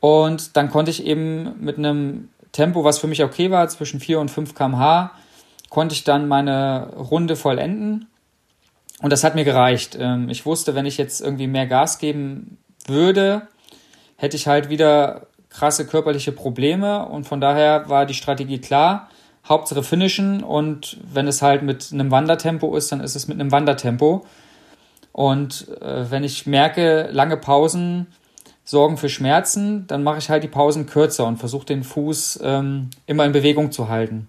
Und 0.00 0.56
dann 0.56 0.70
konnte 0.70 0.90
ich 0.90 1.04
eben 1.04 1.52
mit 1.60 1.78
einem 1.78 2.28
Tempo, 2.52 2.84
was 2.84 2.98
für 2.98 3.06
mich 3.06 3.22
okay 3.22 3.50
war, 3.50 3.68
zwischen 3.68 4.00
4 4.00 4.20
und 4.20 4.30
5 4.30 4.54
km/h, 4.54 5.12
konnte 5.72 5.94
ich 5.94 6.04
dann 6.04 6.28
meine 6.28 6.92
Runde 6.98 7.34
vollenden. 7.34 8.06
Und 9.00 9.10
das 9.10 9.24
hat 9.24 9.34
mir 9.34 9.44
gereicht. 9.44 9.96
Ähm, 9.98 10.28
ich 10.28 10.44
wusste, 10.44 10.74
wenn 10.74 10.84
ich 10.84 10.98
jetzt 10.98 11.22
irgendwie 11.22 11.46
mehr 11.46 11.66
Gas 11.66 11.98
geben 11.98 12.58
würde, 12.86 13.48
hätte 14.16 14.36
ich 14.36 14.46
halt 14.46 14.68
wieder 14.68 15.28
krasse 15.48 15.86
körperliche 15.86 16.30
Probleme. 16.30 17.06
Und 17.06 17.26
von 17.26 17.40
daher 17.40 17.88
war 17.88 18.04
die 18.04 18.12
Strategie 18.12 18.58
klar. 18.58 19.08
Hauptsache 19.48 19.82
finishen 19.82 20.44
und 20.44 20.98
wenn 21.10 21.26
es 21.26 21.40
halt 21.40 21.62
mit 21.62 21.88
einem 21.90 22.10
Wandertempo 22.10 22.76
ist, 22.76 22.92
dann 22.92 23.00
ist 23.00 23.16
es 23.16 23.26
mit 23.26 23.40
einem 23.40 23.50
Wandertempo. 23.50 24.26
Und 25.10 25.68
äh, 25.80 26.10
wenn 26.10 26.22
ich 26.22 26.46
merke, 26.46 27.08
lange 27.10 27.38
Pausen 27.38 28.08
sorgen 28.62 28.98
für 28.98 29.08
Schmerzen, 29.08 29.86
dann 29.86 30.02
mache 30.02 30.18
ich 30.18 30.28
halt 30.28 30.44
die 30.44 30.48
Pausen 30.48 30.84
kürzer 30.84 31.26
und 31.26 31.38
versuche 31.38 31.64
den 31.64 31.82
Fuß 31.82 32.40
ähm, 32.42 32.90
immer 33.06 33.24
in 33.24 33.32
Bewegung 33.32 33.72
zu 33.72 33.88
halten. 33.88 34.28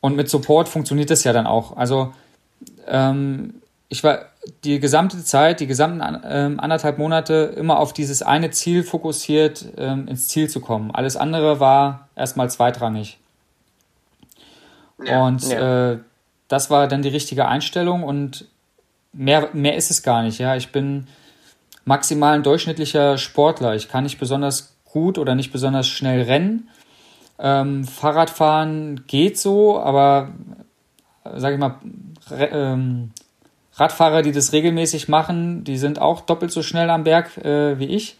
Und 0.00 0.16
mit 0.16 0.28
Support 0.28 0.68
funktioniert 0.68 1.10
das 1.10 1.24
ja 1.24 1.32
dann 1.32 1.46
auch. 1.46 1.76
Also 1.76 2.12
ähm, 2.86 3.54
ich 3.88 4.04
war 4.04 4.26
die 4.64 4.80
gesamte 4.80 5.22
Zeit, 5.24 5.60
die 5.60 5.66
gesamten 5.66 6.20
ähm, 6.24 6.60
anderthalb 6.60 6.98
Monate 6.98 7.54
immer 7.56 7.78
auf 7.78 7.92
dieses 7.92 8.22
eine 8.22 8.50
Ziel 8.50 8.82
fokussiert, 8.82 9.64
ähm, 9.76 10.08
ins 10.08 10.28
Ziel 10.28 10.48
zu 10.48 10.60
kommen. 10.60 10.90
Alles 10.90 11.16
andere 11.16 11.60
war 11.60 12.08
erstmal 12.14 12.50
zweitrangig. 12.50 13.18
Ja, 15.04 15.26
und 15.26 15.48
ja. 15.48 15.92
Äh, 15.92 15.98
das 16.48 16.70
war 16.70 16.88
dann 16.88 17.02
die 17.02 17.08
richtige 17.08 17.46
Einstellung 17.46 18.02
und 18.04 18.46
mehr, 19.12 19.48
mehr 19.52 19.76
ist 19.76 19.90
es 19.90 20.02
gar 20.02 20.22
nicht. 20.22 20.38
Ja, 20.38 20.56
ich 20.56 20.70
bin 20.72 21.06
maximal 21.84 22.34
ein 22.34 22.42
durchschnittlicher 22.42 23.18
Sportler. 23.18 23.74
Ich 23.74 23.88
kann 23.88 24.04
nicht 24.04 24.18
besonders 24.18 24.76
gut 24.84 25.18
oder 25.18 25.34
nicht 25.34 25.52
besonders 25.52 25.88
schnell 25.88 26.22
rennen. 26.22 26.68
Ähm, 27.38 27.84
Fahrradfahren 27.84 29.04
geht 29.06 29.38
so, 29.38 29.78
aber 29.80 30.30
sage 31.34 31.54
ich 31.54 31.60
mal, 31.60 31.76
ähm, 32.30 33.12
Radfahrer, 33.74 34.22
die 34.22 34.32
das 34.32 34.52
regelmäßig 34.52 35.08
machen, 35.08 35.64
die 35.64 35.76
sind 35.76 36.00
auch 36.00 36.22
doppelt 36.22 36.50
so 36.50 36.62
schnell 36.62 36.88
am 36.88 37.04
Berg 37.04 37.36
äh, 37.38 37.78
wie 37.78 37.86
ich. 37.86 38.16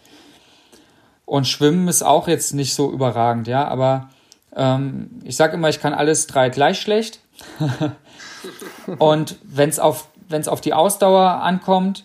Und 1.24 1.48
Schwimmen 1.48 1.88
ist 1.88 2.02
auch 2.02 2.28
jetzt 2.28 2.52
nicht 2.52 2.74
so 2.74 2.92
überragend, 2.92 3.48
ja, 3.48 3.66
aber 3.66 4.10
ähm, 4.54 5.10
ich 5.24 5.36
sage 5.36 5.54
immer, 5.54 5.68
ich 5.68 5.80
kann 5.80 5.94
alles 5.94 6.26
drei 6.26 6.50
gleich 6.50 6.80
schlecht. 6.80 7.20
Und 8.98 9.36
wenn 9.42 9.68
es 9.68 9.78
auf, 9.78 10.08
wenn's 10.28 10.48
auf 10.48 10.60
die 10.60 10.72
Ausdauer 10.74 11.42
ankommt, 11.42 12.04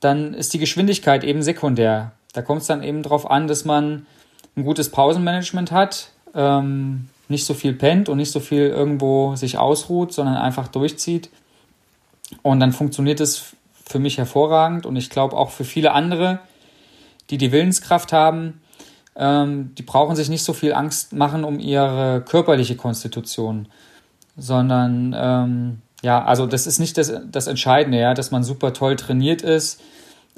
dann 0.00 0.34
ist 0.34 0.54
die 0.54 0.58
Geschwindigkeit 0.58 1.24
eben 1.24 1.42
sekundär. 1.42 2.12
Da 2.32 2.42
kommt 2.42 2.62
es 2.62 2.66
dann 2.66 2.82
eben 2.82 3.02
darauf 3.02 3.30
an, 3.30 3.48
dass 3.48 3.64
man 3.64 4.06
ein 4.56 4.64
gutes 4.64 4.90
Pausenmanagement 4.90 5.72
hat, 5.72 6.10
ähm, 6.34 7.08
nicht 7.28 7.46
so 7.46 7.54
viel 7.54 7.72
pennt 7.72 8.08
und 8.08 8.18
nicht 8.18 8.30
so 8.30 8.40
viel 8.40 8.68
irgendwo 8.68 9.36
sich 9.36 9.58
ausruht, 9.58 10.12
sondern 10.12 10.36
einfach 10.36 10.68
durchzieht. 10.68 11.30
Und 12.42 12.60
dann 12.60 12.72
funktioniert 12.72 13.20
es 13.20 13.54
für 13.86 13.98
mich 13.98 14.18
hervorragend 14.18 14.86
und 14.86 14.96
ich 14.96 15.10
glaube 15.10 15.36
auch 15.36 15.50
für 15.50 15.64
viele 15.64 15.92
andere, 15.92 16.40
die 17.30 17.38
die 17.38 17.52
Willenskraft 17.52 18.12
haben, 18.12 18.60
ähm, 19.16 19.74
die 19.76 19.82
brauchen 19.82 20.16
sich 20.16 20.28
nicht 20.28 20.42
so 20.42 20.52
viel 20.52 20.72
Angst 20.72 21.12
machen 21.12 21.44
um 21.44 21.60
ihre 21.60 22.22
körperliche 22.22 22.76
Konstitution, 22.76 23.68
sondern 24.36 25.14
ähm, 25.16 25.82
ja, 26.02 26.24
also 26.24 26.46
das 26.46 26.66
ist 26.66 26.80
nicht 26.80 26.98
das, 26.98 27.12
das 27.30 27.46
Entscheidende, 27.46 27.98
ja, 27.98 28.14
dass 28.14 28.30
man 28.30 28.42
super 28.42 28.72
toll 28.72 28.96
trainiert 28.96 29.42
ist, 29.42 29.80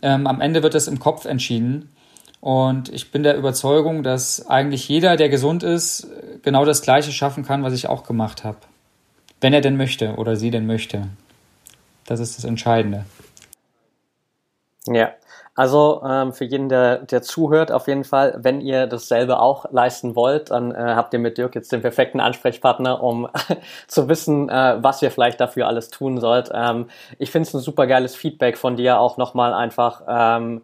ähm, 0.02 0.26
am 0.26 0.40
Ende 0.40 0.62
wird 0.62 0.74
das 0.74 0.88
im 0.88 0.98
Kopf 0.98 1.24
entschieden. 1.24 1.88
Und 2.46 2.90
ich 2.90 3.10
bin 3.10 3.24
der 3.24 3.36
Überzeugung, 3.36 4.04
dass 4.04 4.46
eigentlich 4.46 4.88
jeder, 4.88 5.16
der 5.16 5.28
gesund 5.28 5.64
ist, 5.64 6.06
genau 6.42 6.64
das 6.64 6.80
Gleiche 6.80 7.10
schaffen 7.10 7.44
kann, 7.44 7.64
was 7.64 7.72
ich 7.72 7.88
auch 7.88 8.04
gemacht 8.04 8.44
habe. 8.44 8.58
Wenn 9.40 9.52
er 9.52 9.60
denn 9.60 9.76
möchte 9.76 10.14
oder 10.14 10.36
sie 10.36 10.52
denn 10.52 10.64
möchte. 10.64 11.08
Das 12.06 12.20
ist 12.20 12.38
das 12.38 12.44
Entscheidende. 12.44 13.04
Ja, 14.86 15.10
also 15.56 16.04
ähm, 16.08 16.32
für 16.32 16.44
jeden, 16.44 16.68
der, 16.68 16.98
der 16.98 17.20
zuhört, 17.20 17.72
auf 17.72 17.88
jeden 17.88 18.04
Fall, 18.04 18.38
wenn 18.38 18.60
ihr 18.60 18.86
dasselbe 18.86 19.40
auch 19.40 19.72
leisten 19.72 20.14
wollt, 20.14 20.52
dann 20.52 20.70
äh, 20.70 20.76
habt 20.76 21.12
ihr 21.14 21.18
mit 21.18 21.38
Dirk 21.38 21.56
jetzt 21.56 21.72
den 21.72 21.82
perfekten 21.82 22.20
Ansprechpartner, 22.20 23.02
um 23.02 23.28
zu 23.88 24.08
wissen, 24.08 24.48
äh, 24.50 24.76
was 24.80 25.02
ihr 25.02 25.10
vielleicht 25.10 25.40
dafür 25.40 25.66
alles 25.66 25.88
tun 25.88 26.20
sollt. 26.20 26.52
Ähm, 26.54 26.86
ich 27.18 27.32
finde 27.32 27.48
es 27.48 27.54
ein 27.54 27.60
super 27.60 27.88
geiles 27.88 28.14
Feedback 28.14 28.56
von 28.56 28.76
dir, 28.76 29.00
auch 29.00 29.16
nochmal 29.16 29.52
einfach 29.52 30.02
ähm, 30.06 30.62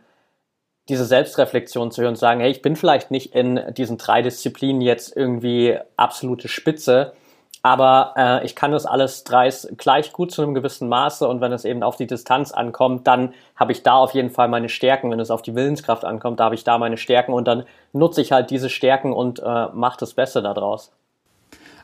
diese 0.93 1.07
Selbstreflexion 1.07 1.91
zu 1.91 2.03
hören 2.03 2.11
und 2.11 2.17
sagen, 2.17 2.41
hey, 2.41 2.51
ich 2.51 2.61
bin 2.61 2.77
vielleicht 2.77 3.11
nicht 3.11 3.35
in 3.35 3.59
diesen 3.75 3.97
drei 3.97 4.21
Disziplinen 4.21 4.83
jetzt 4.83 5.17
irgendwie 5.17 5.79
absolute 5.97 6.49
Spitze, 6.49 7.15
aber 7.63 8.13
äh, 8.15 8.45
ich 8.45 8.55
kann 8.55 8.73
das 8.73 8.85
alles 8.85 9.25
dreis 9.25 9.67
gleich 9.79 10.13
gut 10.13 10.33
zu 10.33 10.43
einem 10.43 10.53
gewissen 10.53 10.91
Maße 10.91 11.27
und 11.27 11.41
wenn 11.41 11.51
es 11.51 11.65
eben 11.65 11.83
auf 11.83 11.97
die 11.97 12.07
Distanz 12.07 12.53
ankommt, 12.53 13.07
dann 13.07 13.33
habe 13.57 13.73
ich 13.73 13.83
da 13.83 13.95
auf 13.95 14.13
jeden 14.13 14.29
Fall 14.29 14.49
meine 14.49 14.69
Stärken. 14.69 15.11
Wenn 15.11 15.19
es 15.19 15.31
auf 15.31 15.41
die 15.41 15.55
Willenskraft 15.55 16.05
ankommt, 16.05 16.41
da 16.41 16.45
habe 16.45 16.57
ich 16.57 16.65
da 16.65 16.77
meine 16.77 16.99
Stärken 16.99 17.33
und 17.33 17.49
dann 17.49 17.65
nutze 17.95 18.21
ich 18.21 18.33
halt 18.33 18.51
diese 18.51 18.69
Stärken 18.69 19.15
und 19.15 19.39
äh, 19.39 19.69
mache 19.73 19.97
das 19.99 20.13
Beste 20.13 20.43
daraus. 20.43 20.93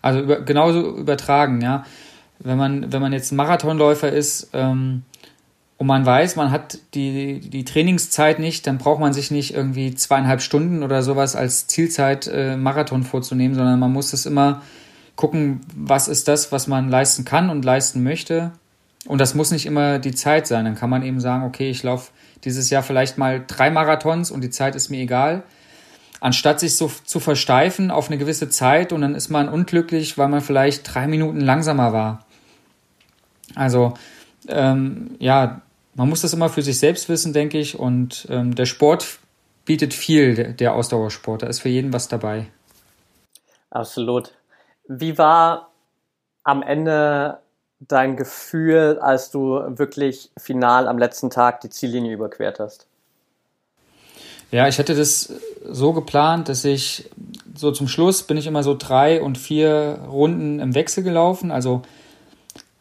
Also 0.03 0.21
über, 0.21 0.43
genauso 0.43 0.81
übertragen, 0.81 1.63
ja. 1.63 1.85
Wenn 2.41 2.59
man, 2.59 2.93
wenn 2.93 3.01
man 3.01 3.15
jetzt 3.15 3.33
Marathonläufer 3.33 4.13
ist 4.13 4.51
ähm, 4.53 5.05
und 5.79 5.87
man 5.87 6.05
weiß, 6.05 6.35
man 6.35 6.51
hat 6.51 6.79
die, 6.95 7.39
die 7.39 7.65
Trainingszeit 7.65 8.41
nicht, 8.41 8.67
dann 8.67 8.79
braucht 8.79 8.99
man 8.99 9.13
sich 9.13 9.31
nicht 9.31 9.55
irgendwie 9.55 9.95
zweieinhalb 9.95 10.43
Stunden 10.43 10.83
oder 10.83 11.05
sowas 11.05 11.37
als 11.37 11.69
Zielzeit 11.69 12.27
äh, 12.27 12.57
Marathon 12.57 13.05
vorzunehmen, 13.05 13.55
sondern 13.55 13.79
man 13.79 13.93
muss 13.93 14.13
es 14.13 14.27
immer 14.27 14.63
gucken, 15.15 15.61
was 15.77 16.09
ist 16.09 16.27
das, 16.27 16.51
was 16.51 16.67
man 16.67 16.91
leisten 16.91 17.25
kann 17.25 17.49
und 17.49 17.65
leisten 17.65 18.03
möchte. 18.03 18.51
Und 19.07 19.21
das 19.21 19.35
muss 19.35 19.53
nicht 19.53 19.67
immer 19.67 20.01
die 20.01 20.15
Zeit 20.15 20.49
sein. 20.49 20.65
Dann 20.65 20.75
kann 20.75 20.91
man 20.91 21.05
eben 21.05 21.21
sagen, 21.21 21.45
okay, 21.45 21.71
ich 21.71 21.85
laufe 21.85 22.11
dieses 22.43 22.71
Jahr 22.71 22.83
vielleicht 22.83 23.17
mal 23.17 23.45
drei 23.47 23.71
Marathons 23.71 24.33
und 24.33 24.43
die 24.43 24.51
Zeit 24.51 24.75
ist 24.75 24.91
mir 24.91 25.01
egal. 25.01 25.45
Anstatt 26.21 26.59
sich 26.59 26.75
so 26.75 26.91
zu 27.05 27.21
versteifen 27.21 27.93
auf 27.93 28.09
eine 28.09 28.19
gewisse 28.19 28.49
Zeit 28.49 28.93
und 28.93 29.03
dann 29.03 29.15
ist 29.15 29.29
man 29.29 29.49
unglücklich, 29.49 30.19
weil 30.19 30.29
man 30.29 30.41
vielleicht 30.41 30.93
drei 30.93 31.07
Minuten 31.07 31.41
langsamer 31.41 31.93
war. 31.93 32.27
Also 33.55 33.95
ähm, 34.49 35.13
ja, 35.21 35.63
man 35.99 36.09
muss 36.09 36.23
das 36.23 36.33
immer 36.33 36.49
für 36.49 36.63
sich 36.63 36.79
selbst 36.79 37.09
wissen, 37.09 37.33
denke 37.33 37.59
ich. 37.59 37.77
Und 37.77 38.29
ähm, 38.31 38.55
der 38.55 38.67
Sport 38.67 39.19
bietet 39.65 39.93
viel, 39.93 40.37
der, 40.37 40.53
der 40.53 40.75
Ausdauersport. 40.75 41.43
Da 41.43 41.49
ist 41.49 41.59
für 41.59 41.69
jeden 41.69 41.93
was 41.93 42.07
dabei. 42.07 42.47
Absolut. 43.71 44.33
Wie 44.87 45.19
war 45.19 45.73
am 46.45 46.63
Ende 46.63 47.39
dein 47.81 48.17
Gefühl, 48.17 49.01
als 49.03 49.33
du 49.33 49.61
wirklich 49.77 50.31
final 50.39 50.87
am 50.87 50.99
letzten 50.99 51.31
Tag 51.31 51.63
die 51.63 51.69
Ziellinie 51.69 52.13
überquert 52.13 52.61
hast? 52.61 52.87
Ja, 54.53 54.69
ich 54.69 54.79
hatte 54.79 54.95
das 54.95 55.33
so 55.69 55.93
geplant, 55.93 56.49
dass 56.49 56.65
ich 56.65 57.11
so 57.57 57.73
zum 57.73 57.89
Schluss 57.89 58.23
bin 58.23 58.37
ich 58.37 58.47
immer 58.47 58.63
so 58.63 58.77
drei 58.79 59.21
und 59.21 59.37
vier 59.37 59.99
Runden 60.09 60.61
im 60.61 60.77
Wechsel 60.77 61.03
gelaufen, 61.03 61.51
also 61.51 61.83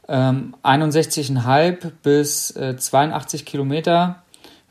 ähm, 0.08 0.56
61,5 0.64 1.92
bis 2.04 2.56
äh, 2.56 2.78
82 2.78 3.46
Kilometer, 3.46 4.24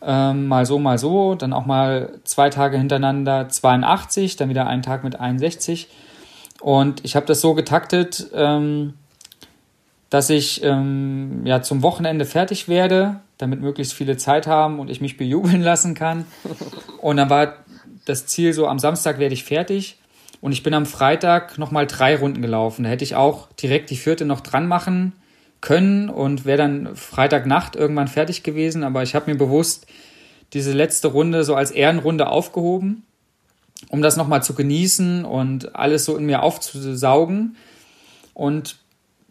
ähm, 0.02 0.46
mal 0.46 0.66
so, 0.66 0.78
mal 0.78 0.98
so, 0.98 1.34
dann 1.34 1.52
auch 1.52 1.66
mal 1.66 2.20
zwei 2.24 2.50
Tage 2.50 2.78
hintereinander 2.78 3.48
82, 3.48 4.36
dann 4.36 4.48
wieder 4.48 4.66
einen 4.66 4.82
Tag 4.82 5.04
mit 5.04 5.18
61 5.18 5.88
und 6.60 7.04
ich 7.04 7.16
habe 7.16 7.26
das 7.26 7.40
so 7.40 7.54
getaktet, 7.54 8.28
ähm, 8.34 8.94
dass 10.10 10.30
ich 10.30 10.62
ähm, 10.62 11.42
ja 11.44 11.62
zum 11.62 11.82
Wochenende 11.82 12.24
fertig 12.24 12.68
werde, 12.68 13.20
damit 13.38 13.60
möglichst 13.60 13.92
viele 13.92 14.16
Zeit 14.16 14.46
haben 14.46 14.78
und 14.78 14.90
ich 14.90 15.00
mich 15.00 15.16
bejubeln 15.16 15.60
lassen 15.62 15.94
kann. 15.94 16.24
Und 17.00 17.16
dann 17.18 17.28
war 17.30 17.54
das 18.04 18.26
Ziel 18.26 18.52
so, 18.52 18.66
am 18.68 18.78
Samstag 18.78 19.18
werde 19.18 19.34
ich 19.34 19.44
fertig. 19.44 19.98
Und 20.40 20.52
ich 20.52 20.62
bin 20.62 20.74
am 20.74 20.86
Freitag 20.86 21.58
nochmal 21.58 21.86
drei 21.86 22.16
Runden 22.16 22.40
gelaufen. 22.40 22.84
Da 22.84 22.90
hätte 22.90 23.04
ich 23.04 23.16
auch 23.16 23.48
direkt 23.60 23.90
die 23.90 23.96
vierte 23.96 24.24
noch 24.24 24.40
dran 24.40 24.68
machen 24.68 25.12
können 25.60 26.08
und 26.08 26.44
wäre 26.44 26.58
dann 26.58 26.96
Freitagnacht 26.96 27.76
irgendwann 27.76 28.08
fertig 28.08 28.42
gewesen. 28.42 28.84
Aber 28.84 29.02
ich 29.02 29.14
habe 29.14 29.30
mir 29.30 29.36
bewusst 29.36 29.86
diese 30.52 30.72
letzte 30.72 31.08
Runde 31.08 31.44
so 31.44 31.54
als 31.54 31.70
Ehrenrunde 31.70 32.28
aufgehoben 32.28 33.02
um 33.88 34.02
das 34.02 34.16
nochmal 34.16 34.42
zu 34.42 34.54
genießen 34.54 35.24
und 35.24 35.74
alles 35.76 36.04
so 36.04 36.16
in 36.16 36.26
mir 36.26 36.42
aufzusaugen. 36.42 37.56
Und 38.34 38.76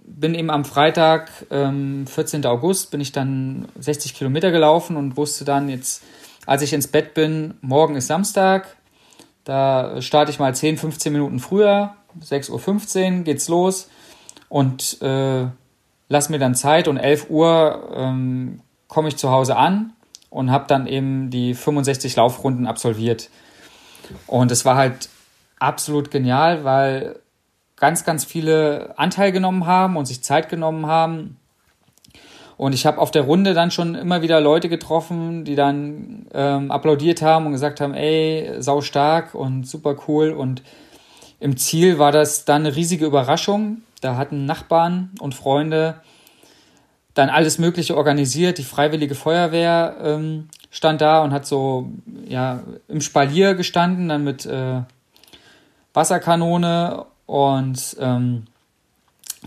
bin 0.07 0.35
eben 0.35 0.51
am 0.51 0.65
Freitag, 0.65 1.31
ähm, 1.49 2.05
14. 2.07 2.45
August, 2.45 2.91
bin 2.91 3.01
ich 3.01 3.11
dann 3.11 3.67
60 3.79 4.13
Kilometer 4.13 4.51
gelaufen 4.51 4.97
und 4.97 5.17
wusste 5.17 5.45
dann 5.45 5.67
jetzt, 5.67 6.03
als 6.45 6.61
ich 6.61 6.73
ins 6.73 6.87
Bett 6.87 7.15
bin, 7.15 7.55
morgen 7.61 7.95
ist 7.95 8.07
Samstag, 8.07 8.77
da 9.45 10.01
starte 10.01 10.31
ich 10.31 10.39
mal 10.39 10.53
10, 10.53 10.77
15 10.77 11.11
Minuten 11.11 11.39
früher, 11.39 11.95
6.15 12.23 13.17
Uhr 13.17 13.23
geht's 13.23 13.47
los 13.47 13.89
und 14.47 15.01
äh, 15.01 15.47
lass 16.09 16.29
mir 16.29 16.39
dann 16.39 16.55
Zeit 16.55 16.87
und 16.87 16.97
11 16.97 17.29
Uhr 17.29 17.89
ähm, 17.95 18.61
komme 18.87 19.07
ich 19.07 19.17
zu 19.17 19.29
Hause 19.29 19.55
an 19.55 19.93
und 20.29 20.51
habe 20.51 20.65
dann 20.67 20.87
eben 20.87 21.29
die 21.29 21.53
65 21.53 22.15
Laufrunden 22.15 22.67
absolviert. 22.67 23.29
Und 24.27 24.51
es 24.51 24.65
war 24.65 24.75
halt 24.75 25.09
absolut 25.59 26.11
genial, 26.11 26.63
weil 26.63 27.19
ganz, 27.75 28.03
ganz 28.03 28.25
viele 28.25 28.93
Anteil 28.97 29.31
genommen 29.31 29.65
haben 29.65 29.97
und 29.97 30.05
sich 30.05 30.23
Zeit 30.23 30.49
genommen 30.49 30.85
haben. 30.85 31.37
Und 32.57 32.73
ich 32.73 32.85
habe 32.85 32.99
auf 32.99 33.11
der 33.11 33.23
Runde 33.23 33.53
dann 33.53 33.69
schon 33.71 33.95
immer 33.95 34.21
wieder 34.21 34.39
Leute 34.39 34.69
getroffen, 34.69 35.43
die 35.43 35.55
dann 35.55 36.27
ähm, 36.33 36.71
applaudiert 36.71 37.21
haben 37.21 37.47
und 37.47 37.51
gesagt 37.51 37.81
haben, 37.81 37.93
ey, 37.93 38.55
sau 38.59 38.81
stark 38.81 39.35
und 39.35 39.67
super 39.67 39.95
cool. 40.07 40.31
Und 40.31 40.63
im 41.39 41.57
Ziel 41.57 41.99
war 41.99 42.13
das 42.13 42.45
dann 42.45 42.65
eine 42.65 42.75
riesige 42.75 43.05
Überraschung. 43.05 43.81
Da 44.05 44.17
hatten 44.17 44.45
Nachbarn 44.45 45.09
und 45.19 45.33
Freunde 45.33 45.95
dann 47.15 47.29
alles 47.29 47.57
Mögliche 47.57 47.97
organisiert. 47.97 48.59
Die 48.59 48.63
Freiwillige 48.63 49.15
Feuerwehr 49.15 49.95
ähm, 49.99 50.49
stand 50.69 51.01
da 51.01 51.23
und 51.23 51.33
hat 51.33 51.47
so 51.47 51.89
ja 52.27 52.61
im 52.87 53.01
Spalier 53.01 53.55
gestanden, 53.55 54.09
dann 54.09 54.23
mit 54.23 54.45
äh, 54.45 54.81
Wasserkanone 55.95 57.05
und 57.25 57.97
ähm, 57.99 58.45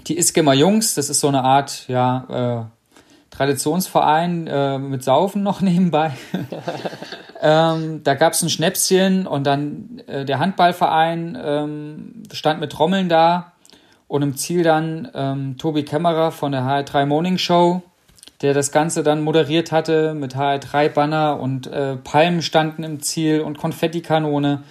die 0.09 0.18
Iskemer 0.18 0.54
Jungs, 0.54 0.96
das 0.96 1.09
ist 1.09 1.20
so 1.20 1.28
eine 1.28 1.44
Art 1.44 1.86
ja 1.86 2.66
äh, 2.66 3.30
Traditionsverein 3.30 4.48
äh, 4.48 4.78
mit 4.78 5.04
Saufen 5.04 5.44
noch 5.44 5.61
nebenbei. 5.61 6.16
ähm, 7.40 8.02
da 8.02 8.14
gab 8.14 8.32
es 8.32 8.42
ein 8.42 8.50
Schnäpschen 8.50 9.28
und 9.28 9.46
dann 9.46 10.02
äh, 10.09 10.24
der 10.24 10.40
Handballverein 10.40 11.38
ähm, 11.40 12.22
stand 12.32 12.59
mit 12.59 12.72
Trommeln 12.72 13.09
da 13.09 13.52
und 14.09 14.22
im 14.22 14.36
Ziel 14.36 14.62
dann 14.62 15.09
ähm, 15.14 15.56
Tobi 15.59 15.84
Kämmerer 15.84 16.32
von 16.32 16.52
der 16.52 16.62
HR3 16.62 17.06
Morning 17.06 17.38
Show 17.38 17.82
der 18.42 18.54
das 18.54 18.70
Ganze 18.70 19.02
dann 19.02 19.22
moderiert 19.22 19.72
hatte 19.72 20.14
mit 20.14 20.36
HR3-Banner 20.36 21.40
und 21.40 21.66
äh, 21.66 21.96
Palmen 21.96 22.42
standen 22.42 22.84
im 22.84 23.00
Ziel 23.00 23.40
und 23.40 23.59
Konfettikanone. 23.59 24.62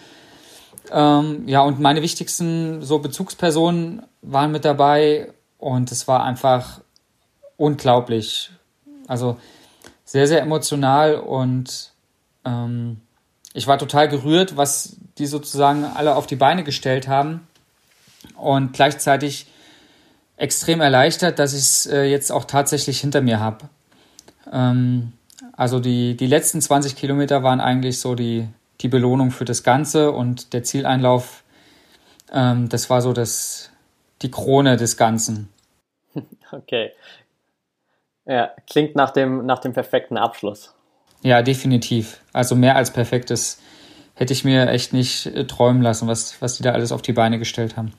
Ähm, 0.92 1.48
ja, 1.48 1.62
und 1.62 1.80
meine 1.80 2.02
wichtigsten 2.02 2.82
so 2.82 3.00
Bezugspersonen 3.00 4.04
waren 4.22 4.52
mit 4.52 4.64
dabei 4.64 5.34
und 5.58 5.92
es 5.92 6.08
war 6.08 6.24
einfach 6.24 6.80
unglaublich. 7.58 8.52
Also 9.08 9.38
sehr, 10.06 10.28
sehr 10.28 10.42
emotional 10.42 11.16
und 11.16 11.92
ähm, 12.46 13.02
ich 13.54 13.68
war 13.68 13.78
total 13.78 14.08
gerührt, 14.08 14.56
was 14.56 14.96
die 15.18 15.26
sozusagen 15.26 15.84
alle 15.84 16.16
auf 16.16 16.28
die 16.28 16.36
Beine 16.38 16.64
gestellt 16.64 17.10
haben 17.10 17.46
und 18.38 18.74
gleichzeitig 18.74 19.48
extrem 20.38 20.82
erleichtert, 20.82 21.40
dass 21.40 21.54
ich 21.54 21.60
es 21.60 21.86
äh, 21.88 22.04
jetzt 22.04 22.32
auch 22.32 22.46
tatsächlich 22.46 23.00
hinter 23.00 23.22
mir 23.22 23.40
habe. 23.40 23.70
Ähm, 24.52 25.14
also 25.54 25.80
die, 25.80 26.16
die 26.16 26.28
letzten 26.28 26.62
20 26.62 26.96
Kilometer 26.96 27.44
waren 27.44 27.60
eigentlich 27.60 28.00
so 28.00 28.16
die, 28.16 28.48
die 28.82 28.88
Belohnung 28.88 29.32
für 29.32 29.46
das 29.46 29.64
Ganze 29.64 30.12
und 30.12 30.54
der 30.54 30.64
Zieleinlauf, 30.64 31.44
ähm, 32.32 32.70
das 32.70 32.90
war 32.90 33.02
so 33.02 33.14
das, 33.14 33.72
die 34.22 34.32
Krone 34.32 34.78
des 34.78 34.98
Ganzen. 34.98 35.50
Okay. 36.50 36.94
Ja, 38.26 38.52
klingt 38.70 38.96
nach 38.96 39.10
dem, 39.10 39.46
nach 39.46 39.60
dem 39.60 39.74
perfekten 39.74 40.18
Abschluss. 40.18 40.74
Ja, 41.24 41.42
definitiv. 41.42 42.22
Also 42.32 42.56
mehr 42.56 42.78
als 42.78 42.92
perfektes 42.92 43.62
hätte 44.16 44.32
ich 44.32 44.46
mir 44.46 44.70
echt 44.70 44.94
nicht 44.94 45.26
äh, 45.26 45.46
träumen 45.46 45.82
lassen, 45.82 46.08
was, 46.08 46.42
was 46.42 46.56
die 46.56 46.64
da 46.64 46.72
alles 46.72 46.94
auf 46.94 47.02
die 47.02 47.12
Beine 47.12 47.38
gestellt 47.38 47.76
haben. 47.76 47.92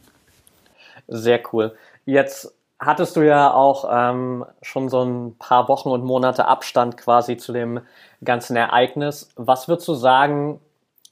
Sehr 1.09 1.41
cool. 1.53 1.77
Jetzt 2.05 2.55
hattest 2.79 3.17
du 3.17 3.23
ja 3.23 3.53
auch 3.53 3.89
ähm, 3.91 4.45
schon 4.63 4.89
so 4.89 5.03
ein 5.03 5.37
paar 5.39 5.69
Wochen 5.69 5.89
und 5.89 6.05
Monate 6.05 6.47
Abstand 6.47 6.97
quasi 6.97 7.37
zu 7.37 7.53
dem 7.53 7.81
ganzen 8.25 8.57
Ereignis. 8.57 9.31
Was 9.37 9.69
würdest 9.69 9.89
du 9.89 9.95
sagen, 9.95 10.61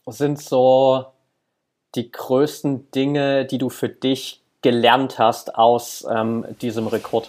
sind 0.07 0.41
so 0.41 1.07
die 1.95 2.13
größten 2.13 2.91
Dinge, 2.93 3.47
die 3.47 3.59
du 3.59 3.71
für 3.71 3.89
dich 3.89 4.43
gelernt 4.63 5.19
hast 5.19 5.57
aus 5.57 6.07
ähm, 6.11 6.45
diesem 6.61 6.87
Rekord? 6.87 7.29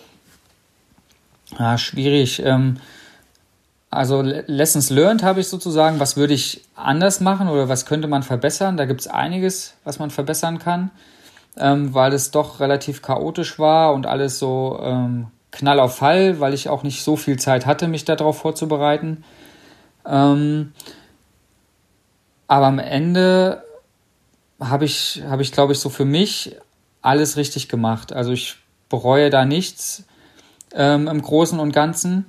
Ja, 1.58 1.78
schwierig. 1.78 2.44
Ähm, 2.44 2.80
also 3.90 4.22
Lessons 4.22 4.90
learned 4.90 5.24
habe 5.24 5.40
ich 5.40 5.48
sozusagen, 5.48 6.00
was 6.00 6.18
würde 6.18 6.34
ich 6.34 6.62
anders 6.76 7.22
machen 7.22 7.48
oder 7.48 7.70
was 7.70 7.86
könnte 7.86 8.08
man 8.08 8.22
verbessern? 8.22 8.78
Da 8.78 8.86
gibt 8.86 9.02
es 9.02 9.08
einiges, 9.08 9.76
was 9.84 9.98
man 9.98 10.12
verbessern 10.12 10.60
kann, 10.60 10.92
ähm, 11.60 11.94
weil 11.94 12.14
es 12.14 12.32
doch 12.32 12.60
relativ 12.60 13.02
chaotisch 13.02 13.60
war 13.60 13.94
und 13.94 14.06
alles 14.06 14.40
so 14.40 14.80
ähm, 14.82 15.28
Knall 15.52 15.80
auf 15.80 15.98
Fall, 15.98 16.40
weil 16.40 16.54
ich 16.54 16.70
auch 16.70 16.84
nicht 16.84 17.04
so 17.04 17.16
viel 17.16 17.38
Zeit 17.40 17.66
hatte, 17.66 17.88
mich 17.88 18.06
darauf 18.06 18.38
vorzubereiten. 18.38 19.24
Ähm, 20.06 20.74
aber 22.48 22.68
am 22.68 22.80
Ende 22.80 23.64
habe 24.60 24.86
ich, 24.86 25.24
habe 25.28 25.42
ich, 25.42 25.52
glaube 25.52 25.74
ich, 25.74 25.80
so 25.80 25.90
für 25.90 26.06
mich 26.06 26.56
alles 27.02 27.38
richtig 27.38 27.70
gemacht. 27.70 28.14
Also 28.14 28.32
ich 28.32 28.58
bereue 28.90 29.30
da 29.30 29.46
nichts 29.46 30.04
ähm, 30.74 31.08
im 31.08 31.22
Großen 31.22 31.60
und 31.60 31.72
Ganzen 31.72 32.26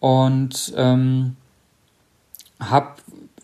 und 0.00 0.72
ähm, 0.76 1.36
habe, 2.60 2.94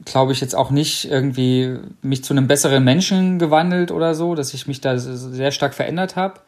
glaube 0.05 0.33
ich, 0.33 0.41
jetzt 0.41 0.55
auch 0.55 0.71
nicht 0.71 1.11
irgendwie 1.11 1.79
mich 2.03 2.25
zu 2.25 2.35
einem 2.35 2.47
besseren 2.47 2.85
Menschen 2.85 3.39
gewandelt 3.39 3.91
oder 3.91 4.15
so, 4.15 4.35
dass 4.35 4.55
ich 4.55 4.67
mich 4.67 4.81
da 4.81 4.99
sehr 4.99 5.51
stark 5.51 5.75
verändert 5.75 6.17
habe. 6.17 6.41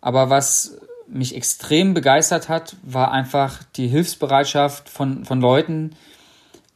Aber 0.00 0.30
was 0.30 0.78
mich 1.08 1.34
extrem 1.34 1.94
begeistert 1.94 2.48
hat, 2.48 2.76
war 2.82 3.12
einfach 3.12 3.62
die 3.76 3.88
Hilfsbereitschaft 3.88 4.88
von, 4.88 5.24
von 5.24 5.40
Leuten, 5.40 5.96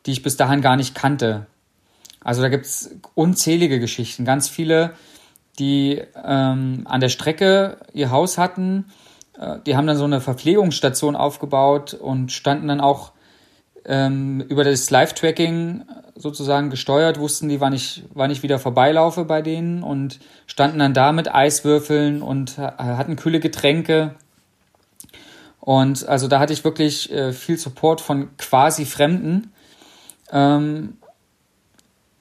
die 0.06 0.12
ich 0.12 0.22
bis 0.22 0.36
dahin 0.36 0.60
gar 0.60 0.76
nicht 0.76 0.94
kannte. 0.94 1.46
Also 2.22 2.42
da 2.42 2.48
gibt's 2.48 2.90
unzählige 3.14 3.80
Geschichten, 3.80 4.24
ganz 4.24 4.48
viele, 4.48 4.94
die 5.58 6.02
ähm, 6.22 6.82
an 6.84 7.00
der 7.00 7.08
Strecke 7.08 7.78
ihr 7.92 8.10
Haus 8.10 8.38
hatten. 8.38 8.86
Äh, 9.38 9.58
die 9.66 9.76
haben 9.76 9.86
dann 9.86 9.96
so 9.96 10.04
eine 10.04 10.20
Verpflegungsstation 10.20 11.16
aufgebaut 11.16 11.94
und 11.94 12.32
standen 12.32 12.68
dann 12.68 12.80
auch 12.80 13.12
ähm, 13.84 14.40
über 14.48 14.64
das 14.64 14.90
Live-Tracking 14.90 15.84
sozusagen 16.14 16.70
gesteuert, 16.70 17.18
wussten 17.18 17.48
die, 17.48 17.60
wann 17.60 17.72
ich, 17.72 18.04
wann 18.12 18.30
ich 18.30 18.42
wieder 18.42 18.58
vorbeilaufe 18.58 19.24
bei 19.24 19.42
denen 19.42 19.82
und 19.82 20.20
standen 20.46 20.78
dann 20.78 20.94
da 20.94 21.12
mit 21.12 21.34
Eiswürfeln 21.34 22.22
und 22.22 22.58
hatten 22.58 23.16
kühle 23.16 23.40
Getränke. 23.40 24.14
Und 25.60 26.06
also 26.08 26.28
da 26.28 26.38
hatte 26.40 26.52
ich 26.52 26.64
wirklich 26.64 27.12
äh, 27.12 27.32
viel 27.32 27.58
Support 27.58 28.00
von 28.00 28.36
quasi 28.36 28.84
Fremden. 28.84 29.52
Ähm, 30.32 30.96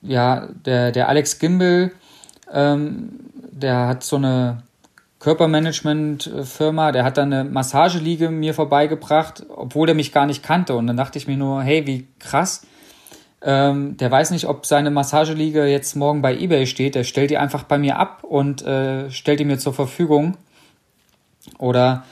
ja, 0.02 0.48
der, 0.66 0.92
der 0.92 1.10
Alex 1.10 1.40
Gimbel, 1.40 1.92
ähm, 2.52 3.20
der 3.52 3.88
hat 3.88 4.04
so 4.04 4.16
eine 4.16 4.64
Körpermanagement-Firma, 5.20 6.92
der 6.94 7.04
hat 7.04 7.18
dann 7.18 7.34
eine 7.34 7.44
Massageliege 7.50 8.30
mir 8.30 8.54
vorbeigebracht, 8.54 9.46
obwohl 9.50 9.86
der 9.86 9.96
mich 9.96 10.14
gar 10.14 10.26
nicht 10.26 10.44
kannte. 10.44 10.76
Und 10.76 10.88
dann 10.88 10.98
dachte 10.98 11.18
ich 11.18 11.28
mir 11.28 11.36
nur, 11.36 11.62
hey, 11.62 11.86
wie 11.86 12.08
krass. 12.20 12.66
Ähm, 13.42 13.98
der 13.98 14.12
weiß 14.12 14.32
nicht, 14.32 14.48
ob 14.48 14.66
seine 14.66 14.92
Massageliege 14.92 15.66
jetzt 15.66 15.96
morgen 15.96 16.22
bei 16.22 16.36
eBay 16.36 16.66
steht. 16.66 16.96
Der 16.96 17.04
stellt 17.04 17.32
die 17.32 17.38
einfach 17.38 17.64
bei 17.64 17.78
mir 17.78 17.98
ab 17.98 18.24
und 18.24 18.62
äh, 18.62 19.12
stellt 19.12 19.40
die 19.42 19.46
mir 19.46 19.60
zur 19.60 19.74
Verfügung. 19.74 20.38
Oder 21.58 22.06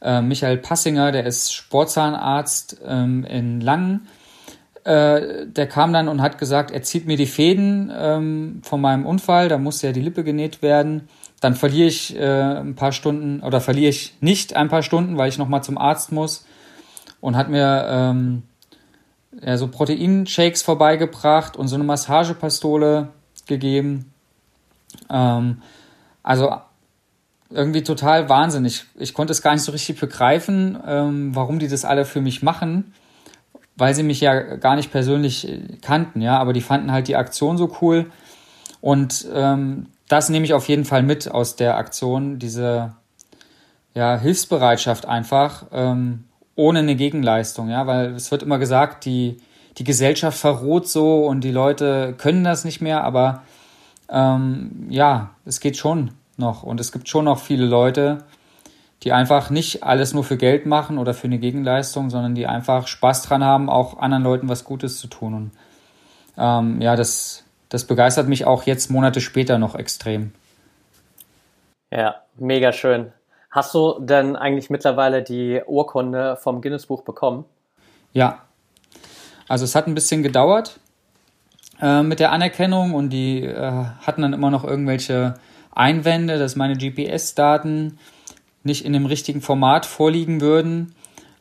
äh, 0.00 0.22
Michael 0.22 0.58
Passinger, 0.58 1.12
der 1.12 1.26
ist 1.26 1.52
Sportzahnarzt 1.52 2.80
ähm, 2.86 3.24
in 3.24 3.60
Langen 3.60 4.08
äh, 4.84 5.46
der 5.48 5.66
kam 5.66 5.92
dann 5.92 6.06
und 6.06 6.22
hat 6.22 6.38
gesagt, 6.38 6.70
er 6.70 6.82
zieht 6.82 7.06
mir 7.06 7.16
die 7.16 7.26
Fäden 7.26 7.92
ähm, 7.92 8.60
von 8.62 8.80
meinem 8.80 9.04
Unfall, 9.04 9.48
da 9.48 9.58
muss 9.58 9.82
ja 9.82 9.90
die 9.90 10.00
Lippe 10.00 10.22
genäht 10.22 10.62
werden. 10.62 11.08
Dann 11.40 11.54
verliere 11.54 11.88
ich 11.88 12.16
äh, 12.16 12.58
ein 12.58 12.74
paar 12.74 12.92
Stunden 12.92 13.40
oder 13.40 13.60
verliere 13.60 13.90
ich 13.90 14.14
nicht 14.20 14.56
ein 14.56 14.68
paar 14.68 14.82
Stunden, 14.82 15.18
weil 15.18 15.28
ich 15.28 15.38
nochmal 15.38 15.62
zum 15.62 15.78
Arzt 15.78 16.12
muss. 16.12 16.46
Und 17.20 17.36
hat 17.36 17.48
mir 17.48 17.86
ähm, 17.88 18.42
ja, 19.40 19.56
so 19.56 19.68
Proteinshakes 19.68 20.62
vorbeigebracht 20.62 21.56
und 21.56 21.68
so 21.68 21.74
eine 21.74 21.84
Massagepistole 21.84 23.08
gegeben. 23.46 24.12
Ähm, 25.10 25.62
also 26.22 26.54
irgendwie 27.50 27.82
total 27.82 28.28
wahnsinnig. 28.28 28.84
Ich 28.96 29.14
konnte 29.14 29.32
es 29.32 29.42
gar 29.42 29.52
nicht 29.52 29.62
so 29.62 29.72
richtig 29.72 30.00
begreifen, 30.00 30.78
ähm, 30.86 31.34
warum 31.34 31.58
die 31.58 31.68
das 31.68 31.84
alle 31.84 32.04
für 32.04 32.20
mich 32.20 32.42
machen 32.42 32.92
weil 33.76 33.94
sie 33.94 34.02
mich 34.02 34.20
ja 34.20 34.56
gar 34.56 34.76
nicht 34.76 34.90
persönlich 34.90 35.48
äh, 35.48 35.60
kannten, 35.82 36.20
ja, 36.20 36.38
aber 36.38 36.52
die 36.52 36.62
fanden 36.62 36.90
halt 36.90 37.08
die 37.08 37.16
Aktion 37.16 37.58
so 37.58 37.76
cool. 37.80 38.10
Und 38.80 39.26
ähm, 39.32 39.86
das 40.08 40.28
nehme 40.28 40.44
ich 40.44 40.54
auf 40.54 40.68
jeden 40.68 40.84
Fall 40.84 41.02
mit 41.02 41.30
aus 41.30 41.56
der 41.56 41.76
Aktion, 41.76 42.38
diese 42.38 42.94
ja, 43.94 44.18
Hilfsbereitschaft 44.18 45.06
einfach, 45.06 45.66
ähm, 45.72 46.24
ohne 46.54 46.80
eine 46.80 46.96
Gegenleistung, 46.96 47.68
ja, 47.68 47.86
weil 47.86 48.14
es 48.14 48.30
wird 48.30 48.42
immer 48.42 48.58
gesagt, 48.58 49.04
die, 49.04 49.38
die 49.78 49.84
Gesellschaft 49.84 50.38
verroht 50.38 50.88
so 50.88 51.26
und 51.26 51.42
die 51.42 51.50
Leute 51.50 52.14
können 52.16 52.44
das 52.44 52.64
nicht 52.64 52.80
mehr, 52.80 53.04
aber 53.04 53.42
ähm, 54.08 54.86
ja, 54.88 55.30
es 55.44 55.60
geht 55.60 55.76
schon 55.76 56.12
noch 56.36 56.62
und 56.62 56.80
es 56.80 56.92
gibt 56.92 57.08
schon 57.08 57.24
noch 57.24 57.40
viele 57.40 57.66
Leute, 57.66 58.24
die 59.02 59.12
einfach 59.12 59.50
nicht 59.50 59.82
alles 59.82 60.14
nur 60.14 60.24
für 60.24 60.36
Geld 60.36 60.66
machen 60.66 60.98
oder 60.98 61.14
für 61.14 61.26
eine 61.26 61.38
Gegenleistung, 61.38 62.10
sondern 62.10 62.34
die 62.34 62.46
einfach 62.46 62.86
Spaß 62.86 63.22
dran 63.22 63.44
haben, 63.44 63.68
auch 63.68 63.98
anderen 63.98 64.24
Leuten 64.24 64.48
was 64.48 64.64
Gutes 64.64 64.98
zu 64.98 65.06
tun. 65.06 65.34
Und 65.34 65.50
ähm, 66.38 66.80
ja, 66.80 66.96
das, 66.96 67.44
das 67.68 67.84
begeistert 67.84 68.28
mich 68.28 68.44
auch 68.44 68.64
jetzt 68.64 68.90
Monate 68.90 69.20
später 69.20 69.58
noch 69.58 69.74
extrem. 69.74 70.32
Ja, 71.90 72.22
mega 72.36 72.72
schön. 72.72 73.12
Hast 73.50 73.74
du 73.74 73.98
denn 74.00 74.36
eigentlich 74.36 74.70
mittlerweile 74.70 75.22
die 75.22 75.62
Urkunde 75.66 76.36
vom 76.36 76.60
Guinness-Buch 76.60 77.02
bekommen? 77.02 77.44
Ja. 78.12 78.42
Also 79.48 79.64
es 79.64 79.74
hat 79.74 79.86
ein 79.86 79.94
bisschen 79.94 80.22
gedauert 80.22 80.78
äh, 81.80 82.02
mit 82.02 82.20
der 82.20 82.32
Anerkennung 82.32 82.94
und 82.94 83.10
die 83.10 83.44
äh, 83.44 83.84
hatten 84.06 84.22
dann 84.22 84.32
immer 84.32 84.50
noch 84.50 84.64
irgendwelche 84.64 85.34
Einwände, 85.74 86.38
dass 86.38 86.56
meine 86.56 86.76
GPS-Daten 86.76 87.98
nicht 88.62 88.84
in 88.84 88.92
dem 88.92 89.06
richtigen 89.06 89.40
Format 89.40 89.86
vorliegen 89.86 90.40
würden. 90.40 90.94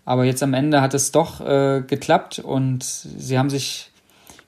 Aber 0.06 0.24
jetzt 0.24 0.44
am 0.44 0.54
Ende 0.54 0.82
hat 0.82 0.94
es 0.94 1.12
doch 1.12 1.42
äh, 1.42 1.82
geklappt 1.82 2.40
und 2.40 2.84
sie 2.84 3.40
haben 3.40 3.50
sich 3.50 3.92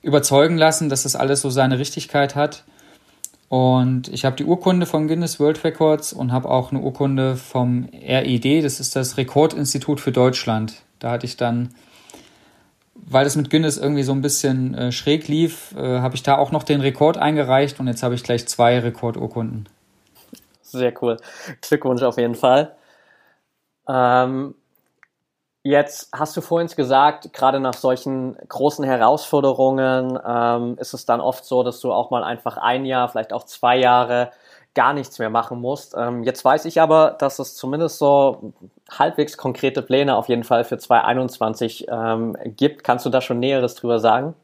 überzeugen 0.08 0.56
lassen, 0.56 0.88
dass 0.88 1.04
das 1.04 1.14
alles 1.14 1.42
so 1.42 1.50
seine 1.50 1.78
Richtigkeit 1.78 2.34
hat. 2.34 2.64
Und 3.48 4.08
ich 4.08 4.24
habe 4.24 4.36
die 4.36 4.44
Urkunde 4.44 4.84
vom 4.84 5.08
Guinness 5.08 5.40
World 5.40 5.64
Records 5.64 6.12
und 6.12 6.32
habe 6.32 6.50
auch 6.50 6.70
eine 6.70 6.80
Urkunde 6.80 7.36
vom 7.36 7.88
RID, 7.92 8.64
das 8.64 8.80
ist 8.80 8.94
das 8.94 9.16
Rekordinstitut 9.16 10.00
für 10.00 10.12
Deutschland. 10.12 10.82
Da 10.98 11.10
hatte 11.10 11.24
ich 11.24 11.36
dann, 11.36 11.74
weil 12.94 13.24
das 13.24 13.36
mit 13.36 13.48
Guinness 13.48 13.78
irgendwie 13.78 14.02
so 14.02 14.12
ein 14.12 14.20
bisschen 14.20 14.74
äh, 14.74 14.92
schräg 14.92 15.28
lief, 15.28 15.74
äh, 15.76 16.00
habe 16.00 16.14
ich 16.14 16.22
da 16.22 16.36
auch 16.36 16.50
noch 16.50 16.62
den 16.62 16.82
Rekord 16.82 17.16
eingereicht 17.16 17.80
und 17.80 17.86
jetzt 17.86 18.02
habe 18.02 18.14
ich 18.14 18.22
gleich 18.22 18.46
zwei 18.48 18.78
Rekordurkunden. 18.80 19.68
Sehr 20.60 20.92
cool. 21.00 21.16
Glückwunsch 21.62 22.02
auf 22.02 22.18
jeden 22.18 22.34
Fall. 22.34 22.76
Ähm, 23.88 24.54
jetzt 25.68 26.08
hast 26.12 26.36
du 26.36 26.40
vorhin 26.40 26.68
gesagt, 26.68 27.32
gerade 27.32 27.60
nach 27.60 27.74
solchen 27.74 28.36
großen 28.48 28.84
Herausforderungen 28.84 30.18
ähm, 30.26 30.76
ist 30.78 30.94
es 30.94 31.04
dann 31.04 31.20
oft 31.20 31.44
so, 31.44 31.62
dass 31.62 31.80
du 31.80 31.92
auch 31.92 32.10
mal 32.10 32.24
einfach 32.24 32.56
ein 32.56 32.86
Jahr, 32.86 33.08
vielleicht 33.08 33.32
auch 33.32 33.44
zwei 33.44 33.78
Jahre 33.78 34.30
gar 34.74 34.92
nichts 34.94 35.18
mehr 35.18 35.30
machen 35.30 35.60
musst. 35.60 35.94
Ähm, 35.96 36.22
jetzt 36.22 36.44
weiß 36.44 36.64
ich 36.64 36.80
aber, 36.80 37.16
dass 37.18 37.38
es 37.38 37.54
zumindest 37.54 37.98
so 37.98 38.52
halbwegs 38.90 39.36
konkrete 39.36 39.82
Pläne 39.82 40.16
auf 40.16 40.28
jeden 40.28 40.44
Fall 40.44 40.64
für 40.64 40.78
2021 40.78 41.86
ähm, 41.90 42.36
gibt. 42.44 42.84
Kannst 42.84 43.04
du 43.04 43.10
da 43.10 43.20
schon 43.20 43.40
Näheres 43.40 43.74
drüber 43.74 43.98
sagen? 43.98 44.34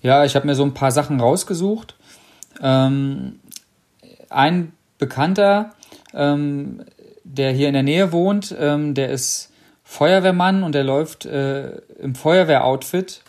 Ja, 0.00 0.24
ich 0.24 0.34
habe 0.34 0.46
mir 0.46 0.54
so 0.54 0.64
ein 0.64 0.74
paar 0.74 0.92
Sachen 0.92 1.20
rausgesucht. 1.20 1.94
Ähm, 2.60 3.40
ein 4.30 4.72
Bekannter, 4.98 5.70
ähm, 6.14 6.84
der 7.22 7.52
hier 7.52 7.68
in 7.68 7.74
der 7.74 7.82
Nähe 7.82 8.12
wohnt, 8.12 8.54
ähm, 8.58 8.94
der 8.94 9.10
ist 9.10 9.52
Feuerwehrmann 9.90 10.64
und 10.64 10.74
der 10.74 10.84
läuft 10.84 11.24
äh, 11.24 11.78
im 11.98 12.14
Feuerwehroutfit. 12.14 13.22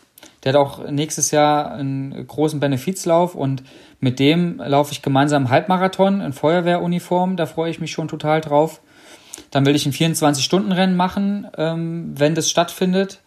Der 0.43 0.51
hat 0.51 0.59
auch 0.59 0.91
nächstes 0.91 1.31
Jahr 1.31 1.71
einen 1.71 2.27
großen 2.27 2.59
Benefizlauf 2.59 3.33
und 3.33 3.63
mit 4.01 4.19
dem 4.19 4.57
laufe 4.57 4.91
ich 4.91 5.01
gemeinsam 5.01 5.49
Halbmarathon 5.49 6.19
in 6.19 6.33
Feuerwehruniform. 6.33 7.37
Da 7.37 7.45
freue 7.45 7.71
ich 7.71 7.79
mich 7.79 7.93
schon 7.93 8.09
total 8.09 8.41
drauf. 8.41 8.81
Dann 9.51 9.65
will 9.65 9.73
ich 9.73 9.85
ein 9.85 9.93
24-Stunden-Rennen 9.93 10.97
machen, 10.97 11.47
ähm, 11.57 12.13
wenn 12.17 12.35
das 12.35 12.49
stattfindet, 12.49 13.21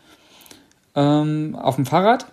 ähm, 0.94 1.56
auf 1.58 1.76
dem 1.76 1.86
Fahrrad. 1.86 2.26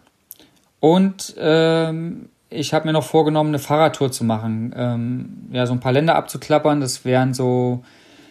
Und 0.81 1.33
ähm, 1.37 2.27
ich 2.49 2.73
habe 2.73 2.87
mir 2.87 2.93
noch 2.93 3.05
vorgenommen, 3.05 3.51
eine 3.51 3.59
Fahrradtour 3.59 4.11
zu 4.11 4.25
machen. 4.25 4.73
Ähm, 4.75 5.47
ja, 5.53 5.65
so 5.65 5.71
ein 5.71 5.79
paar 5.79 5.93
Länder 5.93 6.15
abzuklappern. 6.15 6.81
Das 6.81 7.05
wären 7.05 7.33
so 7.33 7.85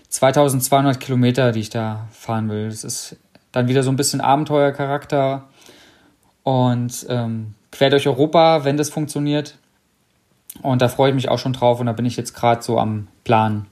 2200 0.08 0.98
Kilometer, 1.00 1.52
die 1.52 1.60
ich 1.60 1.70
da 1.70 2.08
fahren 2.12 2.48
will. 2.48 2.68
Das 2.68 2.84
ist 2.84 3.16
dann 3.52 3.68
wieder 3.68 3.82
so 3.82 3.90
ein 3.90 3.96
bisschen 3.96 4.20
Abenteuercharakter 4.20 5.48
und 6.42 7.06
ähm, 7.08 7.54
quer 7.72 7.90
durch 7.90 8.06
Europa, 8.06 8.64
wenn 8.64 8.76
das 8.76 8.90
funktioniert. 8.90 9.56
Und 10.62 10.82
da 10.82 10.88
freue 10.88 11.10
ich 11.10 11.14
mich 11.14 11.28
auch 11.28 11.38
schon 11.38 11.52
drauf 11.52 11.80
und 11.80 11.86
da 11.86 11.92
bin 11.92 12.06
ich 12.06 12.16
jetzt 12.16 12.34
gerade 12.34 12.62
so 12.62 12.78
am 12.78 13.08
Plan. 13.24 13.66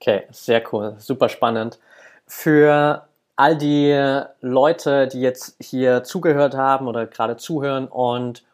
Okay, 0.00 0.22
sehr 0.30 0.62
cool, 0.72 0.94
super 0.98 1.28
spannend. 1.28 1.78
Für 2.26 3.06
all 3.36 3.56
die 3.56 4.22
Leute, 4.40 5.08
die 5.08 5.20
jetzt 5.20 5.56
hier 5.60 6.04
zugehört 6.04 6.54
haben 6.54 6.86
oder 6.86 7.06
gerade 7.06 7.36
zuhören 7.36 7.88
und 7.88 8.44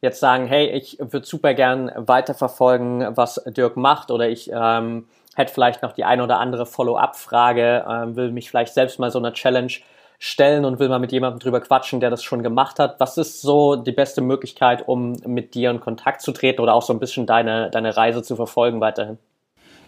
jetzt 0.00 0.20
sagen, 0.20 0.46
hey, 0.46 0.70
ich 0.70 0.98
würde 0.98 1.26
super 1.26 1.54
gern 1.54 1.92
weiterverfolgen, 1.94 3.16
was 3.16 3.42
Dirk 3.46 3.76
macht 3.76 4.10
oder 4.10 4.28
ich 4.28 4.50
ähm, 4.52 5.06
hätte 5.34 5.52
vielleicht 5.52 5.82
noch 5.82 5.92
die 5.92 6.04
eine 6.04 6.22
oder 6.22 6.38
andere 6.38 6.66
Follow-up-Frage, 6.66 7.84
ähm, 7.88 8.16
will 8.16 8.32
mich 8.32 8.50
vielleicht 8.50 8.74
selbst 8.74 8.98
mal 8.98 9.10
so 9.10 9.18
einer 9.18 9.32
Challenge 9.32 9.72
stellen 10.18 10.64
und 10.64 10.78
will 10.78 10.88
mal 10.88 11.00
mit 11.00 11.10
jemandem 11.10 11.40
drüber 11.40 11.60
quatschen, 11.60 11.98
der 11.98 12.10
das 12.10 12.22
schon 12.22 12.44
gemacht 12.44 12.78
hat. 12.78 13.00
Was 13.00 13.18
ist 13.18 13.42
so 13.42 13.74
die 13.74 13.90
beste 13.90 14.20
Möglichkeit, 14.20 14.86
um 14.86 15.16
mit 15.26 15.54
dir 15.54 15.70
in 15.70 15.80
Kontakt 15.80 16.22
zu 16.22 16.30
treten 16.30 16.60
oder 16.60 16.74
auch 16.74 16.82
so 16.82 16.92
ein 16.92 17.00
bisschen 17.00 17.26
deine, 17.26 17.70
deine 17.70 17.96
Reise 17.96 18.22
zu 18.22 18.36
verfolgen 18.36 18.80
weiterhin? 18.80 19.18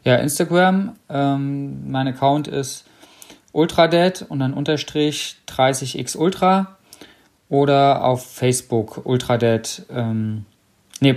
Ja, 0.02 0.16
Instagram. 0.16 0.96
Ähm, 1.08 1.90
mein 1.90 2.08
Account 2.08 2.48
ist 2.48 2.84
ultradead 3.52 4.26
und 4.28 4.40
dann 4.40 4.54
unterstrich 4.54 5.36
30x 5.48 6.16
ultra 6.16 6.76
oder 7.48 8.04
auf 8.04 8.26
Facebook 8.26 9.02
ultradead. 9.04 9.86
Ähm, 9.94 10.46
nee, 11.00 11.14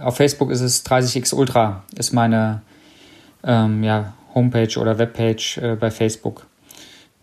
auf 0.00 0.16
Facebook 0.16 0.50
ist 0.50 0.60
es 0.60 0.86
30x 0.86 1.34
ultra, 1.34 1.82
ist 1.96 2.12
meine 2.12 2.62
ähm, 3.44 3.82
ja, 3.82 4.12
Homepage 4.34 4.78
oder 4.78 4.98
Webpage 4.98 5.58
äh, 5.58 5.76
bei 5.76 5.90
Facebook. 5.90 6.46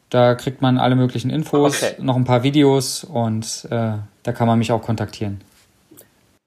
Da 0.09 0.36
kriegt 0.36 0.61
man 0.61 0.78
alle 0.78 0.95
möglichen 0.95 1.30
Infos, 1.30 1.84
okay. 1.84 1.95
noch 1.99 2.15
ein 2.15 2.24
paar 2.24 2.43
Videos 2.43 3.03
und 3.03 3.67
äh, 3.70 3.93
da 4.24 4.32
kann 4.32 4.47
man 4.47 4.57
mich 4.57 4.72
auch 4.72 4.82
kontaktieren. 4.82 5.41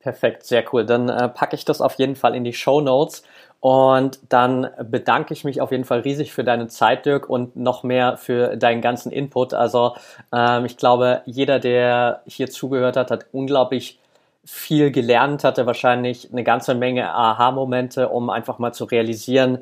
Perfekt, 0.00 0.44
sehr 0.44 0.64
cool. 0.72 0.84
Dann 0.84 1.08
äh, 1.08 1.28
packe 1.28 1.54
ich 1.54 1.64
das 1.64 1.80
auf 1.80 1.94
jeden 1.94 2.16
Fall 2.16 2.34
in 2.34 2.42
die 2.42 2.52
Show 2.52 2.80
Notes 2.80 3.22
und 3.60 4.18
dann 4.28 4.68
bedanke 4.90 5.32
ich 5.32 5.44
mich 5.44 5.60
auf 5.60 5.70
jeden 5.70 5.84
Fall 5.84 6.00
riesig 6.00 6.32
für 6.32 6.42
deine 6.42 6.66
Zeit, 6.66 7.06
Dirk, 7.06 7.30
und 7.30 7.54
noch 7.54 7.84
mehr 7.84 8.16
für 8.16 8.56
deinen 8.56 8.80
ganzen 8.80 9.12
Input. 9.12 9.54
Also 9.54 9.94
ähm, 10.34 10.64
ich 10.64 10.76
glaube, 10.76 11.22
jeder, 11.26 11.60
der 11.60 12.22
hier 12.26 12.50
zugehört 12.50 12.96
hat, 12.96 13.12
hat 13.12 13.26
unglaublich 13.30 14.00
viel 14.44 14.90
gelernt, 14.90 15.44
hatte 15.44 15.66
wahrscheinlich 15.66 16.30
eine 16.32 16.44
ganze 16.44 16.74
Menge 16.74 17.12
Aha-Momente, 17.12 18.08
um 18.08 18.30
einfach 18.30 18.58
mal 18.58 18.72
zu 18.72 18.84
realisieren, 18.84 19.58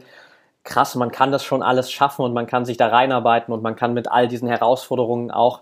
krass, 0.64 0.94
man 0.94 1.10
kann 1.10 1.32
das 1.32 1.44
schon 1.44 1.62
alles 1.62 1.90
schaffen 1.90 2.24
und 2.24 2.32
man 2.32 2.46
kann 2.46 2.64
sich 2.64 2.76
da 2.76 2.88
reinarbeiten 2.88 3.52
und 3.52 3.62
man 3.62 3.76
kann 3.76 3.94
mit 3.94 4.10
all 4.10 4.28
diesen 4.28 4.48
Herausforderungen 4.48 5.30
auch 5.30 5.60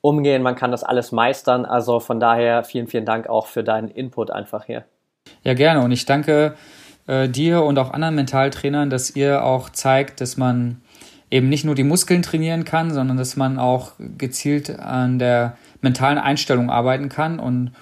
umgehen, 0.00 0.42
man 0.42 0.54
kann 0.54 0.70
das 0.70 0.84
alles 0.84 1.12
meistern. 1.12 1.64
Also 1.64 2.00
von 2.00 2.20
daher 2.20 2.64
vielen, 2.64 2.86
vielen 2.86 3.04
Dank 3.04 3.28
auch 3.28 3.46
für 3.46 3.64
deinen 3.64 3.88
Input 3.88 4.30
einfach 4.30 4.64
hier. 4.64 4.84
Ja, 5.42 5.54
gerne. 5.54 5.82
Und 5.82 5.92
ich 5.92 6.06
danke 6.06 6.54
äh, 7.06 7.28
dir 7.28 7.62
und 7.62 7.78
auch 7.78 7.90
anderen 7.90 8.14
Mentaltrainern, 8.14 8.90
dass 8.90 9.14
ihr 9.14 9.44
auch 9.44 9.70
zeigt, 9.70 10.20
dass 10.20 10.36
man 10.36 10.80
eben 11.30 11.48
nicht 11.48 11.64
nur 11.64 11.74
die 11.74 11.84
Muskeln 11.84 12.22
trainieren 12.22 12.64
kann, 12.64 12.92
sondern 12.92 13.16
dass 13.16 13.36
man 13.36 13.58
auch 13.58 13.92
gezielt 14.16 14.78
an 14.78 15.18
der 15.18 15.56
mentalen 15.82 16.18
Einstellung 16.18 16.70
arbeiten 16.70 17.08
kann. 17.08 17.38
Und 17.38 17.72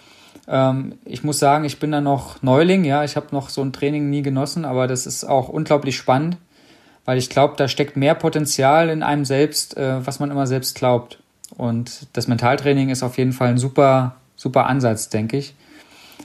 ähm, 0.49 0.99
ich 1.05 1.25
muss 1.25 1.39
sagen, 1.39 1.65
ich 1.65 1.79
bin 1.79 1.93
da 1.93 2.01
noch 2.01 2.43
Neuling, 2.43 2.85
ja, 2.85 3.05
ich 3.05 3.17
habe 3.17 3.29
noch 3.33 3.49
so 3.49 3.63
ein 3.63 3.73
Training 3.73 4.11
nie 4.11 4.23
genossen, 4.23 4.65
aber 4.65 4.87
das 4.87 5.07
ist 5.07 5.25
auch 5.25 5.49
unglaublich 5.49 5.97
spannend, 5.97 6.37
weil 7.05 7.19
ich 7.19 7.31
glaube, 7.31 7.55
da 7.57 7.69
steckt 7.69 7.97
mehr 7.97 8.15
Potenzial 8.15 8.89
in 8.89 9.03
einem 9.03 9.25
selbst, 9.25 9.77
äh, 9.77 10.07
was 10.07 10.21
man 10.21 10.31
immer 10.31 10.47
selbst 10.47 10.77
glaubt. 10.77 11.19
Und 11.57 12.09
das 12.13 12.29
Mentaltraining 12.29 12.91
ist 12.91 13.03
auf 13.03 13.19
jeden 13.19 13.33
Fall 13.33 13.49
ein 13.49 13.59
super, 13.59 14.17
super 14.37 14.67
Ansatz, 14.67 15.09
denke 15.09 15.37
ich. 15.37 15.55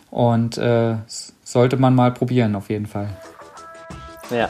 Und 0.10 0.58
äh, 0.58 0.96
sollte 1.44 1.78
man 1.78 1.96
mal 1.96 2.12
probieren, 2.12 2.56
auf 2.56 2.70
jeden 2.70 2.88
Fall. 2.88 3.10
Ja, 4.30 4.50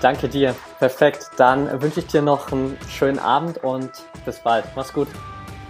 danke 0.00 0.28
dir. 0.28 0.54
Perfekt. 0.78 1.30
Dann 1.36 1.80
wünsche 1.80 2.00
ich 2.00 2.06
dir 2.06 2.22
noch 2.22 2.52
einen 2.52 2.76
schönen 2.88 3.18
Abend 3.18 3.58
und 3.58 3.90
bis 4.24 4.38
bald. 4.40 4.64
Mach's 4.76 4.92
gut. 4.92 5.08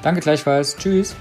Danke 0.03 0.21
gleichfalls. 0.21 0.77
Tschüss. 0.77 1.15